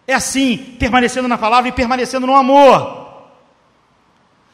[0.07, 3.01] É assim, permanecendo na palavra e permanecendo no amor.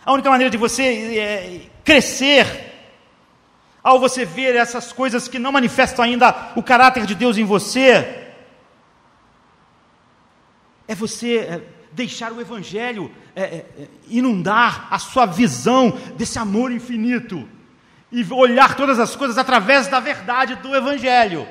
[0.04, 0.82] A única maneira de você
[1.18, 2.72] é, crescer,
[3.82, 8.26] ao você ver essas coisas que não manifestam ainda o caráter de Deus em você,
[10.88, 11.62] é você é,
[11.92, 13.64] deixar o Evangelho é, é,
[14.08, 17.48] inundar a sua visão desse amor infinito
[18.12, 21.46] e olhar todas as coisas através da verdade do Evangelho.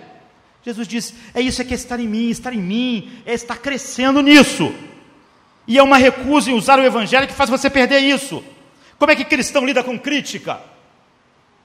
[0.65, 3.57] Jesus diz: é isso é que é estar em mim, estar em mim é estar
[3.57, 4.73] crescendo nisso.
[5.67, 8.43] E é uma recusa em usar o evangelho que faz você perder isso.
[8.97, 10.59] Como é que cristão lida com crítica?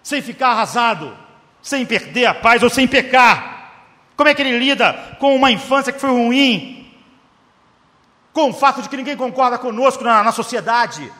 [0.02, 1.16] Sem ficar arrasado,
[1.62, 3.72] sem perder a paz ou sem pecar.
[4.16, 6.93] Como é que ele lida com uma infância que foi ruim?
[8.32, 11.10] Com o fato de que ninguém concorda conosco na, na sociedade?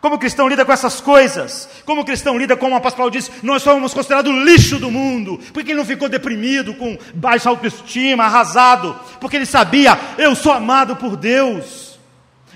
[0.00, 1.68] Como o cristão lida com essas coisas?
[1.84, 5.40] Como o cristão lida, como o apóstolo disse, nós somos considerados lixo do mundo.
[5.52, 8.94] Porque ele não ficou deprimido, com baixa autoestima, arrasado.
[9.20, 11.98] Porque ele sabia, eu sou amado por Deus.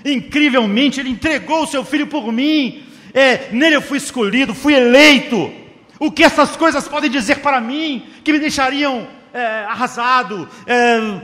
[0.05, 2.83] Incrivelmente, ele entregou o seu filho por mim.
[3.13, 5.51] É, nele eu fui escolhido, fui eleito.
[5.99, 11.19] O que essas coisas podem dizer para mim, que me deixariam é, arrasado, é,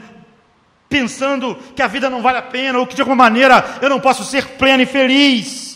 [0.90, 4.02] pensando que a vida não vale a pena, ou que de alguma maneira eu não
[4.02, 5.69] posso ser pleno e feliz.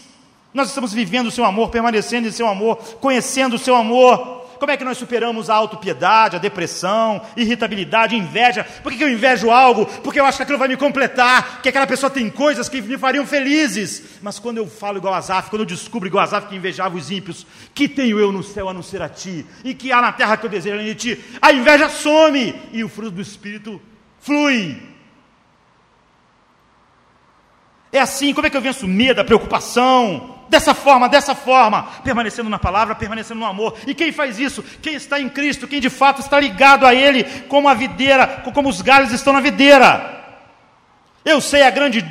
[0.53, 4.43] Nós estamos vivendo o seu amor, permanecendo em seu amor, conhecendo o seu amor.
[4.59, 8.63] Como é que nós superamos a autopiedade, a depressão, irritabilidade, inveja?
[8.81, 9.85] Por que, eu invejo algo?
[9.85, 12.97] Porque eu acho que aquilo vai me completar, que aquela pessoa tem coisas que me
[12.97, 14.19] fariam felizes.
[14.21, 16.95] Mas quando eu falo igual a Azaf, quando eu descubro igual a Azaf que invejava
[16.95, 20.01] os ímpios, que tenho eu no céu a não ser a ti, e que há
[20.01, 23.21] na terra que eu desejo além de ti, a inveja some e o fruto do
[23.21, 23.81] Espírito
[24.21, 24.81] flui.
[27.91, 30.32] É assim, como é que eu venço medo, a preocupação?
[30.53, 33.75] Dessa forma, dessa forma, permanecendo na palavra, permanecendo no amor.
[33.87, 34.61] E quem faz isso?
[34.83, 38.69] Quem está em Cristo, quem de fato está ligado a Ele, como a videira, como
[38.69, 40.23] os galhos estão na videira.
[41.25, 42.05] Eu sei, a grande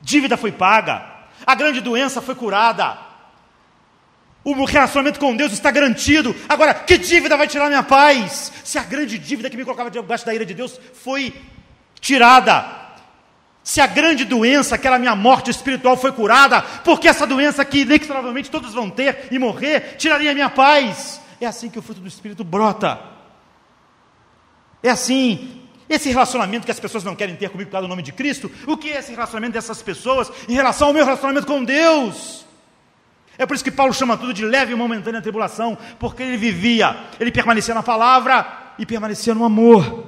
[0.00, 1.04] dívida foi paga,
[1.46, 2.96] a grande doença foi curada,
[4.42, 6.34] o relacionamento com Deus está garantido.
[6.48, 8.54] Agora, que dívida vai tirar minha paz?
[8.64, 11.34] Se a grande dívida que me colocava debaixo da ira de Deus foi
[12.00, 12.85] tirada,
[13.66, 18.48] se a grande doença, aquela minha morte espiritual foi curada, porque essa doença que inexoravelmente
[18.48, 21.20] todos vão ter e morrer, tiraria a minha paz.
[21.40, 22.96] É assim que o fruto do Espírito brota.
[24.84, 25.62] É assim.
[25.88, 28.48] Esse relacionamento que as pessoas não querem ter comigo por causa do nome de Cristo,
[28.68, 32.46] o que é esse relacionamento dessas pessoas em relação ao meu relacionamento com Deus?
[33.36, 36.96] É por isso que Paulo chama tudo de leve e momentânea tribulação, porque ele vivia,
[37.18, 40.06] ele permanecia na palavra e permanecia no amor.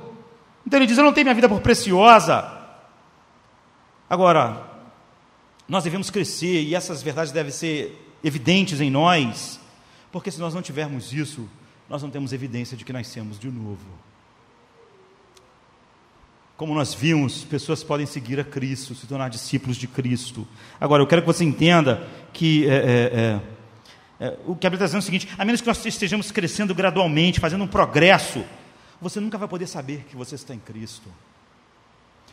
[0.65, 2.58] Então ele diz: Eu não tenho minha vida por preciosa,
[4.09, 4.67] Agora,
[5.69, 9.61] nós devemos crescer e essas verdades devem ser evidentes em nós,
[10.11, 11.49] porque se nós não tivermos isso,
[11.89, 13.87] nós não temos evidência de que nascemos de novo.
[16.57, 20.47] Como nós vimos, pessoas podem seguir a Cristo, se tornar discípulos de Cristo.
[20.81, 23.41] Agora, eu quero que você entenda que é, é,
[24.21, 25.85] é, é o que a Bíblia está dizendo é o seguinte: a menos que nós
[25.87, 28.45] estejamos crescendo gradualmente, fazendo um progresso,
[29.01, 31.09] você nunca vai poder saber que você está em Cristo.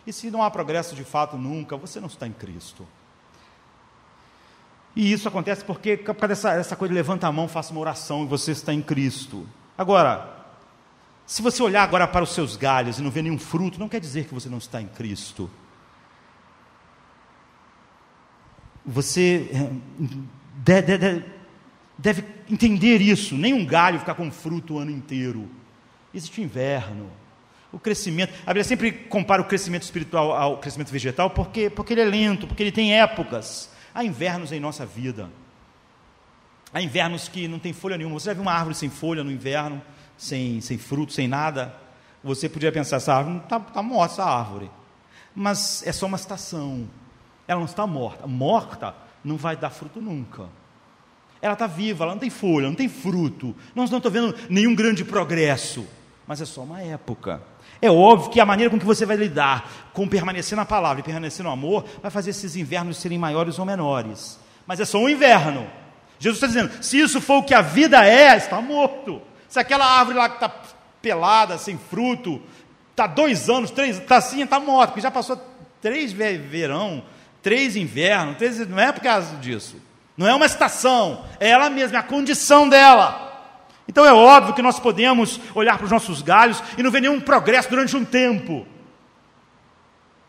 [0.06, 2.88] E se não há progresso de fato nunca, você não está em Cristo.
[4.95, 8.23] E isso acontece porque, por causa dessa, dessa coisa levanta a mão, faça uma oração
[8.23, 9.48] e você está em Cristo.
[9.77, 10.45] Agora,
[11.26, 13.99] se você olhar agora para os seus galhos e não ver nenhum fruto, não quer
[13.99, 15.49] dizer que você não está em Cristo.
[18.86, 19.49] Você
[20.53, 21.26] deve, eh, deve,
[21.98, 23.36] deve entender isso.
[23.36, 25.49] Nenhum galho ficar com fruto o ano inteiro.
[26.14, 27.10] Existe inverno
[27.76, 28.34] o crescimento.
[28.43, 32.47] A Bíblia sempre compara o crescimento espiritual ao crescimento vegetal porque, porque ele é lento,
[32.47, 33.69] porque ele tem épocas.
[33.93, 35.30] Há invernos em nossa vida.
[36.73, 38.18] Há invernos que não tem folha nenhuma.
[38.18, 39.81] Você já viu uma árvore sem folha no inverno,
[40.18, 41.76] sem, sem fruto, sem nada?
[42.23, 44.72] Você podia pensar, essa árvore está tá morta, essa árvore.
[45.35, 46.89] Mas é só uma estação.
[47.45, 48.26] Ela não está morta.
[48.26, 50.47] Morta não vai dar fruto nunca.
[51.41, 53.53] Ela está viva, ela não tem folha, não tem fruto.
[53.76, 55.85] Nós não estamos vendo nenhum grande progresso.
[56.26, 57.41] Mas é só uma época.
[57.81, 61.03] É óbvio que a maneira com que você vai lidar com permanecer na palavra e
[61.03, 64.39] permanecer no amor vai fazer esses invernos serem maiores ou menores.
[64.68, 65.68] Mas é só um inverno.
[66.19, 69.22] Jesus está dizendo: se isso for o que a vida é, está morto.
[69.47, 70.52] Se aquela árvore lá que está
[71.02, 72.41] pelada, sem fruto,
[72.91, 75.39] está dois anos, três, está assim, está morta, porque já passou
[75.81, 77.03] três verão,
[77.41, 79.77] três invernos, três, não é por causa disso.
[80.18, 83.24] Não é uma estação, é ela mesma, é a condição dela.
[83.87, 87.19] Então é óbvio que nós podemos olhar para os nossos galhos e não ver nenhum
[87.19, 88.65] progresso durante um tempo.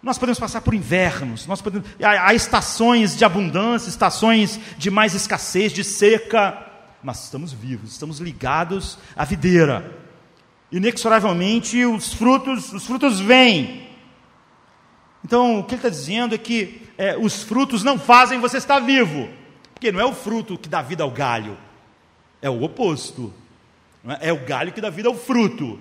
[0.03, 5.15] Nós podemos passar por invernos, nós podemos, há, há estações de abundância, estações de mais
[5.15, 6.65] escassez, de seca,
[7.03, 9.91] mas estamos vivos, estamos ligados à videira.
[10.71, 13.89] Inexoravelmente os frutos, os frutos vêm.
[15.25, 18.79] Então o que ele está dizendo é que é, os frutos não fazem você estar
[18.81, 19.29] vivo,
[19.73, 21.57] porque não é o fruto que dá vida ao galho,
[22.41, 23.33] é o oposto.
[24.07, 24.29] É?
[24.29, 25.79] é o galho que dá vida ao fruto.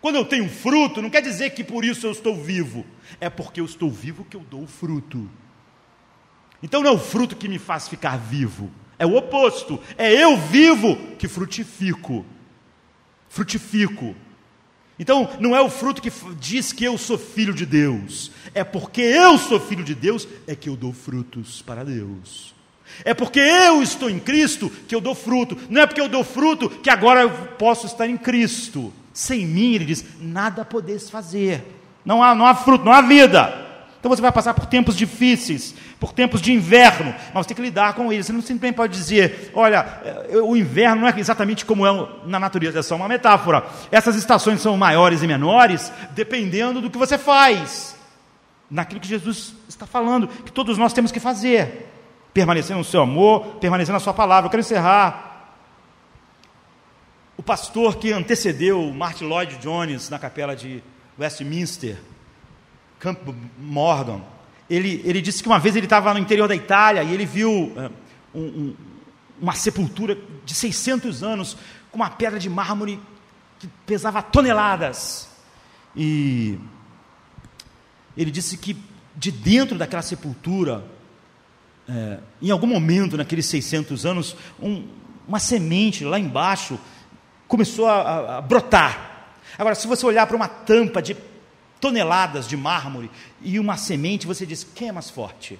[0.00, 2.86] Quando eu tenho fruto, não quer dizer que por isso eu estou vivo.
[3.20, 5.28] É porque eu estou vivo que eu dou fruto.
[6.62, 8.70] Então não é o fruto que me faz ficar vivo.
[8.98, 9.80] É o oposto.
[9.96, 12.24] É eu vivo que frutifico.
[13.28, 14.14] Frutifico.
[14.98, 16.10] Então, não é o fruto que
[16.40, 18.32] diz que eu sou filho de Deus.
[18.52, 22.57] É porque eu sou filho de Deus é que eu dou frutos para Deus.
[23.04, 25.56] É porque eu estou em Cristo que eu dou fruto.
[25.68, 28.92] Não é porque eu dou fruto que agora eu posso estar em Cristo.
[29.12, 31.64] Sem mim, ele diz, nada podeis fazer.
[32.04, 33.66] Não há, não há fruto, não há vida.
[33.98, 37.62] Então você vai passar por tempos difíceis, por tempos de inverno, mas você tem que
[37.62, 38.26] lidar com eles.
[38.26, 42.38] Você não simplesmente pode dizer, olha, eh, o inverno não é exatamente como é na
[42.38, 43.64] natureza, é só uma metáfora.
[43.90, 47.96] Essas estações são maiores e menores, dependendo do que você faz.
[48.70, 51.88] Naquilo que Jesus está falando, que todos nós temos que fazer
[52.38, 54.46] permanecer no seu amor, permanecer na sua palavra.
[54.46, 55.56] Eu quero encerrar.
[57.36, 60.80] O pastor que antecedeu Martin Lloyd Jones na capela de
[61.18, 61.98] Westminster,
[63.00, 63.18] Camp
[63.58, 64.20] Morgan,
[64.70, 67.50] ele, ele disse que uma vez ele estava no interior da Itália e ele viu
[67.50, 67.90] uh,
[68.32, 68.76] um, um,
[69.40, 71.56] uma sepultura de 600 anos,
[71.92, 73.00] uma pedra de mármore
[73.58, 75.28] que pesava toneladas.
[75.96, 76.56] E
[78.16, 78.76] ele disse que
[79.16, 80.84] de dentro daquela sepultura,
[81.88, 84.86] é, em algum momento naqueles 600 anos, um,
[85.26, 86.78] uma semente lá embaixo
[87.46, 89.32] começou a, a, brotar.
[89.56, 91.16] Agora, se você olhar para uma tampa de
[91.80, 93.10] toneladas de mármore
[93.40, 95.58] e uma semente, você diz: quem é mais forte?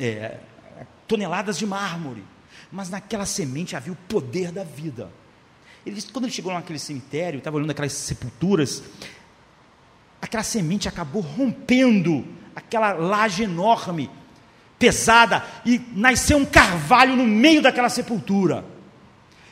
[0.00, 0.38] É,
[1.06, 2.24] toneladas de mármore.
[2.70, 5.10] Mas naquela semente havia o poder da vida.
[5.86, 8.82] Ele disse quando ele chegou naquele cemitério, estava olhando aquelas sepulturas,
[10.20, 14.10] aquela semente acabou rompendo aquela laje enorme,
[14.78, 18.64] pesada, e nasceu um carvalho no meio daquela sepultura.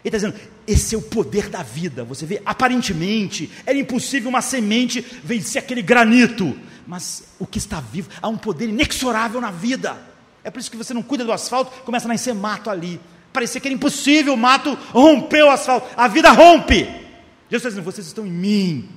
[0.04, 2.04] Ele está dizendo: esse é o poder da vida.
[2.04, 8.08] Você vê, aparentemente, era impossível uma semente vencer aquele granito, mas o que está vivo,
[8.20, 9.96] há um poder inexorável na vida.
[10.42, 13.00] É por isso que você não cuida do asfalto, começa a nascer mato ali.
[13.32, 16.84] Parecia que era impossível, o mato rompeu o asfalto, a vida rompe.
[17.50, 18.88] Jesus está dizendo: vocês estão em mim.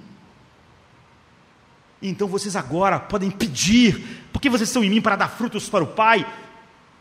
[2.01, 5.87] Então vocês agora podem pedir, porque vocês estão em mim para dar frutos para o
[5.87, 6.25] Pai.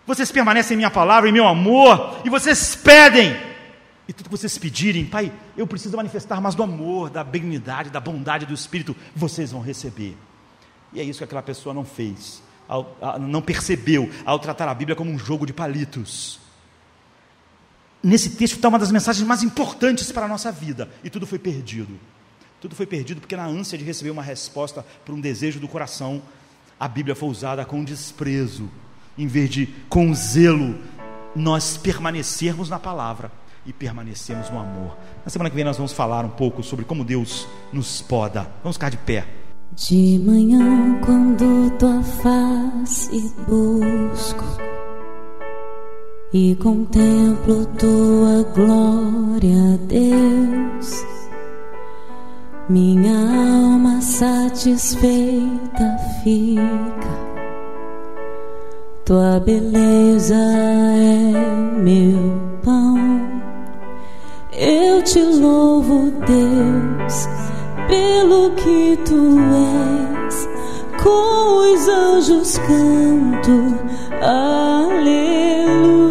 [0.04, 3.36] Vocês permanecem em minha palavra, em meu amor, e vocês pedem.
[4.08, 8.00] E tudo que vocês pedirem, Pai, eu preciso manifestar mais do amor, da benignidade, da
[8.00, 10.16] bondade do Espírito, vocês vão receber.
[10.92, 12.42] E é isso que aquela pessoa não fez,
[13.20, 16.40] não percebeu ao tratar a Bíblia como um jogo de palitos.
[18.02, 21.38] Nesse texto está uma das mensagens mais importantes para a nossa vida, e tudo foi
[21.38, 22.00] perdido.
[22.60, 26.20] Tudo foi perdido porque, na ânsia de receber uma resposta para um desejo do coração,
[26.78, 28.68] a Bíblia foi usada com desprezo,
[29.16, 30.76] em vez de com zelo,
[31.34, 33.30] nós permanecermos na palavra
[33.66, 34.96] e permanecemos no amor.
[35.24, 38.50] Na semana que vem nós vamos falar um pouco sobre como Deus nos poda.
[38.62, 39.26] Vamos ficar de pé.
[39.74, 44.44] De manhã, quando tua face busco
[46.32, 51.04] e contemplo tua glória, Deus,
[52.68, 53.16] minha
[53.62, 57.28] alma satisfeita fica.
[59.04, 62.98] Tua beleza é meu pão
[64.60, 67.28] eu te louvo, Deus,
[67.86, 69.38] pelo que tu
[70.26, 70.48] és.
[71.00, 73.78] Com os anjos canto,
[74.20, 76.07] aleluia.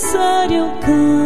[0.00, 1.19] dançar eu canto.